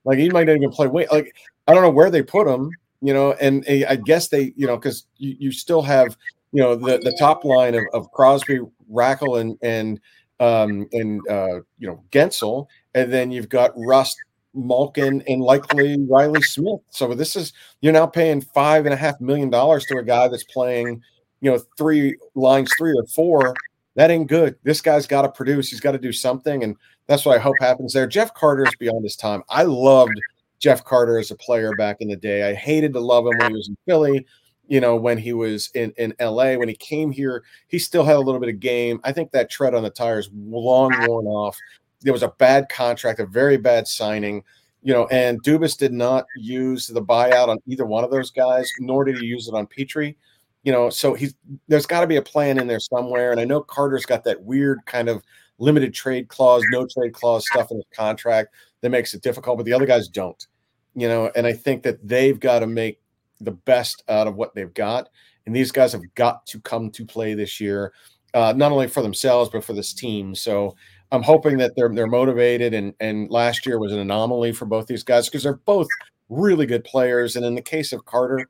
Like 0.05 0.17
he 0.17 0.31
might 0.31 0.47
not 0.47 0.55
even 0.55 0.71
play. 0.71 0.87
Wait, 0.87 1.11
like 1.11 1.35
I 1.67 1.75
don't 1.75 1.83
know 1.83 1.91
where 1.91 2.09
they 2.09 2.23
put 2.23 2.47
him. 2.47 2.71
You 3.01 3.13
know, 3.13 3.33
and, 3.33 3.67
and 3.67 3.85
I 3.85 3.95
guess 3.95 4.27
they, 4.27 4.53
you 4.55 4.67
know, 4.67 4.77
because 4.77 5.05
you, 5.17 5.35
you 5.39 5.51
still 5.51 5.81
have, 5.81 6.15
you 6.51 6.61
know, 6.61 6.75
the 6.75 6.99
the 6.99 7.15
top 7.17 7.43
line 7.43 7.75
of, 7.75 7.83
of 7.93 8.11
Crosby, 8.11 8.59
Rakell, 8.91 9.39
and 9.39 9.57
and 9.61 9.99
um, 10.39 10.87
and 10.91 11.21
uh, 11.27 11.61
you 11.79 11.87
know 11.87 12.03
Guentzel, 12.11 12.67
and 12.93 13.11
then 13.11 13.31
you've 13.31 13.49
got 13.49 13.71
Rust, 13.75 14.17
Malkin, 14.53 15.23
and 15.27 15.41
likely 15.41 15.97
Riley 16.07 16.41
Smith. 16.41 16.81
So 16.91 17.13
this 17.15 17.35
is 17.35 17.53
you're 17.81 17.93
now 17.93 18.05
paying 18.05 18.41
five 18.41 18.85
and 18.85 18.93
a 18.93 18.97
half 18.97 19.19
million 19.19 19.49
dollars 19.49 19.85
to 19.85 19.97
a 19.97 20.03
guy 20.03 20.27
that's 20.27 20.43
playing 20.43 21.01
you 21.41 21.51
know, 21.51 21.59
three 21.77 22.15
lines, 22.35 22.71
three 22.77 22.93
or 22.95 23.05
four, 23.07 23.53
that 23.95 24.09
ain't 24.09 24.27
good. 24.27 24.55
This 24.63 24.79
guy's 24.79 25.07
got 25.07 25.23
to 25.23 25.29
produce. 25.29 25.69
He's 25.69 25.81
got 25.81 25.91
to 25.91 25.97
do 25.97 26.13
something. 26.13 26.63
And 26.63 26.77
that's 27.07 27.25
what 27.25 27.35
I 27.35 27.39
hope 27.39 27.55
happens 27.59 27.93
there. 27.93 28.07
Jeff 28.07 28.33
Carter 28.33 28.63
is 28.63 28.75
beyond 28.79 29.03
his 29.03 29.15
time. 29.15 29.43
I 29.49 29.63
loved 29.63 30.13
Jeff 30.61 30.85
Carter 30.85 31.19
as 31.19 31.31
a 31.31 31.35
player 31.35 31.75
back 31.75 31.97
in 31.99 32.07
the 32.07 32.15
day. 32.15 32.49
I 32.49 32.53
hated 32.53 32.93
to 32.93 32.99
love 32.99 33.25
him 33.25 33.37
when 33.37 33.51
he 33.51 33.57
was 33.57 33.67
in 33.67 33.77
Philly, 33.85 34.25
you 34.67 34.79
know, 34.79 34.95
when 34.95 35.17
he 35.17 35.33
was 35.33 35.69
in, 35.73 35.91
in 35.97 36.13
LA. 36.21 36.53
When 36.53 36.69
he 36.69 36.75
came 36.75 37.11
here, 37.11 37.43
he 37.67 37.79
still 37.79 38.03
had 38.03 38.15
a 38.15 38.19
little 38.19 38.39
bit 38.39 38.49
of 38.49 38.59
game. 38.59 39.01
I 39.03 39.11
think 39.11 39.31
that 39.31 39.49
tread 39.49 39.75
on 39.75 39.83
the 39.83 39.89
tires 39.89 40.29
long 40.33 40.91
worn 41.07 41.25
off. 41.25 41.57
There 42.01 42.13
was 42.13 42.23
a 42.23 42.33
bad 42.37 42.69
contract, 42.69 43.19
a 43.19 43.25
very 43.25 43.57
bad 43.57 43.87
signing 43.87 44.43
you 44.83 44.93
know, 44.93 45.07
and 45.07 45.41
Dubas 45.43 45.77
did 45.77 45.93
not 45.93 46.25
use 46.35 46.87
the 46.87 47.01
buyout 47.01 47.49
on 47.49 47.59
either 47.67 47.85
one 47.85 48.03
of 48.03 48.11
those 48.11 48.31
guys, 48.31 48.69
nor 48.79 49.03
did 49.03 49.17
he 49.17 49.27
use 49.27 49.47
it 49.47 49.53
on 49.53 49.67
Petry. 49.67 50.15
you 50.63 50.71
know, 50.71 50.89
so 50.89 51.13
he's 51.13 51.35
there's 51.67 51.85
got 51.85 52.01
to 52.01 52.07
be 52.07 52.17
a 52.17 52.21
plan 52.21 52.59
in 52.59 52.67
there 52.67 52.79
somewhere. 52.79 53.31
And 53.31 53.39
I 53.39 53.45
know 53.45 53.61
Carter's 53.61 54.05
got 54.05 54.23
that 54.23 54.41
weird 54.41 54.79
kind 54.85 55.09
of 55.09 55.23
limited 55.59 55.93
trade 55.93 56.27
clause, 56.27 56.63
no 56.71 56.87
trade 56.87 57.13
clause 57.13 57.45
stuff 57.47 57.69
in 57.71 57.77
his 57.77 57.85
contract 57.95 58.53
that 58.81 58.89
makes 58.89 59.13
it 59.13 59.21
difficult, 59.21 59.57
but 59.57 59.65
the 59.65 59.73
other 59.73 59.85
guys 59.85 60.07
don't, 60.07 60.47
you 60.95 61.07
know. 61.07 61.31
And 61.35 61.47
I 61.47 61.53
think 61.53 61.83
that 61.83 62.05
they've 62.05 62.39
got 62.39 62.59
to 62.59 62.67
make 62.67 62.99
the 63.39 63.51
best 63.51 64.03
out 64.09 64.27
of 64.27 64.35
what 64.35 64.53
they've 64.53 64.73
got. 64.73 65.09
And 65.45 65.55
these 65.55 65.71
guys 65.71 65.91
have 65.93 66.03
got 66.15 66.45
to 66.47 66.59
come 66.61 66.91
to 66.91 67.05
play 67.05 67.33
this 67.33 67.59
year, 67.59 67.93
uh, 68.33 68.53
not 68.55 68.71
only 68.71 68.87
for 68.87 69.01
themselves 69.01 69.49
but 69.49 69.63
for 69.63 69.73
this 69.73 69.93
team. 69.93 70.35
So 70.35 70.75
I'm 71.11 71.23
hoping 71.23 71.57
that 71.57 71.73
they're 71.75 71.89
they're 71.89 72.07
motivated. 72.07 72.73
And 72.73 72.93
and 72.99 73.29
last 73.29 73.65
year 73.65 73.79
was 73.79 73.91
an 73.91 73.99
anomaly 73.99 74.53
for 74.53 74.65
both 74.65 74.87
these 74.87 75.03
guys 75.03 75.27
because 75.27 75.43
they're 75.43 75.55
both 75.55 75.87
really 76.29 76.65
good 76.65 76.83
players. 76.83 77.35
And 77.35 77.45
in 77.45 77.55
the 77.55 77.61
case 77.61 77.91
of 77.91 78.05
Carter, 78.05 78.47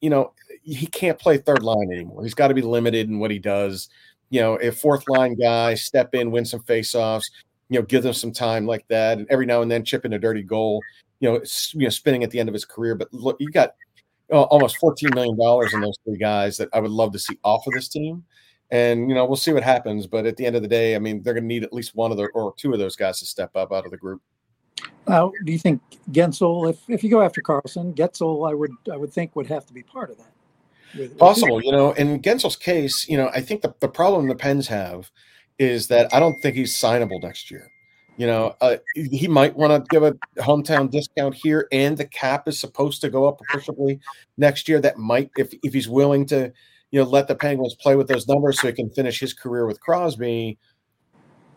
you 0.00 0.10
know, 0.10 0.32
he 0.62 0.86
can't 0.86 1.18
play 1.18 1.38
third 1.38 1.62
line 1.62 1.92
anymore. 1.92 2.22
He's 2.22 2.34
got 2.34 2.48
to 2.48 2.54
be 2.54 2.62
limited 2.62 3.08
in 3.08 3.18
what 3.18 3.30
he 3.30 3.38
does. 3.38 3.88
You 4.30 4.40
know, 4.40 4.56
a 4.56 4.72
fourth 4.72 5.08
line 5.08 5.34
guy, 5.34 5.74
step 5.74 6.14
in, 6.14 6.30
win 6.30 6.44
some 6.44 6.60
faceoffs, 6.60 7.24
you 7.74 7.80
know, 7.80 7.86
give 7.86 8.04
them 8.04 8.12
some 8.12 8.30
time 8.30 8.66
like 8.66 8.86
that, 8.86 9.18
and 9.18 9.26
every 9.30 9.46
now 9.46 9.60
and 9.60 9.68
then 9.68 9.84
chip 9.84 10.04
in 10.04 10.12
a 10.12 10.18
dirty 10.18 10.44
goal. 10.44 10.80
You 11.18 11.28
know, 11.28 11.42
you 11.72 11.80
know, 11.80 11.88
spinning 11.88 12.22
at 12.22 12.30
the 12.30 12.38
end 12.38 12.48
of 12.48 12.52
his 12.52 12.64
career. 12.64 12.94
But 12.94 13.12
look, 13.12 13.36
you 13.40 13.50
got 13.50 13.74
uh, 14.30 14.42
almost 14.42 14.76
fourteen 14.76 15.10
million 15.12 15.36
dollars 15.36 15.74
in 15.74 15.80
those 15.80 15.98
three 16.04 16.16
guys 16.16 16.56
that 16.58 16.68
I 16.72 16.78
would 16.78 16.92
love 16.92 17.12
to 17.14 17.18
see 17.18 17.36
off 17.42 17.66
of 17.66 17.72
this 17.72 17.88
team. 17.88 18.24
And 18.70 19.08
you 19.08 19.14
know, 19.16 19.24
we'll 19.24 19.36
see 19.36 19.52
what 19.52 19.64
happens. 19.64 20.06
But 20.06 20.24
at 20.24 20.36
the 20.36 20.46
end 20.46 20.54
of 20.54 20.62
the 20.62 20.68
day, 20.68 20.94
I 20.94 21.00
mean, 21.00 21.20
they're 21.24 21.34
going 21.34 21.42
to 21.42 21.48
need 21.48 21.64
at 21.64 21.72
least 21.72 21.96
one 21.96 22.12
of 22.12 22.16
the 22.16 22.26
or 22.26 22.54
two 22.56 22.72
of 22.72 22.78
those 22.78 22.94
guys 22.94 23.18
to 23.18 23.26
step 23.26 23.56
up 23.56 23.72
out 23.72 23.84
of 23.84 23.90
the 23.90 23.96
group. 23.96 24.22
Now, 25.08 25.32
do 25.44 25.50
you 25.50 25.58
think 25.58 25.82
Guentzel, 26.12 26.70
if, 26.70 26.78
if 26.88 27.02
you 27.02 27.10
go 27.10 27.22
after 27.22 27.42
Karlsson, 27.42 27.92
Guentzel, 27.96 28.48
I 28.48 28.54
would 28.54 28.70
I 28.92 28.96
would 28.96 29.12
think 29.12 29.34
would 29.34 29.48
have 29.48 29.66
to 29.66 29.72
be 29.72 29.82
part 29.82 30.10
of 30.10 30.18
that. 30.18 31.18
Possible, 31.18 31.60
you 31.60 31.72
know. 31.72 31.90
In 31.94 32.22
Guentzel's 32.22 32.54
case, 32.54 33.08
you 33.08 33.16
know, 33.16 33.28
I 33.34 33.40
think 33.40 33.62
the, 33.62 33.74
the 33.80 33.88
problem 33.88 34.28
the 34.28 34.36
Pens 34.36 34.68
have 34.68 35.10
is 35.58 35.88
that 35.88 36.12
I 36.14 36.20
don't 36.20 36.40
think 36.40 36.56
he's 36.56 36.74
signable 36.74 37.22
next 37.22 37.50
year. 37.50 37.70
You 38.16 38.28
know, 38.28 38.54
uh, 38.60 38.76
he 38.94 39.26
might 39.26 39.56
want 39.56 39.72
to 39.72 39.88
give 39.90 40.04
a 40.04 40.12
hometown 40.40 40.88
discount 40.88 41.34
here, 41.34 41.66
and 41.72 41.96
the 41.96 42.04
cap 42.04 42.46
is 42.46 42.60
supposed 42.60 43.00
to 43.00 43.10
go 43.10 43.26
up 43.26 43.40
appreciably 43.40 43.98
next 44.36 44.68
year. 44.68 44.80
That 44.80 44.98
might, 44.98 45.30
if 45.36 45.52
if 45.64 45.74
he's 45.74 45.88
willing 45.88 46.24
to, 46.26 46.52
you 46.92 47.02
know, 47.02 47.08
let 47.08 47.26
the 47.26 47.34
Penguins 47.34 47.74
play 47.74 47.96
with 47.96 48.06
those 48.06 48.28
numbers 48.28 48.60
so 48.60 48.68
he 48.68 48.72
can 48.72 48.90
finish 48.90 49.18
his 49.18 49.34
career 49.34 49.66
with 49.66 49.80
Crosby. 49.80 50.58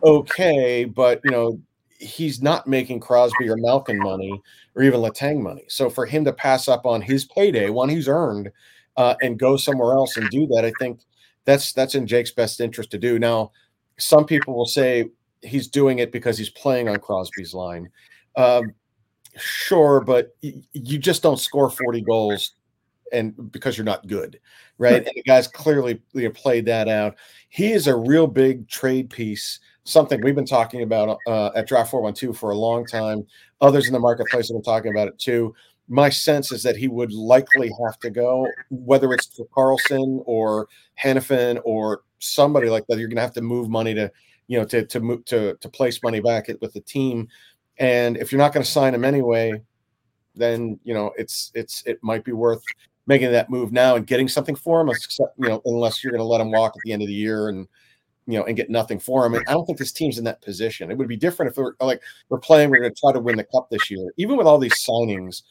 Okay, 0.02 0.84
but 0.84 1.20
you 1.24 1.30
know, 1.30 1.60
he's 2.00 2.42
not 2.42 2.66
making 2.66 3.00
Crosby 3.00 3.48
or 3.48 3.56
Malkin 3.56 3.98
money 3.98 4.40
or 4.74 4.82
even 4.82 5.00
Letang 5.00 5.40
money. 5.40 5.64
So 5.68 5.88
for 5.88 6.06
him 6.06 6.24
to 6.24 6.32
pass 6.32 6.66
up 6.66 6.86
on 6.86 7.02
his 7.02 7.24
payday, 7.24 7.70
one 7.70 7.88
he's 7.88 8.08
earned, 8.08 8.50
uh, 8.96 9.14
and 9.22 9.38
go 9.38 9.56
somewhere 9.56 9.94
else 9.94 10.16
and 10.16 10.28
do 10.28 10.48
that, 10.48 10.64
I 10.64 10.72
think 10.80 11.00
that's 11.44 11.72
that's 11.72 11.94
in 11.94 12.08
Jake's 12.08 12.32
best 12.32 12.60
interest 12.60 12.90
to 12.90 12.98
do. 12.98 13.20
Now, 13.20 13.52
some 13.98 14.24
people 14.24 14.54
will 14.54 14.66
say 14.66 15.10
he's 15.42 15.68
doing 15.68 15.98
it 15.98 16.12
because 16.12 16.38
he's 16.38 16.50
playing 16.50 16.88
on 16.88 16.98
Crosby's 16.98 17.54
line. 17.54 17.88
Um, 18.36 18.72
sure, 19.36 20.00
but 20.00 20.36
you 20.40 20.98
just 20.98 21.22
don't 21.22 21.38
score 21.38 21.70
40 21.70 22.02
goals 22.02 22.52
and 23.12 23.50
because 23.52 23.76
you're 23.76 23.84
not 23.84 24.06
good, 24.06 24.38
right? 24.78 24.96
And 24.96 25.06
the 25.06 25.22
guys 25.22 25.48
clearly 25.48 25.96
played 26.34 26.66
that 26.66 26.88
out. 26.88 27.16
He 27.48 27.72
is 27.72 27.86
a 27.86 27.96
real 27.96 28.26
big 28.26 28.68
trade 28.68 29.10
piece, 29.10 29.60
something 29.84 30.20
we've 30.22 30.34
been 30.34 30.46
talking 30.46 30.82
about 30.82 31.18
uh, 31.26 31.50
at 31.54 31.66
Draft 31.66 31.90
412 31.90 32.36
for 32.36 32.50
a 32.50 32.56
long 32.56 32.86
time. 32.86 33.26
Others 33.60 33.86
in 33.86 33.92
the 33.92 33.98
marketplace 33.98 34.48
have 34.48 34.56
been 34.56 34.62
talking 34.62 34.90
about 34.90 35.08
it 35.08 35.18
too. 35.18 35.54
My 35.88 36.10
sense 36.10 36.52
is 36.52 36.62
that 36.62 36.76
he 36.76 36.88
would 36.88 37.12
likely 37.12 37.70
have 37.84 37.98
to 38.00 38.10
go, 38.10 38.46
whether 38.70 39.12
it's 39.12 39.26
for 39.26 39.46
Karlsson 39.46 40.22
or 40.26 40.68
Hanifin 41.02 41.60
or 41.64 42.02
somebody 42.18 42.68
like 42.68 42.86
that. 42.88 42.98
You're 42.98 43.08
going 43.08 43.16
to 43.16 43.22
have 43.22 43.32
to 43.34 43.42
move 43.42 43.70
money 43.70 43.94
to, 43.94 44.10
you 44.48 44.58
know, 44.58 44.64
to 44.66 44.84
to 44.84 45.00
move 45.00 45.24
to 45.26 45.54
to 45.54 45.68
place 45.68 46.02
money 46.02 46.20
back 46.20 46.48
with 46.60 46.72
the 46.72 46.80
team. 46.80 47.28
And 47.78 48.16
if 48.16 48.32
you're 48.32 48.40
not 48.40 48.52
going 48.52 48.64
to 48.64 48.70
sign 48.70 48.94
him 48.94 49.04
anyway, 49.04 49.62
then 50.34 50.78
you 50.84 50.94
know 50.94 51.12
it's 51.16 51.50
it's 51.54 51.82
it 51.86 51.98
might 52.02 52.24
be 52.24 52.32
worth 52.32 52.62
making 53.06 53.32
that 53.32 53.48
move 53.48 53.72
now 53.72 53.96
and 53.96 54.06
getting 54.06 54.28
something 54.28 54.54
for 54.54 54.82
him, 54.82 54.90
you 55.38 55.48
know, 55.48 55.62
unless 55.64 56.04
you're 56.04 56.12
going 56.12 56.20
to 56.20 56.24
let 56.24 56.42
him 56.42 56.50
walk 56.50 56.74
at 56.76 56.80
the 56.84 56.92
end 56.92 57.00
of 57.00 57.08
the 57.08 57.14
year 57.14 57.48
and 57.48 57.66
you 58.26 58.38
know 58.38 58.44
and 58.44 58.56
get 58.56 58.70
nothing 58.70 59.00
for 59.00 59.24
him. 59.24 59.34
And 59.34 59.44
I 59.48 59.52
don't 59.52 59.64
think 59.64 59.78
this 59.78 59.92
team's 59.92 60.18
in 60.18 60.24
that 60.24 60.42
position. 60.42 60.90
It 60.90 60.98
would 60.98 61.08
be 61.08 61.16
different 61.16 61.50
if 61.50 61.56
we're 61.56 61.72
like 61.80 62.02
we're 62.28 62.38
playing, 62.38 62.70
we're 62.70 62.80
going 62.80 62.94
to 62.94 63.00
try 63.00 63.12
to 63.12 63.20
win 63.20 63.36
the 63.36 63.44
cup 63.44 63.68
this 63.70 63.90
year. 63.90 64.12
Even 64.18 64.36
with 64.36 64.46
all 64.46 64.58
these 64.58 64.84
signings, 64.86 65.42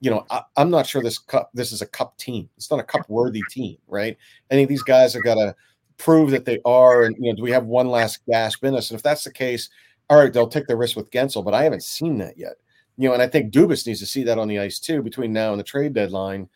you 0.00 0.10
know, 0.10 0.26
I, 0.30 0.42
am 0.56 0.70
not 0.70 0.86
sure 0.86 1.02
this 1.02 1.18
cup 1.18 1.50
this 1.54 1.72
is 1.72 1.82
a 1.82 1.86
cup 1.86 2.16
team. 2.18 2.48
It's 2.56 2.70
not 2.70 2.80
a 2.80 2.84
cup 2.84 3.08
worthy 3.08 3.42
team, 3.50 3.76
right? 3.86 4.16
Any 4.50 4.62
of 4.62 4.68
these 4.68 4.82
guys 4.82 5.14
have 5.14 5.24
got 5.24 5.36
to 5.36 5.54
prove 5.96 6.30
that 6.32 6.44
they 6.44 6.60
are, 6.64 7.04
and 7.04 7.16
you 7.18 7.30
know, 7.30 7.36
do 7.36 7.42
we 7.42 7.50
have 7.52 7.64
one 7.64 7.88
last 7.88 8.24
gasp 8.26 8.64
in 8.64 8.74
us? 8.74 8.90
And 8.90 8.98
if 8.98 9.02
that's 9.02 9.24
the 9.24 9.32
case, 9.32 9.70
all 10.10 10.18
right, 10.18 10.32
they'll 10.32 10.48
take 10.48 10.66
the 10.66 10.76
risk 10.76 10.96
with 10.96 11.10
Guentzel, 11.10 11.44
but 11.44 11.54
I 11.54 11.62
haven't 11.64 11.82
seen 11.82 12.18
that 12.18 12.36
yet. 12.36 12.54
You 12.96 13.08
know, 13.08 13.14
and 13.14 13.22
I 13.22 13.28
think 13.28 13.52
Dubas 13.52 13.86
needs 13.86 14.00
to 14.00 14.06
see 14.06 14.24
that 14.24 14.38
on 14.38 14.48
the 14.48 14.58
ice 14.58 14.78
too 14.78 15.02
between 15.02 15.32
now 15.32 15.52
and 15.52 15.58
the 15.58 15.64
trade 15.64 15.94
deadline. 15.94 16.48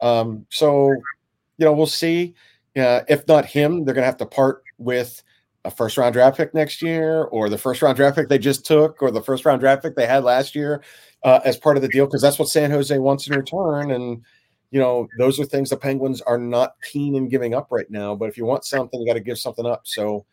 Um, 0.00 0.46
so, 0.50 0.88
you 0.88 1.64
know, 1.64 1.72
we'll 1.72 1.86
see. 1.86 2.34
Uh, 2.76 3.00
if 3.08 3.26
not 3.28 3.44
him, 3.44 3.84
they're 3.84 3.94
going 3.94 4.02
to 4.02 4.06
have 4.06 4.16
to 4.18 4.26
part 4.26 4.62
with 4.78 5.22
a 5.64 5.70
first 5.70 5.96
round 5.96 6.14
draft 6.14 6.36
pick 6.36 6.54
next 6.54 6.82
year, 6.82 7.24
or 7.24 7.48
the 7.48 7.58
first 7.58 7.82
round 7.82 7.96
draft 7.96 8.16
pick 8.16 8.28
they 8.28 8.38
just 8.38 8.64
took, 8.64 9.02
or 9.02 9.10
the 9.10 9.22
first 9.22 9.44
round 9.44 9.60
draft 9.60 9.82
pick 9.82 9.94
they 9.94 10.06
had 10.06 10.24
last 10.24 10.54
year 10.54 10.82
uh, 11.24 11.40
as 11.44 11.56
part 11.56 11.76
of 11.76 11.82
the 11.82 11.88
deal, 11.88 12.06
because 12.06 12.22
that's 12.22 12.38
what 12.38 12.48
San 12.48 12.70
Jose 12.70 12.96
wants 12.98 13.26
in 13.26 13.36
return. 13.36 13.90
And, 13.90 14.22
you 14.70 14.80
know, 14.80 15.08
those 15.18 15.38
are 15.38 15.44
things 15.44 15.70
the 15.70 15.76
Penguins 15.76 16.20
are 16.22 16.38
not 16.38 16.74
keen 16.82 17.14
in 17.14 17.28
giving 17.28 17.54
up 17.54 17.68
right 17.70 17.90
now. 17.90 18.14
But 18.14 18.28
if 18.28 18.36
you 18.36 18.44
want 18.44 18.64
something, 18.64 19.00
you 19.00 19.06
got 19.06 19.14
to 19.14 19.20
give 19.20 19.38
something 19.38 19.66
up. 19.66 19.82
So, 19.84 20.24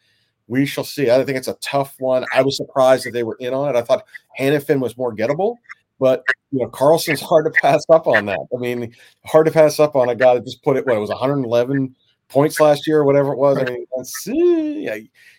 we 0.50 0.66
shall 0.66 0.84
see. 0.84 1.10
I 1.10 1.24
think 1.24 1.38
it's 1.38 1.48
a 1.48 1.54
tough 1.62 1.96
one. 2.00 2.26
I 2.34 2.42
was 2.42 2.58
surprised 2.58 3.06
that 3.06 3.14
they 3.14 3.24
were 3.24 3.38
in 3.40 3.54
on 3.54 3.70
it. 3.70 3.78
I 3.78 3.84
thought 3.84 4.06
Hanifin 4.38 4.80
was 4.80 4.98
more 4.98 5.16
gettable, 5.16 5.56
but 6.00 6.24
you 6.52 6.60
know, 6.60 6.70
Karlsson's 6.70 7.22
hard 7.30 7.46
to 7.46 7.52
pass 7.62 7.86
up 7.90 8.08
on 8.08 8.26
that. 8.26 8.40
I 8.54 8.58
mean, 8.60 8.94
hard 9.26 9.46
to 9.46 9.52
pass 9.52 9.80
up 9.80 9.96
on 9.96 10.10
a 10.10 10.16
guy 10.16 10.34
that 10.34 10.44
just 10.44 10.64
put 10.64 10.76
it 10.76 10.86
what 10.86 10.98
it 10.98 11.00
was 11.00 11.12
111 11.12 11.96
points 12.30 12.60
last 12.60 12.88
year 12.88 13.00
or 13.00 13.06
whatever 13.06 13.32
it 13.32 13.38
was. 13.38 13.60
I 13.60 13.64
mean, 13.64 13.86
eh, 13.96 14.80
yeah, 14.82 14.98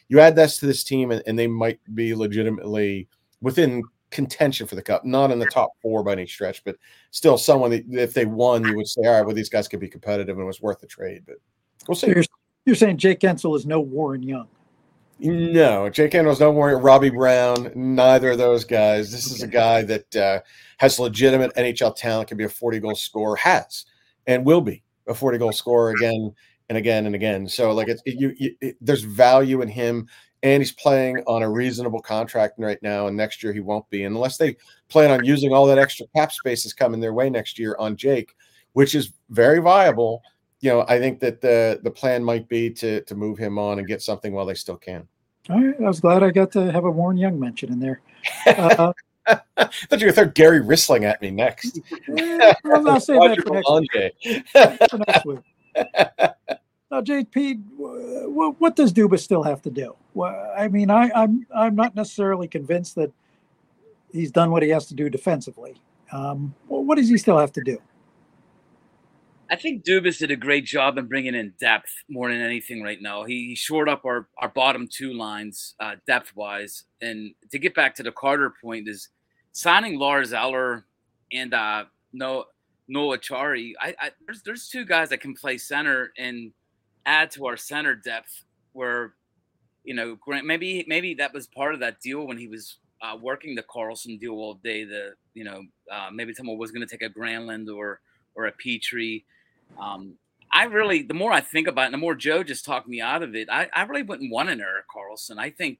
you 0.08 0.20
add 0.20 0.36
that 0.36 0.50
to 0.50 0.66
this 0.66 0.84
team, 0.84 1.10
and, 1.10 1.22
and 1.26 1.38
they 1.38 1.48
might 1.48 1.80
be 1.92 2.14
legitimately 2.14 3.08
within 3.40 3.82
contention 4.10 4.66
for 4.66 4.74
the 4.74 4.82
cup, 4.82 5.04
not 5.04 5.30
in 5.30 5.38
the 5.38 5.46
top 5.46 5.70
four 5.80 6.02
by 6.02 6.12
any 6.12 6.26
stretch, 6.26 6.64
but 6.64 6.76
still 7.10 7.38
someone 7.38 7.70
that 7.70 7.84
if 7.90 8.14
they 8.14 8.24
won, 8.24 8.64
you 8.64 8.76
would 8.76 8.88
say, 8.88 9.02
all 9.02 9.12
right, 9.12 9.26
well, 9.26 9.34
these 9.34 9.48
guys 9.48 9.68
could 9.68 9.80
be 9.80 9.88
competitive 9.88 10.36
and 10.36 10.44
it 10.44 10.46
was 10.46 10.60
worth 10.60 10.80
the 10.80 10.86
trade. 10.86 11.22
But 11.26 11.36
we'll 11.86 11.94
see. 11.94 12.08
So 12.08 12.12
you're, 12.14 12.24
you're 12.64 12.76
saying 12.76 12.98
Jake 12.98 13.20
Guentzel 13.20 13.56
is 13.56 13.66
no 13.66 13.80
Warren 13.80 14.22
Young. 14.22 14.48
No, 15.22 15.90
Jake 15.90 16.12
Candles, 16.12 16.40
no 16.40 16.50
worry. 16.50 16.74
Robbie 16.74 17.10
Brown, 17.10 17.70
neither 17.74 18.30
of 18.30 18.38
those 18.38 18.64
guys. 18.64 19.12
This 19.12 19.30
is 19.30 19.42
a 19.42 19.46
guy 19.46 19.82
that 19.82 20.16
uh, 20.16 20.40
has 20.78 20.98
legitimate 20.98 21.54
NHL 21.56 21.94
talent, 21.94 22.28
can 22.28 22.38
be 22.38 22.44
a 22.44 22.48
40 22.48 22.80
goal 22.80 22.94
scorer, 22.94 23.36
has 23.36 23.84
and 24.26 24.46
will 24.46 24.62
be 24.62 24.82
a 25.06 25.14
40 25.14 25.36
goal 25.36 25.52
scorer 25.52 25.90
again 25.90 26.34
and 26.70 26.78
again 26.78 27.04
and 27.04 27.14
again. 27.14 27.46
So, 27.48 27.72
like, 27.72 27.88
it's 27.88 28.00
it, 28.06 28.18
you, 28.18 28.34
you 28.38 28.56
it, 28.62 28.76
there's 28.80 29.02
value 29.02 29.60
in 29.60 29.68
him, 29.68 30.08
and 30.42 30.62
he's 30.62 30.72
playing 30.72 31.22
on 31.26 31.42
a 31.42 31.50
reasonable 31.50 32.00
contract 32.00 32.54
right 32.58 32.82
now. 32.82 33.06
And 33.06 33.16
next 33.16 33.42
year 33.42 33.52
he 33.52 33.60
won't 33.60 33.88
be, 33.90 34.04
unless 34.04 34.36
they 34.36 34.56
plan 34.88 35.10
on 35.10 35.24
using 35.24 35.52
all 35.52 35.66
that 35.66 35.78
extra 35.78 36.06
cap 36.16 36.32
space 36.32 36.64
that's 36.64 36.72
coming 36.72 37.00
their 37.00 37.14
way 37.14 37.30
next 37.30 37.58
year 37.58 37.76
on 37.78 37.96
Jake, 37.96 38.34
which 38.72 38.94
is 38.94 39.12
very 39.28 39.60
viable 39.60 40.22
you 40.60 40.70
know, 40.70 40.84
I 40.88 40.98
think 40.98 41.20
that 41.20 41.40
the 41.40 41.80
the 41.82 41.90
plan 41.90 42.22
might 42.22 42.48
be 42.48 42.70
to 42.70 43.00
to 43.02 43.14
move 43.14 43.38
him 43.38 43.58
on 43.58 43.78
and 43.78 43.88
get 43.88 44.02
something 44.02 44.32
while 44.32 44.46
they 44.46 44.54
still 44.54 44.76
can. 44.76 45.08
All 45.48 45.62
right, 45.62 45.74
I 45.80 45.84
was 45.84 46.00
glad 46.00 46.22
I 46.22 46.30
got 46.30 46.52
to 46.52 46.70
have 46.70 46.84
a 46.84 46.90
Warren 46.90 47.16
Young 47.16 47.38
mention 47.40 47.72
in 47.72 47.80
there. 47.80 48.00
Uh, 48.46 48.92
I 49.26 49.36
thought 49.88 50.00
you 50.00 50.06
were 50.06 50.12
going 50.12 50.12
to 50.12 50.12
throw 50.12 50.24
Gary 50.30 50.60
Rissling 50.60 51.04
at 51.04 51.22
me 51.22 51.30
next. 51.30 51.78
Eh, 52.16 52.52
I'll 52.64 52.98
say 52.98 53.12
that 53.14 53.38
for 53.46 53.80
next, 53.80 54.90
for 54.90 54.98
next 54.98 55.26
week. 55.26 55.38
Now, 56.90 57.00
JP, 57.00 57.62
what, 57.76 58.74
does 58.74 58.92
Dubas 58.92 59.20
still 59.20 59.44
have 59.44 59.62
to 59.62 59.70
do? 59.70 59.94
I 60.20 60.66
mean, 60.68 60.90
I, 60.90 61.10
I'm 61.14 61.46
I'm 61.54 61.76
not 61.76 61.94
necessarily 61.94 62.48
convinced 62.48 62.96
that 62.96 63.12
he's 64.12 64.32
done 64.32 64.50
what 64.50 64.64
he 64.64 64.70
has 64.70 64.86
to 64.86 64.94
do 64.94 65.08
defensively. 65.08 65.80
Um, 66.10 66.52
what 66.66 66.96
does 66.96 67.08
he 67.08 67.16
still 67.16 67.38
have 67.38 67.52
to 67.52 67.62
do? 67.62 67.78
I 69.50 69.56
think 69.56 69.84
Dubas 69.84 70.18
did 70.18 70.30
a 70.30 70.36
great 70.36 70.64
job 70.64 70.96
in 70.96 71.06
bringing 71.06 71.34
in 71.34 71.52
depth 71.58 71.92
more 72.08 72.30
than 72.30 72.40
anything 72.40 72.82
right 72.82 73.00
now. 73.02 73.24
He, 73.24 73.48
he 73.48 73.54
shored 73.56 73.88
up 73.88 74.04
our, 74.04 74.28
our 74.38 74.48
bottom 74.48 74.88
two 74.88 75.12
lines 75.12 75.74
uh, 75.80 75.96
depth 76.06 76.34
wise. 76.36 76.84
And 77.00 77.34
to 77.50 77.58
get 77.58 77.74
back 77.74 77.96
to 77.96 78.04
the 78.04 78.12
Carter 78.12 78.54
point, 78.62 78.88
is 78.88 79.08
signing 79.52 79.98
Lars 79.98 80.32
Eller 80.32 80.86
and 81.32 81.52
uh, 81.52 81.84
Noah, 82.12 82.44
Acciari. 82.88 83.72
I, 83.80 83.94
I, 84.00 84.10
there's, 84.24 84.42
there's 84.42 84.68
two 84.68 84.84
guys 84.84 85.08
that 85.08 85.20
can 85.20 85.34
play 85.34 85.58
center 85.58 86.12
and 86.16 86.52
add 87.06 87.30
to 87.32 87.46
our 87.46 87.56
center 87.56 87.94
depth 87.94 88.44
where, 88.72 89.14
you 89.84 89.94
know, 89.94 90.18
maybe 90.44 90.84
maybe 90.86 91.14
that 91.14 91.32
was 91.32 91.46
part 91.46 91.74
of 91.74 91.80
that 91.80 92.00
deal 92.00 92.26
when 92.26 92.38
he 92.38 92.46
was 92.46 92.76
uh, 93.02 93.16
working 93.20 93.54
the 93.54 93.62
Karlsson 93.62 94.18
deal 94.18 94.34
all 94.34 94.54
day. 94.54 94.84
The, 94.84 95.14
you 95.34 95.44
know, 95.44 95.62
uh, 95.90 96.10
maybe 96.12 96.34
someone 96.34 96.58
was 96.58 96.70
going 96.70 96.86
to 96.86 96.98
take 96.98 97.08
a 97.08 97.12
Granlund 97.12 97.74
or, 97.74 98.00
or 98.34 98.46
a 98.46 98.52
Petry. 98.52 99.24
um, 99.80 100.14
I 100.52 100.64
really, 100.64 101.02
the 101.02 101.14
more 101.14 101.32
I 101.32 101.40
think 101.40 101.68
about 101.68 101.88
it, 101.88 101.92
the 101.92 101.98
more 101.98 102.14
Joe 102.14 102.42
just 102.42 102.64
talked 102.64 102.88
me 102.88 103.00
out 103.00 103.22
of 103.22 103.36
it. 103.36 103.48
I, 103.50 103.68
I 103.72 103.82
really 103.82 104.02
wouldn't 104.02 104.32
want 104.32 104.50
an 104.50 104.60
Erik 104.60 104.86
Karlsson. 104.94 105.38
I 105.38 105.50
think 105.50 105.78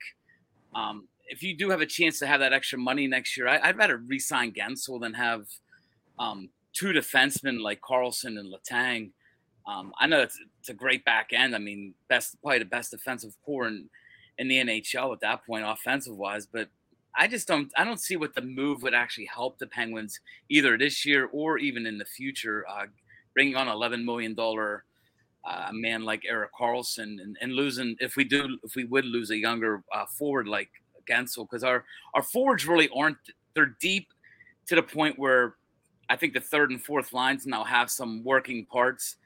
um, 0.74 1.09
if 1.26 1.42
you 1.42 1.56
do 1.56 1.70
have 1.70 1.80
a 1.80 1.87
chance 1.87 2.18
to 2.20 2.26
have 2.26 2.40
that 2.40 2.52
extra 2.52 2.78
money 2.78 3.06
next 3.09 3.37
year, 3.37 3.48
I, 3.48 3.68
would 3.68 3.78
rather 3.78 3.96
re-sign 3.96 4.52
Guentzel 4.52 5.00
than 5.00 5.14
have 5.14 5.46
um, 6.18 6.50
two 6.72 6.88
defensemen 6.92 7.61
like 7.61 7.80
Karlsson 7.80 8.38
and 8.38 8.52
Letang. 8.52 9.11
Um, 9.66 9.92
I 9.99 10.07
know 10.07 10.20
it's, 10.20 10.38
it's, 10.61 10.68
a 10.68 10.75
great 10.75 11.05
back 11.05 11.31
end. 11.33 11.55
I 11.55 11.59
mean, 11.59 11.94
best 12.09 12.40
probably 12.42 12.61
the 12.61 12.64
best 12.64 12.90
defensive 12.90 13.37
core 13.44 13.66
in, 13.68 13.88
in 14.38 14.49
the 14.49 14.57
NHL 14.57 15.12
at 15.12 15.20
that 15.20 15.46
point, 15.46 15.64
offensive 15.66 16.16
wise. 16.16 16.46
But 16.46 16.68
I 17.16 17.29
just 17.29 17.46
don't 17.46 17.70
I 17.77 17.85
don't 17.85 18.01
see 18.01 18.16
what 18.16 18.35
the 18.35 18.42
move 18.42 18.83
would 18.83 18.94
actually 18.94 19.27
help 19.27 19.59
the 19.59 19.66
Penguins 19.66 20.18
either 20.49 20.79
this 20.79 21.05
year 21.05 21.29
or 21.33 21.59
even 21.59 21.87
in 21.87 21.99
the 21.99 22.05
future. 22.05 22.64
Uh, 22.68 22.87
bringing 23.35 23.57
on 23.57 23.68
eleven 23.68 24.05
million 24.05 24.35
dollar 24.35 24.85
uh, 25.44 25.70
man 25.73 26.05
like 26.05 26.25
Erik 26.27 26.51
Karlsson 26.59 27.20
and, 27.20 27.37
and 27.40 27.53
losing 27.53 27.96
if 28.01 28.16
we 28.16 28.25
do 28.25 28.59
if 28.62 28.75
we 28.75 28.85
would 28.85 29.05
lose 29.05 29.31
a 29.31 29.37
younger 29.37 29.83
uh, 29.94 30.07
forward 30.07 30.49
like 30.49 30.71
Guentzel 31.08 31.46
because 31.48 31.65
our 31.65 31.85
our 32.15 32.23
forwards 32.23 32.67
really 32.67 32.88
aren't 32.94 33.17
they're 33.54 33.77
deep 33.81 34.08
to 34.67 34.75
the 34.77 34.83
point 34.83 35.19
where 35.19 35.54
I 36.08 36.17
think 36.17 36.35
the 36.35 36.40
third 36.40 36.71
and 36.71 36.83
fourth 36.83 37.13
lines 37.13 37.46
now 37.46 37.63
have 37.63 37.88
some 37.88 38.25
working 38.25 38.67
parts, 38.67 39.17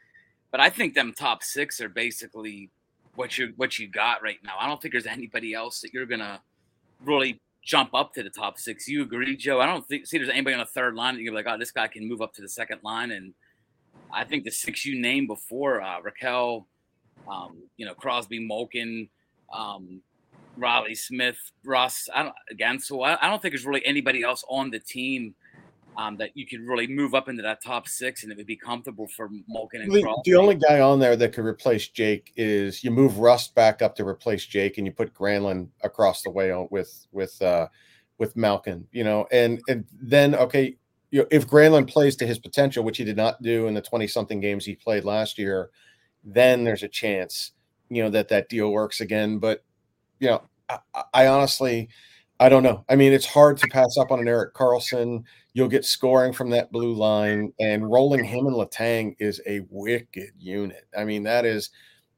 but 0.54 0.60
I 0.60 0.70
think 0.70 0.94
them 0.94 1.12
top 1.12 1.42
six 1.42 1.80
are 1.80 1.88
basically 1.88 2.70
what 3.16 3.36
you 3.36 3.54
what 3.56 3.76
you 3.76 3.88
got 3.88 4.22
right 4.22 4.38
now. 4.44 4.52
I 4.56 4.68
don't 4.68 4.80
think 4.80 4.94
there's 4.94 5.04
anybody 5.04 5.52
else 5.52 5.80
that 5.80 5.92
you're 5.92 6.06
gonna 6.06 6.40
really 7.04 7.40
jump 7.64 7.92
up 7.92 8.14
to 8.14 8.22
the 8.22 8.30
top 8.30 8.56
six. 8.56 8.86
You 8.86 9.02
agree, 9.02 9.36
Joe? 9.36 9.60
I 9.60 9.66
don't 9.66 9.84
think 9.84 10.06
see 10.06 10.16
there's 10.16 10.30
anybody 10.30 10.54
on 10.54 10.60
the 10.60 10.66
third 10.66 10.94
line 10.94 11.16
that 11.16 11.22
you're 11.22 11.34
like, 11.34 11.46
oh, 11.48 11.58
this 11.58 11.72
guy 11.72 11.88
can 11.88 12.08
move 12.08 12.22
up 12.22 12.32
to 12.34 12.40
the 12.40 12.48
second 12.48 12.78
line 12.84 13.10
and 13.10 13.34
I 14.12 14.22
think 14.22 14.44
the 14.44 14.52
six 14.52 14.86
you 14.86 15.00
named 15.00 15.26
before, 15.26 15.82
uh, 15.82 15.96
Rakell, 16.00 16.66
um, 17.28 17.56
you 17.76 17.84
know, 17.84 17.94
Crosby, 17.94 18.38
Malkin, 18.38 19.08
um, 19.52 20.02
Reilly 20.56 20.94
Smith, 20.94 21.50
Rust, 21.64 22.10
I 22.14 22.22
don't, 22.22 22.34
again, 22.48 22.78
so 22.78 23.02
I, 23.02 23.18
I, 23.20 23.28
don't 23.28 23.42
think 23.42 23.54
there's 23.54 23.66
really 23.66 23.84
anybody 23.84 24.22
else 24.22 24.44
on 24.48 24.70
the 24.70 24.78
team 24.78 25.34
um, 25.96 26.16
that 26.16 26.30
you 26.34 26.46
could 26.46 26.60
really 26.60 26.86
move 26.86 27.14
up 27.14 27.28
into 27.28 27.42
that 27.42 27.62
top 27.62 27.88
six 27.88 28.22
and 28.22 28.32
it 28.32 28.36
would 28.36 28.46
be 28.46 28.56
comfortable 28.56 29.06
for 29.08 29.30
Malkin 29.48 29.82
and 29.82 29.92
the, 29.92 30.02
Crosby. 30.02 30.30
The 30.30 30.36
only 30.36 30.54
guy 30.56 30.80
on 30.80 30.98
there 30.98 31.16
that 31.16 31.32
could 31.32 31.44
replace 31.44 31.88
Jake 31.88 32.32
is 32.36 32.82
you 32.82 32.90
move 32.90 33.18
Rust 33.18 33.54
back 33.54 33.82
up 33.82 33.94
to 33.96 34.06
replace 34.06 34.46
Jake 34.46 34.78
and 34.78 34.86
you 34.86 34.92
put 34.92 35.14
Granlund 35.14 35.68
across 35.82 36.22
the 36.22 36.30
way 36.30 36.52
with 36.70 37.06
with 37.12 37.40
uh, 37.42 37.68
with 38.18 38.36
Malkin, 38.36 38.86
you 38.92 39.04
know, 39.04 39.26
and 39.32 39.60
and 39.68 39.84
then 40.00 40.34
okay, 40.34 40.76
you 41.14 41.20
know, 41.20 41.26
if 41.30 41.46
Granlund 41.46 41.88
plays 41.88 42.16
to 42.16 42.26
his 42.26 42.40
potential, 42.40 42.82
which 42.82 42.96
he 42.96 43.04
did 43.04 43.16
not 43.16 43.40
do 43.40 43.68
in 43.68 43.74
the 43.74 43.80
20 43.80 44.08
something 44.08 44.40
games 44.40 44.64
he 44.64 44.74
played 44.74 45.04
last 45.04 45.38
year, 45.38 45.70
then 46.24 46.64
there's 46.64 46.82
a 46.82 46.88
chance, 46.88 47.52
you 47.88 48.02
know, 48.02 48.10
that 48.10 48.28
that 48.30 48.48
deal 48.48 48.72
works 48.72 49.00
again. 49.00 49.38
But, 49.38 49.62
you 50.18 50.26
know, 50.26 50.42
I, 50.68 50.78
I 51.12 51.26
honestly, 51.28 51.88
I 52.44 52.50
don't 52.50 52.62
know. 52.62 52.84
I 52.90 52.96
mean, 52.96 53.14
it's 53.14 53.24
hard 53.24 53.56
to 53.56 53.66
pass 53.68 53.96
up 53.96 54.12
on 54.12 54.20
an 54.20 54.28
Erik 54.28 54.52
Karlsson. 54.52 55.24
You'll 55.54 55.66
get 55.66 55.82
scoring 55.82 56.34
from 56.34 56.50
that 56.50 56.70
blue 56.70 56.92
line, 56.92 57.54
and 57.58 57.90
rolling 57.90 58.22
him 58.22 58.46
and 58.46 58.54
Letang 58.54 59.16
is 59.18 59.40
a 59.46 59.62
wicked 59.70 60.28
unit. 60.38 60.86
I 60.94 61.06
mean, 61.06 61.22
that 61.22 61.46
is 61.46 61.70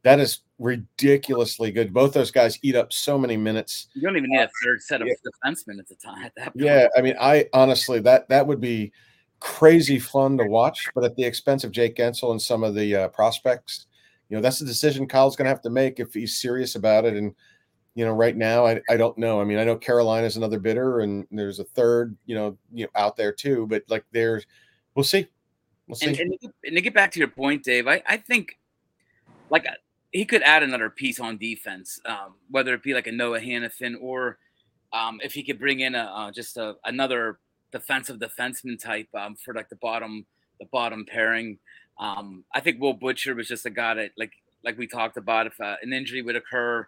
that 0.03 0.19
is 0.19 0.41
ridiculously 0.59 1.71
good. 1.71 1.95
Both 1.95 2.13
those 2.13 2.33
guys 2.33 2.59
eat 2.63 2.75
up 2.75 2.93
so 2.93 3.17
many 3.17 3.37
minutes. 3.37 3.87
You 3.95 4.03
don't 4.03 4.17
even 4.17 4.31
need 4.31 4.41
a 4.41 4.51
third 4.65 4.83
set 4.83 5.01
of 5.01 5.07
yeah. 5.07 5.15
defensemen 5.15 5.79
at 5.79 5.87
the 5.87 5.95
time. 5.95 6.25
At 6.25 6.33
that 6.35 6.45
point. 6.47 6.57
Yeah, 6.57 6.89
I 6.99 7.03
mean, 7.03 7.15
I 7.21 7.47
honestly 7.53 8.01
that 8.01 8.29
that 8.29 8.49
would 8.49 8.61
be 8.61 8.91
crazy 9.39 10.01
fun 10.01 10.39
to 10.39 10.45
watch, 10.47 10.89
but 10.97 11.05
at 11.05 11.15
the 11.15 11.23
expense 11.23 11.63
of 11.63 11.71
Jake 11.71 11.95
Guentzel 11.95 12.33
and 12.33 12.43
some 12.43 12.65
of 12.65 12.75
the 12.75 12.97
uh, 12.97 13.09
prospects. 13.11 13.87
You 14.29 14.37
know, 14.37 14.43
that's 14.43 14.59
the 14.59 14.67
decision 14.67 15.07
Kyle's 15.07 15.37
going 15.37 15.45
to 15.45 15.51
have 15.51 15.63
to 15.63 15.71
make 15.71 16.01
if 16.01 16.13
he's 16.15 16.41
serious 16.41 16.75
about 16.75 17.05
it. 17.05 17.15
And 17.15 17.33
you 17.97 18.05
know, 18.05 18.13
right 18.13 18.37
now, 18.37 18.67
I, 18.67 18.81
I 18.91 18.99
don't 18.99 19.17
know. 19.17 19.41
I 19.41 19.45
mean, 19.45 19.59
I 19.59 19.65
know 19.65 19.75
Carolina 19.75 20.27
is 20.27 20.37
another 20.37 20.59
bidder, 20.59 21.01
and 21.01 21.27
there's 21.31 21.61
a 21.61 21.65
third, 21.65 22.15
you 22.27 22.35
know, 22.35 22.57
you 22.71 22.85
know, 22.85 22.91
out 22.95 23.17
there 23.17 23.33
too. 23.33 23.67
But 23.67 23.85
like, 23.89 24.05
there's, 24.13 24.47
we'll 24.95 25.03
see, 25.03 25.27
we'll 25.89 25.97
see. 25.97 26.09
And, 26.09 26.21
and, 26.21 26.53
and 26.63 26.77
to 26.77 26.83
get 26.83 26.93
back 26.93 27.11
to 27.13 27.19
your 27.19 27.29
point, 27.29 27.65
Dave, 27.65 27.89
I, 27.89 28.03
I 28.07 28.19
think, 28.19 28.59
like, 29.49 29.67
he 30.13 30.27
could 30.27 30.43
add 30.43 30.63
another 30.63 30.91
piece 30.91 31.19
on 31.21 31.39
defense, 31.39 31.99
um, 32.05 32.35
whether 32.51 32.75
it 32.75 32.83
be 32.83 32.93
like 32.93 33.07
a 33.07 33.13
Noah 33.13 33.41
Hanifin 33.41 33.95
or 33.99 34.39
um, 34.93 35.19
if 35.25 35.33
he 35.33 35.43
could 35.43 35.59
bring 35.59 35.81
in 35.81 35.95
a 35.95 36.05
uh, 36.05 36.31
just 36.31 36.59
a, 36.59 36.77
another 36.85 37.39
defensive 37.73 38.19
defenseman 38.19 38.79
type 38.79 39.09
um, 39.15 39.35
for 39.37 39.55
like 39.55 39.71
the 39.71 39.77
bottom 39.77 40.27
the 40.61 40.67
bottom 40.67 41.07
pairing. 41.07 41.59
Um, 41.99 42.45
I 42.55 42.61
think 42.61 42.81
Will 42.81 42.93
Butcher 42.93 43.35
was 43.35 43.49
just 43.49 43.67
a 43.67 43.71
guy 43.71 43.95
that 43.95 44.11
like 44.19 44.33
like 44.65 44.77
we 44.77 44.87
talked 44.87 45.17
about. 45.17 45.47
If 45.47 45.59
uh, 45.61 45.77
an 45.83 45.95
injury 45.95 46.21
would 46.21 46.37
occur 46.37 46.87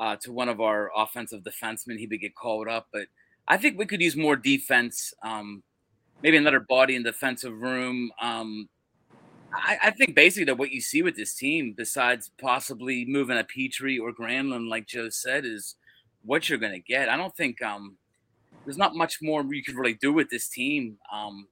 uh, 0.00 0.16
to 0.22 0.32
one 0.32 0.48
of 0.48 0.60
our 0.60 0.90
offensive 0.96 1.42
defensemen, 1.42 1.98
he 1.98 2.06
would 2.06 2.20
get 2.20 2.34
called 2.34 2.68
up. 2.68 2.88
But 2.92 3.06
I 3.48 3.56
think 3.56 3.78
we 3.78 3.86
could 3.86 4.00
use 4.00 4.16
more 4.16 4.36
defense, 4.36 5.12
um, 5.22 5.62
maybe 6.22 6.36
another 6.36 6.60
body 6.60 6.96
in 6.96 7.02
defensive 7.02 7.60
room. 7.60 8.10
Um, 8.20 8.68
I, 9.54 9.78
I, 9.84 9.90
think 9.90 10.14
basically 10.14 10.44
that 10.44 10.56
what 10.56 10.70
you 10.70 10.80
see 10.80 11.02
with 11.02 11.16
this 11.16 11.34
team, 11.34 11.74
besides 11.76 12.30
possibly 12.40 13.04
moving 13.04 13.36
a 13.36 13.44
Petry 13.44 14.00
or 14.00 14.12
Granlund, 14.12 14.68
like 14.68 14.86
Joe 14.86 15.10
said, 15.10 15.44
is 15.44 15.76
what 16.24 16.48
you're 16.48 16.58
going 16.58 16.72
to 16.72 16.78
get. 16.78 17.08
I 17.08 17.16
don't 17.16 17.36
think 17.36 17.60
um, 17.60 17.96
there's 18.64 18.78
not 18.78 18.94
much 18.94 19.18
more 19.20 19.42
you 19.52 19.62
can 19.62 19.76
really 19.76 19.94
do 19.94 20.12
with 20.12 20.30
this 20.30 20.48
team 20.48 20.96
um, 21.12 21.48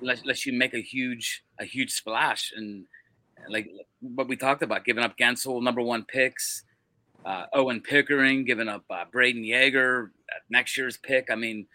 unless, 0.00 0.22
unless 0.22 0.46
you 0.46 0.52
make 0.52 0.74
a 0.74 0.80
huge 0.80 1.42
a 1.58 1.64
huge 1.64 1.90
splash 1.90 2.52
and 2.56 2.86
like 3.48 3.68
what 4.00 4.28
we 4.28 4.36
talked 4.36 4.62
about, 4.62 4.84
giving 4.84 5.04
up 5.04 5.16
Guentzel 5.16 5.62
number 5.62 5.82
one 5.82 6.04
picks, 6.04 6.64
uh, 7.26 7.46
Owen 7.52 7.80
Pickering, 7.80 8.44
giving 8.44 8.68
up 8.68 8.84
uh, 8.88 9.04
Brayden 9.12 9.44
Yager, 9.44 10.12
next 10.48 10.78
year's 10.78 10.96
pick. 10.96 11.28
I 11.30 11.34
mean, 11.34 11.66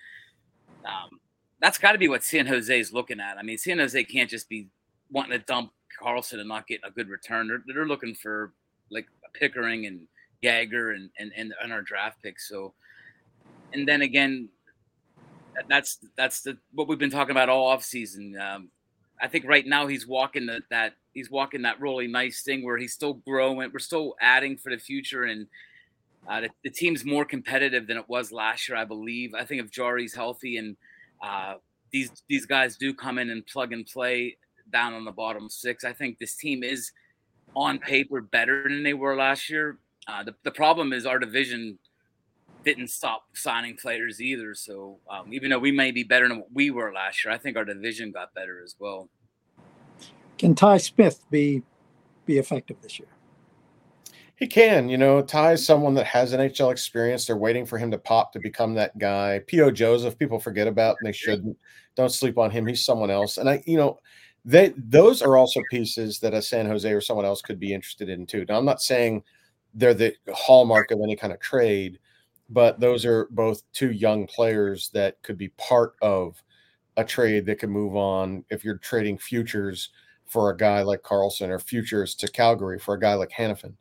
um, 0.86 1.20
that's 1.60 1.78
got 1.78 1.92
to 1.92 1.98
be 1.98 2.08
what 2.08 2.24
San 2.24 2.48
Jose 2.48 2.80
is 2.80 2.94
looking 2.94 3.20
at. 3.20 3.38
I 3.38 3.44
mean, 3.44 3.58
San 3.58 3.78
Jose 3.78 4.02
can't 4.06 4.30
just 4.30 4.48
be 4.48 4.68
wanting 5.12 5.38
to 5.38 5.46
dump 5.46 5.72
Karlsson 6.02 6.40
and 6.40 6.48
not 6.48 6.68
get 6.68 6.80
a 6.86 6.90
good 6.90 7.10
return. 7.10 7.50
They're, 7.50 7.64
they're 7.68 7.86
looking 7.86 8.16
for 8.16 8.54
like 8.90 9.08
Pickering 9.34 9.86
and 9.86 10.08
Yager 10.42 10.92
and, 10.92 11.10
and, 11.20 11.34
and, 11.36 11.54
and 11.62 11.74
our 11.74 11.82
draft 11.82 12.24
picks. 12.24 12.48
So, 12.48 12.74
and 13.74 13.86
then 13.88 14.02
again, 14.02 14.48
that's 15.68 16.00
that's 16.16 16.42
the 16.42 16.58
what 16.74 16.88
we've 16.88 16.98
been 16.98 17.10
talking 17.10 17.32
about 17.32 17.50
all 17.50 17.68
off 17.68 17.84
season. 17.84 18.38
Um, 18.40 18.70
I 19.22 19.28
think 19.28 19.46
right 19.46 19.68
now 19.68 19.86
he's 19.86 20.08
walking 20.08 20.46
the, 20.46 20.62
that 20.70 20.94
he's 21.14 21.30
walking 21.30 21.64
that 21.64 21.80
really 21.80 22.08
nice 22.08 22.44
thing 22.44 22.64
where 22.64 22.78
he's 22.78 22.94
still 22.94 23.14
growing. 23.14 23.72
We're 23.72 23.80
still 23.80 24.16
adding 24.22 24.58
for 24.58 24.70
the 24.70 24.78
future, 24.78 25.24
and 25.24 25.48
uh, 26.28 26.42
the, 26.42 26.50
the, 26.64 26.70
team's 26.70 27.04
more 27.04 27.26
competitive 27.26 27.88
than 27.88 27.98
it 27.98 28.08
was 28.08 28.32
last 28.32 28.70
year, 28.70 28.78
I 28.78 28.86
believe. 28.86 29.34
I 29.34 29.44
think 29.44 29.62
if 29.62 29.72
Jarry's 29.72 30.14
healthy 30.14 30.58
and 30.58 30.76
uh, 31.22 31.56
these 31.92 32.12
these 32.30 32.46
guys 32.46 32.78
do 32.78 32.94
come 32.94 33.18
in 33.18 33.30
and 33.30 33.46
plug 33.46 33.74
and 33.74 33.86
play 33.86 34.38
down 34.72 34.94
on 34.94 35.06
the 35.06 35.12
bottom 35.12 35.50
six, 35.50 35.84
I 35.84 35.94
think 35.94 36.20
this 36.20 36.36
team 36.36 36.64
is 36.64 36.92
on 37.56 37.80
paper 37.80 38.22
better 38.22 38.64
than 38.64 38.84
they 38.84 38.94
were 38.94 39.16
last 39.16 39.50
year. 39.50 39.78
Uh, 40.08 40.24
the, 40.24 40.34
the 40.44 40.52
problem 40.52 40.94
is 40.94 41.06
our 41.06 41.20
division 41.20 41.78
didn't 42.64 42.90
stop 42.90 43.24
signing 43.34 43.76
players 43.76 44.22
either. 44.22 44.54
So 44.54 45.00
um, 45.10 45.34
even 45.34 45.50
though 45.50 45.60
we 45.60 45.72
may 45.72 45.92
be 45.92 46.04
better 46.04 46.28
than 46.28 46.40
what 46.40 46.54
we 46.54 46.70
were 46.70 46.94
last 46.94 47.24
year, 47.24 47.34
I 47.34 47.38
think 47.38 47.58
our 47.58 47.66
division 47.66 48.12
got 48.12 48.34
better 48.34 48.62
as 48.64 48.76
well. 48.80 49.10
Can 50.42 50.56
Ty 50.56 50.78
Smith 50.78 51.24
be 51.30 51.62
be 52.26 52.40
effective 52.40 52.78
this 52.82 52.98
year? 52.98 53.10
He 54.38 54.48
can. 54.48 54.90
You 54.90 54.98
know, 54.98 55.22
Ty 55.22 55.52
is 55.52 55.64
someone 55.64 55.94
that 55.94 56.08
has 56.08 56.34
NHL 56.34 56.72
experience. 56.72 57.28
They're 57.28 57.38
waiting 57.38 57.64
for 57.64 57.78
him 57.78 57.92
to 57.92 58.00
pop 58.00 58.34
to 58.34 58.40
become 58.40 58.74
that 58.74 58.98
guy. 58.98 59.42
P.O. 59.46 59.70
Joseph, 59.70 60.18
people 60.18 60.40
forget 60.40 60.68
about, 60.68 60.96
and 61.00 61.08
they 61.08 61.16
shouldn't. 61.16 61.56
Don't 61.96 62.12
sleep 62.12 62.40
on 62.40 62.50
him. 62.50 62.66
He's 62.66 62.84
someone 62.84 63.12
else. 63.12 63.38
And 63.38 63.48
I, 63.48 63.62
you 63.68 63.78
know, 63.78 64.00
they 64.44 64.74
those 64.76 65.22
are 65.22 65.38
also 65.38 65.62
pieces 65.70 66.18
that 66.22 66.34
a 66.34 66.42
San 66.42 66.66
Jose 66.66 66.92
or 66.92 67.02
someone 67.02 67.26
else 67.26 67.44
could 67.44 67.60
be 67.60 67.72
interested 67.72 68.10
in 68.10 68.26
too. 68.26 68.44
Now, 68.50 68.58
I'm 68.58 68.66
not 68.66 68.82
saying 68.82 69.22
they're 69.76 69.94
the 69.94 70.16
hallmark 70.34 70.90
of 70.90 71.02
any 71.04 71.16
kind 71.16 71.32
of 71.32 71.40
trade, 71.40 72.00
but 72.50 72.80
those 72.80 73.06
are 73.06 73.28
both 73.30 73.62
two 73.74 73.92
young 73.92 74.26
players 74.26 74.90
that 74.96 75.22
could 75.22 75.38
be 75.38 75.50
part 75.50 75.94
of 76.02 76.42
a 76.98 77.04
trade 77.04 77.46
that 77.46 77.60
could 77.60 77.70
move 77.70 77.96
on 77.96 78.44
if 78.50 78.66
you're 78.66 78.80
trading 78.80 79.20
futures 79.20 79.92
for 80.32 80.50
a 80.50 80.56
guy 80.56 80.82
like 80.82 81.02
Karlsson 81.02 81.50
or 81.50 81.60
futures 81.60 82.16
to 82.16 82.28
Calgary 82.30 82.80
for 82.80 82.94
a 82.94 83.00
guy 83.00 83.16
like 83.16 83.32
Hanifin, 83.32 83.74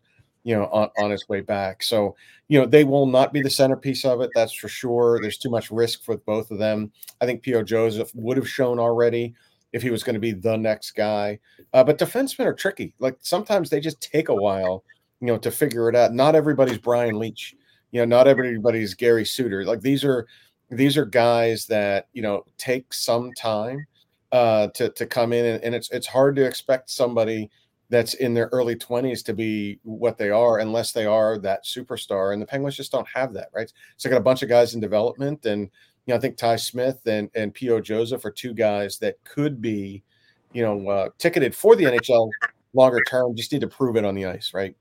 you 0.42 0.57
know, 0.57 0.64
on, 0.72 0.90
on 0.98 1.12
his 1.12 1.28
way 1.28 1.40
back. 1.40 1.80
So, 1.80 2.16
you 2.48 2.59
know, 2.59 2.66
they 2.66 2.82
will 2.82 3.07
not 3.07 3.32
be 3.32 3.40
the 3.40 3.48
centerpiece 3.48 4.05
of 4.05 4.20
it. 4.20 4.30
That's 4.34 4.53
for 4.53 4.66
sure. 4.66 5.20
There's 5.22 5.38
too 5.38 5.48
much 5.48 5.70
risk 5.70 6.09
with 6.09 6.26
both 6.26 6.51
of 6.51 6.59
them. 6.59 6.90
I 7.20 7.26
think 7.26 7.42
P.O. 7.42 7.62
Joseph 7.62 8.11
would 8.16 8.36
have 8.36 8.48
shown 8.48 8.80
already 8.80 9.32
if 9.72 9.80
he 9.80 9.90
was 9.90 10.03
going 10.03 10.14
to 10.14 10.20
be 10.20 10.32
the 10.32 10.57
next 10.57 10.90
guy. 10.96 11.38
Uh, 11.72 11.84
but 11.84 11.98
defensemen 11.98 12.46
are 12.46 12.55
tricky. 12.55 12.94
Like 12.98 13.18
sometimes 13.20 13.70
they 13.70 13.78
just 13.78 14.01
take 14.01 14.28
a 14.28 14.34
while, 14.34 14.82
you 15.20 15.28
know, 15.28 15.38
to 15.38 15.53
figure 15.53 15.88
it 15.88 15.94
out. 15.94 16.12
Not 16.12 16.34
everybody's 16.34 16.78
Brian 16.78 17.14
Leetch. 17.14 17.55
You 17.92 18.01
know, 18.01 18.07
not 18.07 18.26
everybody's 18.26 18.94
Gary 18.94 19.24
Suter. 19.24 19.64
Like 19.64 19.82
these 19.82 20.03
are 20.03 20.26
these 20.68 20.96
are 20.96 21.05
guys 21.05 21.66
that 21.66 22.09
you 22.12 22.22
know 22.22 22.44
take 22.59 22.92
some 22.92 23.32
time 23.34 23.86
uh, 24.32 24.68
to 24.68 24.90
to 24.90 25.06
come 25.06 25.32
in, 25.32 25.44
and, 25.44 25.64
and 25.64 25.74
it's 25.74 25.90
it's 25.90 26.06
hard 26.06 26.36
to 26.36 26.44
expect 26.44 26.90
somebody 26.90 27.50
that's 27.88 28.14
in 28.14 28.34
their 28.34 28.48
early 28.52 28.76
20s 28.76 29.24
to 29.24 29.34
be 29.34 29.80
what 29.82 30.16
they 30.16 30.30
are 30.30 30.60
unless 30.60 30.92
they 30.92 31.06
are 31.06 31.38
that 31.38 31.64
superstar 31.64 32.32
and 32.32 32.40
the 32.40 32.46
penguins 32.46 32.76
just 32.76 32.92
don't 32.92 33.08
have 33.12 33.32
that 33.32 33.48
right 33.52 33.72
so 33.96 34.08
I 34.08 34.12
got 34.12 34.18
a 34.18 34.22
bunch 34.22 34.44
of 34.44 34.48
guys 34.48 34.74
in 34.74 34.80
development 34.80 35.44
and 35.44 35.62
you 35.62 36.12
know 36.12 36.14
i 36.14 36.20
think 36.20 36.36
ty 36.36 36.54
smith 36.54 37.00
and 37.06 37.28
and 37.34 37.52
po 37.52 37.80
joseph 37.80 38.24
are 38.24 38.30
two 38.30 38.54
guys 38.54 38.98
that 38.98 39.16
could 39.24 39.60
be 39.60 40.04
you 40.52 40.62
know 40.62 40.88
uh, 40.88 41.08
ticketed 41.18 41.52
for 41.52 41.74
the 41.74 41.82
nhl 41.82 42.30
longer 42.74 43.02
term 43.08 43.34
just 43.34 43.50
need 43.50 43.60
to 43.60 43.66
prove 43.66 43.96
it 43.96 44.04
on 44.04 44.14
the 44.14 44.24
ice 44.24 44.54
right 44.54 44.76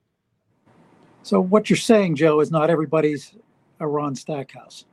so 1.24 1.40
what 1.40 1.70
you're 1.70 1.78
saying, 1.78 2.16
Joe, 2.16 2.40
is 2.40 2.52
not 2.52 2.70
everybody's 2.70 3.34
a 3.80 3.88
Ron 3.88 4.16
Stackhouse. 4.16 4.86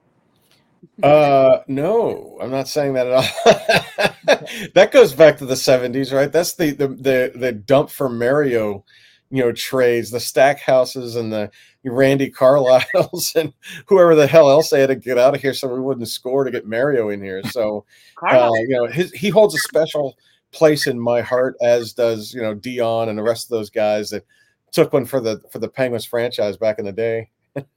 Uh, 1.03 1.59
no, 1.69 2.39
I'm 2.41 2.51
not 2.51 2.69
saying 2.69 2.95
that 2.95 3.07
at 3.07 3.13
all. 3.13 4.39
that 4.75 4.91
goes 4.93 5.13
back 5.13 5.39
to 5.39 5.47
the 5.47 5.55
70s, 5.55 6.13
right? 6.13 6.33
That's 6.33 6.55
the 6.55 6.71
the 6.71 6.89
the, 6.89 7.33
the 7.35 7.53
dump 7.53 7.91
for 7.91 8.09
Mario, 8.09 8.85
you 9.31 9.43
know, 9.43 9.53
trades, 9.53 10.11
the 10.11 10.19
Stackhouses 10.19 11.17
and 11.17 11.33
the 11.33 11.51
Randy 11.85 12.31
Carlyles 12.31 13.35
and 13.37 13.53
whoever 13.87 14.15
the 14.15 14.27
hell 14.27 14.51
else 14.51 14.71
they 14.71 14.81
had 14.81 14.89
to 14.89 14.97
get 14.97 15.19
out 15.19 15.35
of 15.35 15.41
here 15.41 15.55
so 15.55 15.69
we 15.69 15.81
wouldn't 15.81 16.09
score 16.09 16.45
to 16.45 16.51
get 16.51 16.67
Mario 16.67 17.11
in 17.11 17.23
here. 17.23 17.43
So, 17.45 17.85
uh, 18.23 18.51
you 18.55 18.69
know, 18.69 18.87
his, 18.87 19.13
he 19.13 19.29
holds 19.29 19.55
a 19.55 19.59
special 19.59 20.17
place 20.53 20.87
in 20.87 20.99
my 20.99 21.21
heart, 21.21 21.57
as 21.61 21.93
does 21.93 22.33
you 22.33 22.41
know 22.41 22.55
Dion 22.55 23.09
and 23.09 23.19
the 23.19 23.23
rest 23.23 23.47
of 23.47 23.51
those 23.51 23.71
guys 23.71 24.11
that 24.11 24.25
took 24.73 24.93
one 24.93 25.05
for 25.05 25.21
the 25.21 25.41
for 25.51 25.59
the 25.59 25.69
Penguins 25.69 26.05
franchise 26.05 26.57
back 26.57 26.79
in 26.79 26.85
the 26.85 26.93
day. 26.93 27.31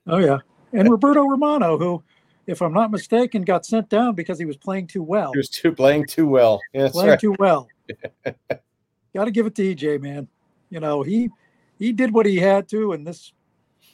oh 0.07 0.17
yeah, 0.17 0.37
and 0.73 0.89
Roberto 0.89 1.23
Romano, 1.23 1.77
who, 1.77 2.03
if 2.49 2.61
I'm 2.63 2.73
not 2.73 2.89
mistaken, 2.89 3.43
got 3.43 3.63
sent 3.65 3.89
down 3.89 4.15
because 4.15 4.39
he 4.39 4.45
was 4.45 4.57
playing 4.57 4.87
too 4.87 5.03
well. 5.03 5.31
He 5.33 5.37
was 5.37 5.49
too 5.49 5.71
playing 5.71 6.07
too 6.07 6.27
well. 6.27 6.59
Yeah, 6.73 6.89
playing 6.89 7.09
right. 7.11 7.19
too 7.19 7.35
well. 7.37 7.67
got 9.15 9.25
to 9.25 9.31
give 9.31 9.45
it 9.45 9.53
to 9.55 9.75
EJ, 9.75 10.01
man. 10.01 10.27
You 10.71 10.79
know 10.79 11.03
he 11.03 11.29
he 11.77 11.93
did 11.93 12.11
what 12.11 12.25
he 12.25 12.37
had 12.37 12.67
to, 12.69 12.93
and 12.93 13.05
this 13.05 13.33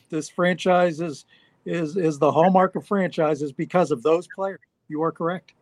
this 0.09 0.29
franchise 0.29 1.01
is 1.01 1.25
is 1.65 1.97
is 1.97 2.17
the 2.17 2.31
hallmark 2.31 2.75
of 2.75 2.87
franchises 2.87 3.51
because 3.51 3.91
of 3.91 4.01
those 4.03 4.27
players. 4.33 4.59
You 4.87 5.03
are 5.03 5.11
correct. 5.11 5.53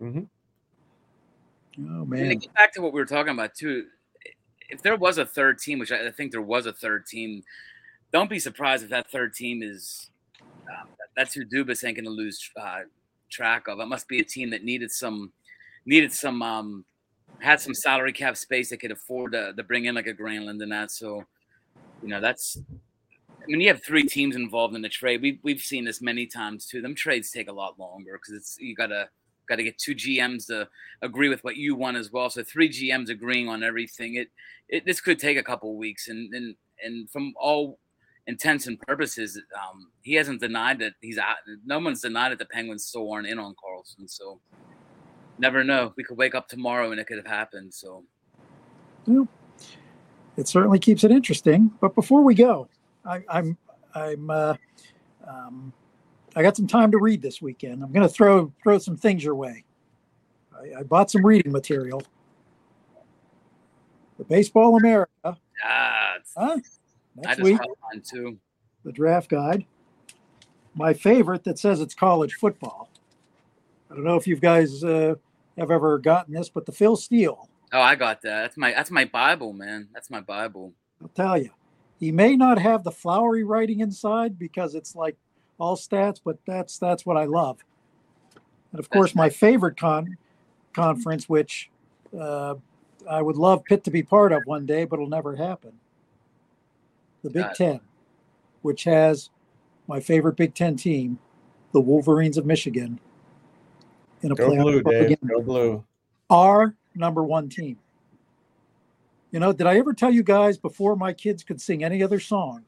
Mm-hmm. 0.00 0.24
Oh 1.78 2.04
man! 2.04 2.20
And 2.20 2.30
to 2.30 2.46
get 2.46 2.54
back 2.54 2.72
to 2.74 2.82
what 2.82 2.92
we 2.92 3.00
were 3.00 3.06
talking 3.06 3.32
about 3.32 3.54
too, 3.54 3.86
if 4.68 4.82
there 4.82 4.96
was 4.96 5.16
a 5.16 5.24
third 5.24 5.58
team, 5.58 5.78
which 5.78 5.92
I, 5.92 6.10
think 6.10 6.32
there 6.32 6.42
was 6.42 6.66
a 6.66 6.72
third 6.72 7.06
team, 7.06 7.42
don't 8.12 8.28
be 8.28 8.38
surprised 8.38 8.84
if 8.84 8.90
that 8.90 9.10
third 9.10 9.34
team 9.34 9.62
is 9.62 10.10
um, 10.68 10.88
that's 11.16 11.34
who 11.34 11.44
Dubas 11.44 11.84
ain't 11.84 11.96
going 11.96 12.04
to 12.04 12.10
lose 12.10 12.50
uh, 12.60 12.80
track 13.30 13.68
of. 13.68 13.80
It 13.80 13.86
must 13.86 14.08
be 14.08 14.20
a 14.20 14.24
team 14.24 14.50
that 14.50 14.64
needed 14.64 14.90
some 14.90 15.32
needed 15.84 16.12
some 16.12 16.42
um, 16.42 16.84
had 17.40 17.60
some 17.60 17.74
salary 17.74 18.12
cap 18.12 18.36
space 18.36 18.70
they 18.70 18.76
could 18.76 18.92
afford 18.92 19.32
to, 19.32 19.52
to 19.52 19.62
bring 19.62 19.86
in 19.86 19.94
like 19.94 20.06
a 20.06 20.14
Granlund 20.14 20.62
and 20.62 20.72
that. 20.72 20.90
So, 20.90 21.24
you 22.02 22.08
know, 22.08 22.20
that's 22.20 22.58
I 23.42 23.46
mean, 23.48 23.60
you 23.60 23.68
have 23.68 23.82
three 23.82 24.04
teams 24.04 24.36
involved 24.36 24.76
in 24.76 24.82
the 24.82 24.88
trade. 24.88 25.22
We 25.22 25.40
we've 25.42 25.60
seen 25.60 25.84
this 25.84 26.00
many 26.00 26.26
times 26.26 26.66
too. 26.66 26.80
Them 26.80 26.94
trades 26.94 27.30
take 27.30 27.48
a 27.48 27.52
lot 27.52 27.78
longer 27.78 28.12
because 28.12 28.34
it's 28.34 28.56
you 28.60 28.74
gotta 28.74 29.08
got 29.48 29.56
to 29.56 29.64
get 29.64 29.78
two 29.78 29.94
GMs 29.94 30.46
to 30.46 30.68
agree 31.02 31.28
with 31.28 31.42
what 31.42 31.56
you 31.56 31.74
want 31.74 31.96
as 31.96 32.12
well. 32.12 32.30
So 32.30 32.42
three 32.42 32.68
GMs 32.68 33.10
agreeing 33.10 33.48
on 33.48 33.62
everything. 33.62 34.14
It 34.14 34.28
it 34.68 34.84
this 34.86 35.00
could 35.00 35.18
take 35.18 35.36
a 35.36 35.42
couple 35.42 35.76
weeks, 35.76 36.08
and 36.08 36.32
and 36.32 36.54
and 36.82 37.10
from 37.10 37.34
all 37.36 37.78
intents 38.26 38.66
and 38.66 38.80
purposes, 38.80 39.40
um, 39.54 39.90
he 40.02 40.14
hasn't 40.14 40.40
denied 40.40 40.78
that 40.80 40.94
he's 41.00 41.18
out. 41.18 41.36
No 41.64 41.78
one's 41.78 42.00
denied 42.00 42.30
that 42.32 42.38
the 42.38 42.46
Penguins 42.46 42.84
still 42.84 43.10
aren't 43.10 43.26
in 43.26 43.38
on 43.38 43.54
Karlsson. 43.54 44.08
So 44.08 44.40
never 45.38 45.64
know. 45.64 45.92
We 45.96 46.04
could 46.04 46.16
wake 46.16 46.34
up 46.34 46.48
tomorrow 46.48 46.90
and 46.90 47.00
it 47.00 47.06
could 47.06 47.18
have 47.18 47.26
happened. 47.26 47.74
So. 47.74 48.04
Well, 49.06 49.28
it 50.36 50.48
certainly 50.48 50.78
keeps 50.78 51.04
it 51.04 51.10
interesting. 51.10 51.70
But 51.80 51.94
before 51.94 52.22
we 52.22 52.34
go, 52.34 52.68
I, 53.04 53.22
I'm 53.28 53.58
I'm 53.94 54.30
uh, 54.30 54.54
um, 55.26 55.72
I 56.34 56.42
got 56.42 56.56
some 56.56 56.66
time 56.66 56.90
to 56.92 56.98
read 56.98 57.20
this 57.20 57.42
weekend. 57.42 57.82
I'm 57.82 57.92
going 57.92 58.06
to 58.06 58.12
throw 58.12 58.52
throw 58.62 58.78
some 58.78 58.96
things 58.96 59.22
your 59.24 59.34
way. 59.34 59.64
I, 60.54 60.80
I 60.80 60.82
bought 60.84 61.10
some 61.10 61.24
reading 61.24 61.52
material. 61.52 62.02
The 64.18 64.24
Baseball 64.24 64.76
America. 64.76 65.36
Ah, 65.64 66.12
Huh? 66.36 66.58
I 67.18 67.20
Next 67.22 67.36
just 67.38 67.42
week, 67.42 67.60
have 67.60 67.70
one 67.80 68.02
too. 68.02 68.38
the 68.84 68.92
draft 68.92 69.28
guide. 69.28 69.66
My 70.74 70.94
favorite 70.94 71.44
that 71.44 71.58
says 71.58 71.80
it's 71.80 71.94
college 71.94 72.34
football. 72.34 72.88
I 73.90 73.94
don't 73.94 74.04
know 74.04 74.16
if 74.16 74.26
you 74.26 74.36
guys 74.36 74.82
uh, 74.82 75.16
have 75.58 75.70
ever 75.70 75.98
gotten 75.98 76.32
this, 76.34 76.48
but 76.48 76.64
the 76.64 76.72
Phil 76.72 76.96
Steele. 76.96 77.48
Oh, 77.72 77.80
I 77.80 77.94
got 77.94 78.22
that. 78.22 78.42
That's 78.42 78.56
my 78.56 78.72
that's 78.72 78.90
my 78.90 79.04
Bible, 79.04 79.52
man. 79.52 79.88
That's 79.92 80.10
my 80.10 80.20
Bible. 80.20 80.72
I'll 81.02 81.08
tell 81.08 81.36
you, 81.36 81.50
he 82.00 82.10
may 82.12 82.36
not 82.36 82.58
have 82.58 82.84
the 82.84 82.90
flowery 82.90 83.44
writing 83.44 83.80
inside 83.80 84.38
because 84.38 84.74
it's 84.74 84.94
like 84.96 85.16
all 85.58 85.76
stats, 85.76 86.20
but 86.24 86.38
that's 86.46 86.78
that's 86.78 87.04
what 87.04 87.16
I 87.16 87.24
love. 87.24 87.58
And 88.72 88.80
of 88.80 88.88
course, 88.88 89.14
my 89.14 89.28
favorite 89.28 89.76
con 89.76 90.16
conference, 90.72 91.28
which 91.28 91.70
uh, 92.18 92.54
I 93.08 93.20
would 93.20 93.36
love 93.36 93.64
Pitt 93.64 93.84
to 93.84 93.90
be 93.90 94.02
part 94.02 94.32
of 94.32 94.42
one 94.46 94.64
day, 94.64 94.84
but 94.84 94.96
it'll 94.96 95.08
never 95.08 95.36
happen. 95.36 95.72
The 97.22 97.30
Big 97.30 97.42
Got 97.42 97.52
it. 97.52 97.56
Ten, 97.56 97.80
which 98.62 98.84
has 98.84 99.30
my 99.86 100.00
favorite 100.00 100.36
Big 100.36 100.54
Ten 100.54 100.76
team, 100.76 101.18
the 101.72 101.80
Wolverines 101.80 102.36
of 102.36 102.46
Michigan, 102.46 103.00
in 104.22 104.32
a 104.32 104.34
Go 104.34 104.50
playoff 104.50 104.62
blue, 104.62 104.80
run 104.80 105.08
Dave. 105.08 105.18
Go 105.28 105.40
blue. 105.40 105.84
our 106.30 106.74
number 106.94 107.22
one 107.22 107.48
team. 107.48 107.78
You 109.30 109.40
know, 109.40 109.52
did 109.52 109.66
I 109.66 109.78
ever 109.78 109.94
tell 109.94 110.10
you 110.10 110.22
guys 110.22 110.58
before 110.58 110.94
my 110.94 111.12
kids 111.12 111.42
could 111.42 111.60
sing 111.60 111.82
any 111.82 112.02
other 112.02 112.20
song? 112.20 112.64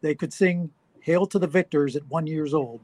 They 0.00 0.14
could 0.14 0.32
sing 0.32 0.70
"Hail 1.00 1.26
to 1.26 1.38
the 1.38 1.46
Victors" 1.46 1.96
at 1.96 2.06
one 2.08 2.26
years 2.26 2.54
old, 2.54 2.80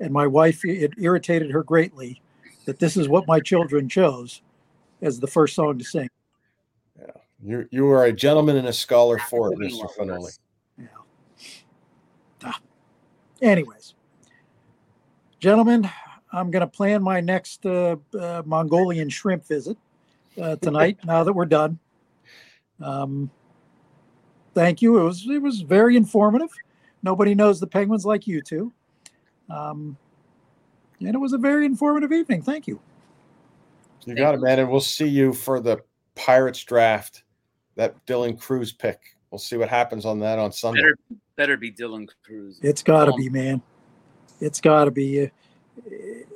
and 0.00 0.12
my 0.12 0.26
wife 0.26 0.64
it 0.64 0.92
irritated 0.98 1.50
her 1.50 1.62
greatly 1.62 2.20
that 2.66 2.78
this 2.78 2.96
is 2.96 3.08
what 3.08 3.26
my 3.26 3.40
children 3.40 3.88
chose 3.88 4.42
as 5.02 5.18
the 5.18 5.26
first 5.26 5.54
song 5.54 5.78
to 5.78 5.84
sing. 5.84 6.08
You 7.42 7.66
you 7.70 7.88
are 7.90 8.04
a 8.04 8.12
gentleman 8.12 8.56
and 8.56 8.68
a 8.68 8.72
scholar 8.72 9.18
for 9.18 9.52
it, 9.52 9.58
Mr. 9.58 9.88
Finoli. 9.96 10.38
Yeah. 10.78 10.86
Ah. 12.44 12.60
Anyways, 13.40 13.94
gentlemen, 15.38 15.88
I'm 16.32 16.50
going 16.50 16.60
to 16.60 16.66
plan 16.66 17.02
my 17.02 17.20
next 17.20 17.64
uh, 17.64 17.96
uh, 18.18 18.42
Mongolian 18.44 19.08
shrimp 19.08 19.46
visit 19.46 19.78
uh, 20.40 20.56
tonight. 20.56 20.98
now 21.04 21.24
that 21.24 21.32
we're 21.32 21.46
done, 21.46 21.78
um, 22.82 23.30
thank 24.54 24.82
you. 24.82 24.98
It 24.98 25.04
was 25.04 25.26
it 25.26 25.40
was 25.40 25.62
very 25.62 25.96
informative. 25.96 26.50
Nobody 27.02 27.34
knows 27.34 27.58
the 27.58 27.66
penguins 27.66 28.04
like 28.04 28.26
you 28.26 28.42
two, 28.42 28.70
um, 29.48 29.96
and 30.98 31.14
it 31.14 31.18
was 31.18 31.32
a 31.32 31.38
very 31.38 31.64
informative 31.64 32.12
evening. 32.12 32.42
Thank 32.42 32.66
you. 32.66 32.78
You 34.04 34.14
got 34.14 34.34
it, 34.34 34.40
man. 34.40 34.58
And 34.58 34.70
we'll 34.70 34.80
see 34.80 35.08
you 35.08 35.32
for 35.32 35.60
the 35.60 35.78
Pirates 36.14 36.62
draft. 36.64 37.22
That 37.76 37.94
Dylan 38.06 38.38
Crews 38.38 38.72
pick. 38.72 39.00
We'll 39.30 39.38
see 39.38 39.56
what 39.56 39.68
happens 39.68 40.04
on 40.04 40.18
that 40.20 40.38
on 40.38 40.52
Sunday. 40.52 40.82
Better 40.82 40.96
better 41.36 41.56
be 41.56 41.70
Dylan 41.72 42.08
Crews. 42.24 42.58
It's 42.62 42.82
got 42.82 43.06
to 43.06 43.12
Um, 43.12 43.18
be, 43.18 43.28
man. 43.30 43.62
It's 44.40 44.60
got 44.60 44.86
to 44.86 44.90
be. 44.90 45.30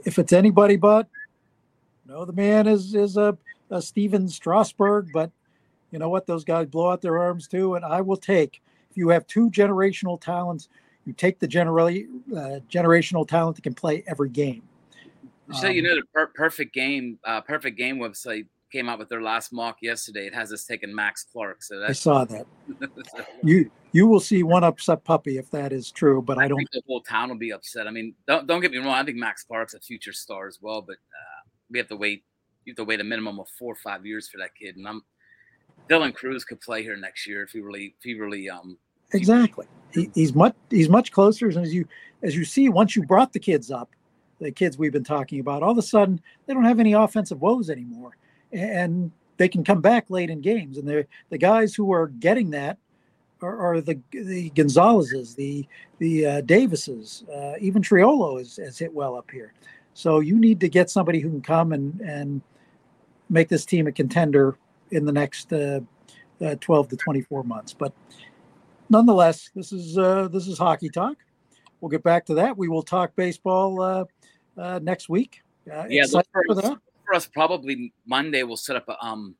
If 0.04 0.18
it's 0.18 0.32
anybody 0.32 0.76
but, 0.76 1.08
no, 2.06 2.24
the 2.24 2.32
man 2.32 2.66
is 2.66 2.94
is 2.94 3.16
a, 3.16 3.36
a 3.70 3.82
Stephen 3.82 4.28
Strasburg, 4.28 5.08
but 5.12 5.30
you 5.90 5.98
know 5.98 6.08
what? 6.08 6.26
Those 6.26 6.44
guys 6.44 6.66
blow 6.66 6.90
out 6.90 7.02
their 7.02 7.18
arms 7.18 7.48
too. 7.48 7.74
And 7.74 7.84
I 7.84 8.00
will 8.00 8.16
take 8.16 8.62
if 8.90 8.96
you 8.96 9.08
have 9.08 9.26
two 9.26 9.50
generational 9.50 10.20
talents, 10.20 10.68
you 11.04 11.12
take 11.12 11.38
the 11.38 11.48
generally 11.48 12.06
uh, 12.34 12.60
generational 12.70 13.26
talent 13.26 13.56
that 13.56 13.62
can 13.62 13.74
play 13.74 14.04
every 14.06 14.28
game. 14.30 14.62
So 15.52 15.68
you 15.68 15.82
Um, 15.82 15.88
know 15.88 15.96
the 15.96 16.06
per- 16.14 16.26
perfect 16.28 16.72
game, 16.72 17.18
uh, 17.24 17.40
perfect 17.42 17.76
game 17.76 17.98
website 17.98 18.46
came 18.74 18.88
out 18.88 18.98
with 18.98 19.08
their 19.08 19.22
last 19.22 19.52
mock 19.52 19.76
yesterday. 19.80 20.26
It 20.26 20.34
has 20.34 20.52
us 20.52 20.64
taking 20.64 20.92
Max 20.92 21.24
Clark. 21.32 21.62
So 21.62 21.84
I 21.86 21.92
saw 21.92 22.24
that. 22.24 22.46
You 23.44 23.70
you 23.92 24.08
will 24.08 24.18
see 24.18 24.42
one 24.42 24.64
upset 24.64 25.04
puppy 25.04 25.38
if 25.38 25.48
that 25.52 25.72
is 25.72 25.92
true, 25.92 26.20
but 26.20 26.38
I 26.38 26.44
I 26.44 26.48
don't. 26.48 26.58
think 26.58 26.70
the 26.72 26.82
whole 26.86 27.02
town 27.02 27.28
will 27.28 27.38
be 27.38 27.52
upset. 27.52 27.86
I 27.86 27.90
mean, 27.90 28.14
don't 28.26 28.46
don't 28.48 28.60
get 28.60 28.72
me 28.72 28.78
wrong. 28.78 28.88
I 28.88 29.04
think 29.04 29.16
Max 29.16 29.44
Clark's 29.44 29.74
a 29.74 29.80
future 29.80 30.12
star 30.12 30.48
as 30.48 30.58
well, 30.60 30.82
but 30.82 30.96
uh, 30.96 31.40
we 31.70 31.78
have 31.78 31.86
to 31.88 31.96
wait. 31.96 32.24
You 32.64 32.72
have 32.72 32.76
to 32.78 32.84
wait 32.84 33.00
a 33.00 33.04
minimum 33.04 33.38
of 33.38 33.46
four 33.56 33.72
or 33.72 33.76
five 33.76 34.04
years 34.04 34.28
for 34.28 34.38
that 34.38 34.50
kid. 34.60 34.76
And 34.76 34.88
I'm 34.88 35.04
Dylan 35.88 36.12
Crews 36.12 36.44
could 36.44 36.60
play 36.60 36.82
here 36.82 36.96
next 36.96 37.26
year 37.28 37.42
if 37.42 37.50
he 37.50 37.60
really 37.60 37.94
if 37.98 38.02
he 38.02 38.14
really 38.14 38.50
um 38.50 38.76
Exactly. 39.12 39.66
He, 39.92 40.10
he's 40.14 40.34
much 40.34 40.56
he's 40.70 40.88
much 40.88 41.12
closer 41.12 41.48
and 41.48 41.58
as 41.58 41.72
you 41.72 41.86
as 42.24 42.34
you 42.34 42.44
see 42.44 42.68
once 42.68 42.96
you 42.96 43.04
brought 43.04 43.32
the 43.32 43.38
kids 43.38 43.70
up, 43.70 43.90
the 44.40 44.50
kids 44.50 44.76
we've 44.76 44.92
been 44.92 45.04
talking 45.04 45.38
about, 45.38 45.62
all 45.62 45.70
of 45.70 45.78
a 45.78 45.82
sudden 45.82 46.20
they 46.46 46.54
don't 46.54 46.64
have 46.64 46.80
any 46.80 46.94
offensive 46.94 47.40
woes 47.40 47.70
anymore, 47.70 48.16
and 48.54 49.10
they 49.36 49.48
can 49.48 49.64
come 49.64 49.80
back 49.80 50.10
late 50.10 50.30
in 50.30 50.40
games. 50.40 50.78
And 50.78 50.88
they're 50.88 51.06
the 51.30 51.38
guys 51.38 51.74
who 51.74 51.92
are 51.92 52.06
getting 52.06 52.50
that 52.50 52.78
are, 53.42 53.58
are 53.58 53.80
the 53.80 53.98
the 54.12 54.50
Gonzalez's, 54.50 55.34
the 55.34 55.66
the 55.98 56.26
uh, 56.26 56.40
Davises, 56.42 57.24
uh, 57.28 57.54
even 57.60 57.82
Triolo 57.82 58.38
has, 58.38 58.56
has 58.56 58.78
hit 58.78 58.92
well 58.92 59.16
up 59.16 59.30
here. 59.30 59.52
So 59.94 60.20
you 60.20 60.38
need 60.38 60.60
to 60.60 60.68
get 60.68 60.90
somebody 60.90 61.20
who 61.20 61.30
can 61.30 61.42
come 61.42 61.72
and 61.72 62.00
and 62.00 62.42
make 63.30 63.48
this 63.48 63.64
team 63.64 63.86
a 63.86 63.92
contender 63.92 64.56
in 64.90 65.04
the 65.04 65.12
next 65.12 65.52
uh, 65.52 65.80
uh, 66.40 66.54
12 66.60 66.88
to 66.88 66.96
24 66.96 67.44
months. 67.44 67.72
But 67.72 67.92
nonetheless, 68.88 69.50
this 69.54 69.72
is 69.72 69.98
uh, 69.98 70.28
this 70.28 70.46
is 70.46 70.58
hockey 70.58 70.88
talk. 70.88 71.16
We'll 71.80 71.90
get 71.90 72.02
back 72.02 72.24
to 72.26 72.34
that. 72.34 72.56
We 72.56 72.68
will 72.68 72.82
talk 72.82 73.14
baseball 73.14 73.80
uh, 73.80 74.04
uh, 74.56 74.80
next 74.82 75.08
week. 75.08 75.42
Uh, 75.70 75.86
Yeah, 75.88 76.04
for, 77.22 77.30
for 77.30 77.34
that. 77.34 77.44
for 77.44 77.50
us 77.50 77.64
probably 77.64 77.92
Monday 78.06 78.42
we'll 78.42 78.56
set 78.56 78.76
up 78.76 78.88
a 78.88 79.04
um 79.04 79.36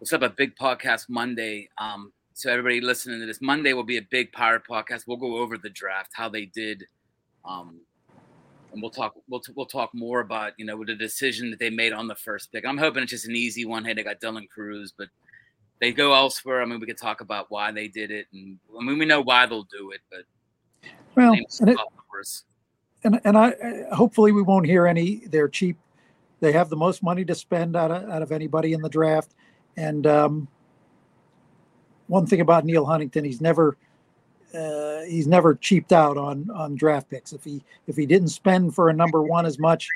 we'll 0.00 0.06
set 0.06 0.22
up 0.22 0.32
a 0.32 0.34
big 0.34 0.56
podcast 0.56 1.08
Monday. 1.08 1.68
Um 1.78 2.12
so 2.34 2.50
everybody 2.50 2.80
listening 2.80 3.20
to 3.20 3.26
this 3.26 3.40
Monday 3.40 3.72
will 3.72 3.84
be 3.84 3.98
a 3.98 4.02
big 4.02 4.32
pirate 4.32 4.62
podcast. 4.70 5.04
We'll 5.06 5.16
go 5.18 5.38
over 5.38 5.58
the 5.58 5.70
draft, 5.70 6.12
how 6.14 6.28
they 6.28 6.46
did. 6.46 6.84
Um 7.44 7.80
and 8.72 8.82
we'll 8.82 8.90
talk 8.90 9.14
we'll 9.28 9.42
we'll 9.54 9.66
talk 9.66 9.94
more 9.94 10.20
about, 10.20 10.52
you 10.58 10.66
know, 10.66 10.84
the 10.84 10.94
decision 10.94 11.50
that 11.50 11.58
they 11.58 11.70
made 11.70 11.92
on 11.92 12.08
the 12.08 12.14
first 12.14 12.52
pick. 12.52 12.66
I'm 12.66 12.78
hoping 12.78 13.02
it's 13.02 13.12
just 13.12 13.26
an 13.28 13.36
easy 13.36 13.64
one. 13.64 13.84
Hey, 13.84 13.94
they 13.94 14.04
got 14.04 14.20
Dylan 14.20 14.48
Crews, 14.48 14.92
but 14.96 15.08
they 15.80 15.92
go 15.92 16.14
elsewhere. 16.14 16.62
I 16.62 16.66
mean, 16.66 16.80
we 16.80 16.86
could 16.86 16.98
talk 16.98 17.20
about 17.20 17.50
why 17.50 17.72
they 17.72 17.88
did 17.88 18.10
it, 18.10 18.26
and 18.32 18.58
I 18.78 18.84
mean, 18.84 18.98
we 18.98 19.06
know 19.06 19.20
why 19.20 19.46
they'll 19.46 19.64
do 19.64 19.92
it, 19.92 20.00
but 20.10 20.22
Well, 21.14 21.32
and 21.60 21.70
it, 21.70 21.78
and 23.04 23.20
and 23.24 23.38
I 23.38 23.54
hopefully 23.92 24.32
we 24.32 24.42
won't 24.42 24.66
hear 24.66 24.86
any. 24.86 25.26
They're 25.26 25.48
cheap. 25.48 25.76
They 26.40 26.52
have 26.52 26.68
the 26.68 26.76
most 26.76 27.02
money 27.02 27.24
to 27.24 27.34
spend 27.34 27.76
out 27.76 27.90
of 27.90 28.08
out 28.10 28.22
of 28.22 28.32
anybody 28.32 28.72
in 28.72 28.82
the 28.82 28.88
draft. 28.88 29.34
And 29.76 30.06
um, 30.06 30.48
one 32.08 32.26
thing 32.26 32.40
about 32.40 32.64
Neal 32.64 32.84
Huntington, 32.84 33.24
he's 33.24 33.40
never 33.40 33.76
uh, 34.54 35.00
he's 35.02 35.26
never 35.26 35.54
cheaped 35.54 35.92
out 35.92 36.16
on 36.16 36.50
on 36.50 36.76
draft 36.76 37.10
picks. 37.10 37.32
If 37.32 37.44
he 37.44 37.62
if 37.86 37.96
he 37.96 38.06
didn't 38.06 38.28
spend 38.28 38.74
for 38.74 38.88
a 38.90 38.92
number 38.92 39.22
one 39.22 39.46
as 39.46 39.58
much, 39.58 39.88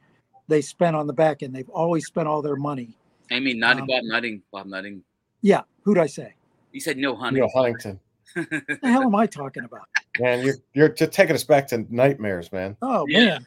they 0.48 0.60
spent 0.60 0.96
on 0.96 1.06
the 1.06 1.12
back 1.12 1.42
end. 1.42 1.54
They've 1.54 1.68
always 1.70 2.06
spent 2.06 2.26
all 2.26 2.42
their 2.42 2.56
money. 2.56 2.96
I 3.30 3.38
mean, 3.38 3.60
Nutting, 3.60 3.82
Um, 3.82 3.86
Bob 3.86 4.04
Nutting, 4.04 4.42
Bob 4.50 4.66
Nutting. 4.66 5.02
Yeah, 5.42 5.62
who'd 5.82 5.98
I 5.98 6.06
say? 6.06 6.34
You 6.72 6.80
said 6.80 6.98
no 6.98 7.14
honey. 7.14 7.40
Neal 7.40 7.48
Huntington. 7.54 8.00
The 8.34 8.78
hell 8.82 9.02
am 9.02 9.14
I 9.14 9.26
talking 9.26 9.64
about? 9.64 9.88
Man, 10.18 10.44
you're 10.44 10.56
you're 10.74 10.88
just 10.88 11.12
taking 11.12 11.34
us 11.34 11.44
back 11.44 11.66
to 11.68 11.86
nightmares, 11.90 12.50
man. 12.52 12.76
Oh 12.82 13.06
Yeah. 13.08 13.18
man, 13.20 13.46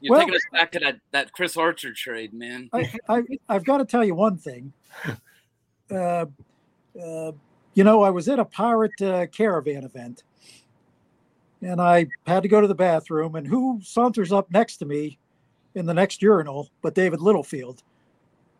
You're 0.00 0.12
Well- 0.12 0.20
taking 0.20 0.34
us 0.34 0.42
back 0.52 0.72
to 0.72 0.78
that 0.80 1.00
that 1.10 1.32
Chris 1.32 1.56
Archer 1.56 1.92
trade, 1.92 2.32
man. 2.32 2.70
I, 2.72 2.92
I 3.08 3.22
I've 3.48 3.64
got 3.64 3.78
to 3.78 3.84
tell 3.84 4.04
you 4.04 4.14
one 4.14 4.36
thing. 4.36 4.72
Uh, 5.90 6.26
uh, 7.02 7.32
you 7.72 7.82
know, 7.82 8.02
I 8.02 8.10
was 8.10 8.28
at 8.28 8.38
a 8.38 8.44
pirate 8.44 9.00
uh, 9.00 9.26
caravan 9.28 9.84
event, 9.84 10.22
and 11.62 11.80
I 11.80 12.08
had 12.26 12.42
to 12.42 12.48
go 12.50 12.60
to 12.60 12.66
the 12.66 12.74
bathroom. 12.74 13.36
And 13.36 13.46
who 13.46 13.80
saunters 13.82 14.30
up 14.30 14.50
next 14.50 14.76
to 14.76 14.84
me 14.84 15.18
in 15.74 15.86
the 15.86 15.94
next 15.94 16.20
urinal 16.20 16.68
but 16.82 16.94
David 16.94 17.22
Littlefield, 17.22 17.82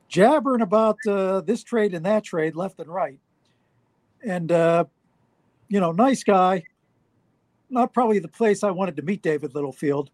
jabbering 0.08 0.62
about 0.62 0.96
uh, 1.06 1.42
this 1.42 1.62
trade 1.62 1.94
and 1.94 2.06
that 2.06 2.24
trade 2.24 2.56
left 2.56 2.80
and 2.80 2.88
right. 2.88 3.18
And, 4.26 4.50
uh, 4.50 4.84
you 5.68 5.80
know, 5.80 5.92
nice 5.92 6.24
guy. 6.24 6.64
Not 7.70 7.92
probably 7.92 8.18
the 8.18 8.28
place 8.28 8.64
I 8.64 8.70
wanted 8.70 8.96
to 8.96 9.02
meet 9.02 9.22
David 9.22 9.54
Littlefield. 9.54 10.10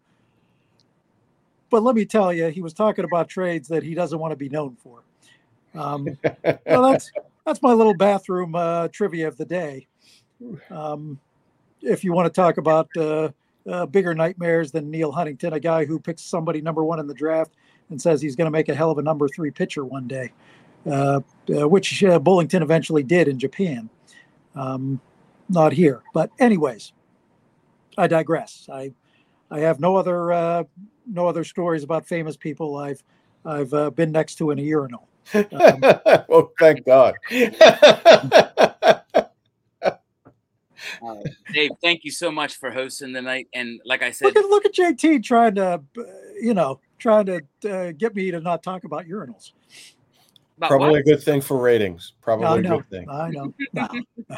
But 1.75 1.83
let 1.83 1.93
me 1.93 2.05
tell 2.05 2.31
you, 2.31 2.47
he 2.47 2.61
was 2.61 2.71
talking 2.73 3.03
about 3.03 3.27
trades 3.27 3.67
that 3.67 3.83
he 3.83 3.93
doesn't 3.95 4.17
want 4.17 4.31
to 4.31 4.37
be 4.37 4.47
known 4.47 4.77
for. 4.81 5.03
Um, 5.77 6.07
well, 6.65 6.89
that's 6.89 7.11
that's 7.45 7.61
my 7.61 7.73
little 7.73 7.93
bathroom 7.93 8.55
uh, 8.55 8.87
trivia 8.93 9.27
of 9.27 9.35
the 9.35 9.43
day. 9.43 9.85
Um, 10.69 11.19
if 11.81 12.05
you 12.05 12.13
want 12.13 12.27
to 12.27 12.29
talk 12.29 12.59
about 12.59 12.87
uh, 12.95 13.31
uh, 13.69 13.87
bigger 13.87 14.15
nightmares 14.15 14.71
than 14.71 14.89
Neal 14.89 15.11
Huntington, 15.11 15.51
a 15.51 15.59
guy 15.59 15.83
who 15.83 15.99
picks 15.99 16.21
somebody 16.21 16.61
number 16.61 16.81
one 16.81 16.97
in 17.01 17.07
the 17.07 17.13
draft 17.13 17.51
and 17.89 18.01
says 18.01 18.21
he's 18.21 18.37
going 18.37 18.45
to 18.45 18.51
make 18.51 18.69
a 18.69 18.73
hell 18.73 18.89
of 18.89 18.97
a 18.97 19.01
number 19.01 19.27
three 19.27 19.51
pitcher 19.51 19.83
one 19.83 20.07
day, 20.07 20.31
uh, 20.89 21.19
uh, 21.53 21.67
which 21.67 22.05
uh, 22.05 22.19
Bullington 22.19 22.61
eventually 22.61 23.03
did 23.03 23.27
in 23.27 23.37
Japan. 23.37 23.89
Um, 24.55 25.01
not 25.49 25.73
here, 25.73 26.03
but 26.13 26.31
anyways, 26.39 26.93
I 27.97 28.07
digress. 28.07 28.69
I 28.71 28.93
I 29.51 29.59
have 29.59 29.81
no 29.81 29.97
other 29.97 30.65
no 31.07 31.27
other 31.27 31.43
stories 31.43 31.83
about 31.83 32.05
famous 32.07 32.37
people 32.37 32.77
I've 32.77 33.03
I've 33.45 33.73
uh, 33.73 33.89
been 33.91 34.11
next 34.11 34.35
to 34.35 34.51
in 34.51 34.59
a 34.59 34.61
urinal. 34.61 35.07
Um, 35.33 35.81
well, 36.29 36.51
thank 36.59 36.85
God. 36.85 37.15
Uh, 41.03 41.15
Dave, 41.53 41.71
thank 41.81 42.03
you 42.03 42.11
so 42.11 42.31
much 42.31 42.55
for 42.57 42.69
hosting 42.71 43.11
the 43.11 43.21
night. 43.21 43.47
And 43.53 43.79
like 43.85 44.03
I 44.03 44.11
said, 44.11 44.25
look 44.25 44.35
at 44.37 44.45
look 44.45 44.65
at 44.65 44.73
JT 44.73 45.23
trying 45.23 45.55
to, 45.55 45.81
you 46.39 46.53
know, 46.53 46.79
trying 46.99 47.25
to 47.25 47.41
uh, 47.69 47.91
get 47.91 48.15
me 48.15 48.31
to 48.31 48.39
not 48.39 48.63
talk 48.63 48.83
about 48.83 49.05
urinals. 49.05 49.51
about 50.57 50.69
Probably 50.69 50.91
what? 50.91 50.99
a 50.99 51.03
good 51.03 51.23
thing 51.23 51.41
for 51.41 51.57
ratings. 51.57 52.13
Probably 52.21 52.45
I 52.45 52.57
a 52.57 52.61
know, 52.61 52.77
good 52.77 52.89
thing. 52.89 53.09
I 53.09 53.29
know. 53.29 53.53
No, 53.73 53.87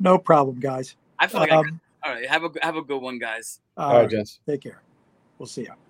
no 0.00 0.18
problem, 0.18 0.58
guys. 0.60 0.96
I 1.18 1.26
feel 1.26 1.40
like 1.40 1.50
I 1.50 1.56
Um, 1.56 1.80
all 2.04 2.12
right. 2.12 2.26
Have 2.28 2.44
a 2.44 2.50
have 2.62 2.76
a 2.76 2.82
good 2.82 3.02
one, 3.02 3.18
guys. 3.18 3.60
all 3.76 3.86
All 3.86 3.92
right, 3.94 4.00
right, 4.02 4.10
gents. 4.10 4.40
take 4.46 4.62
care. 4.62 4.82
We'll 5.38 5.46
see 5.46 5.62
you. 5.62 5.87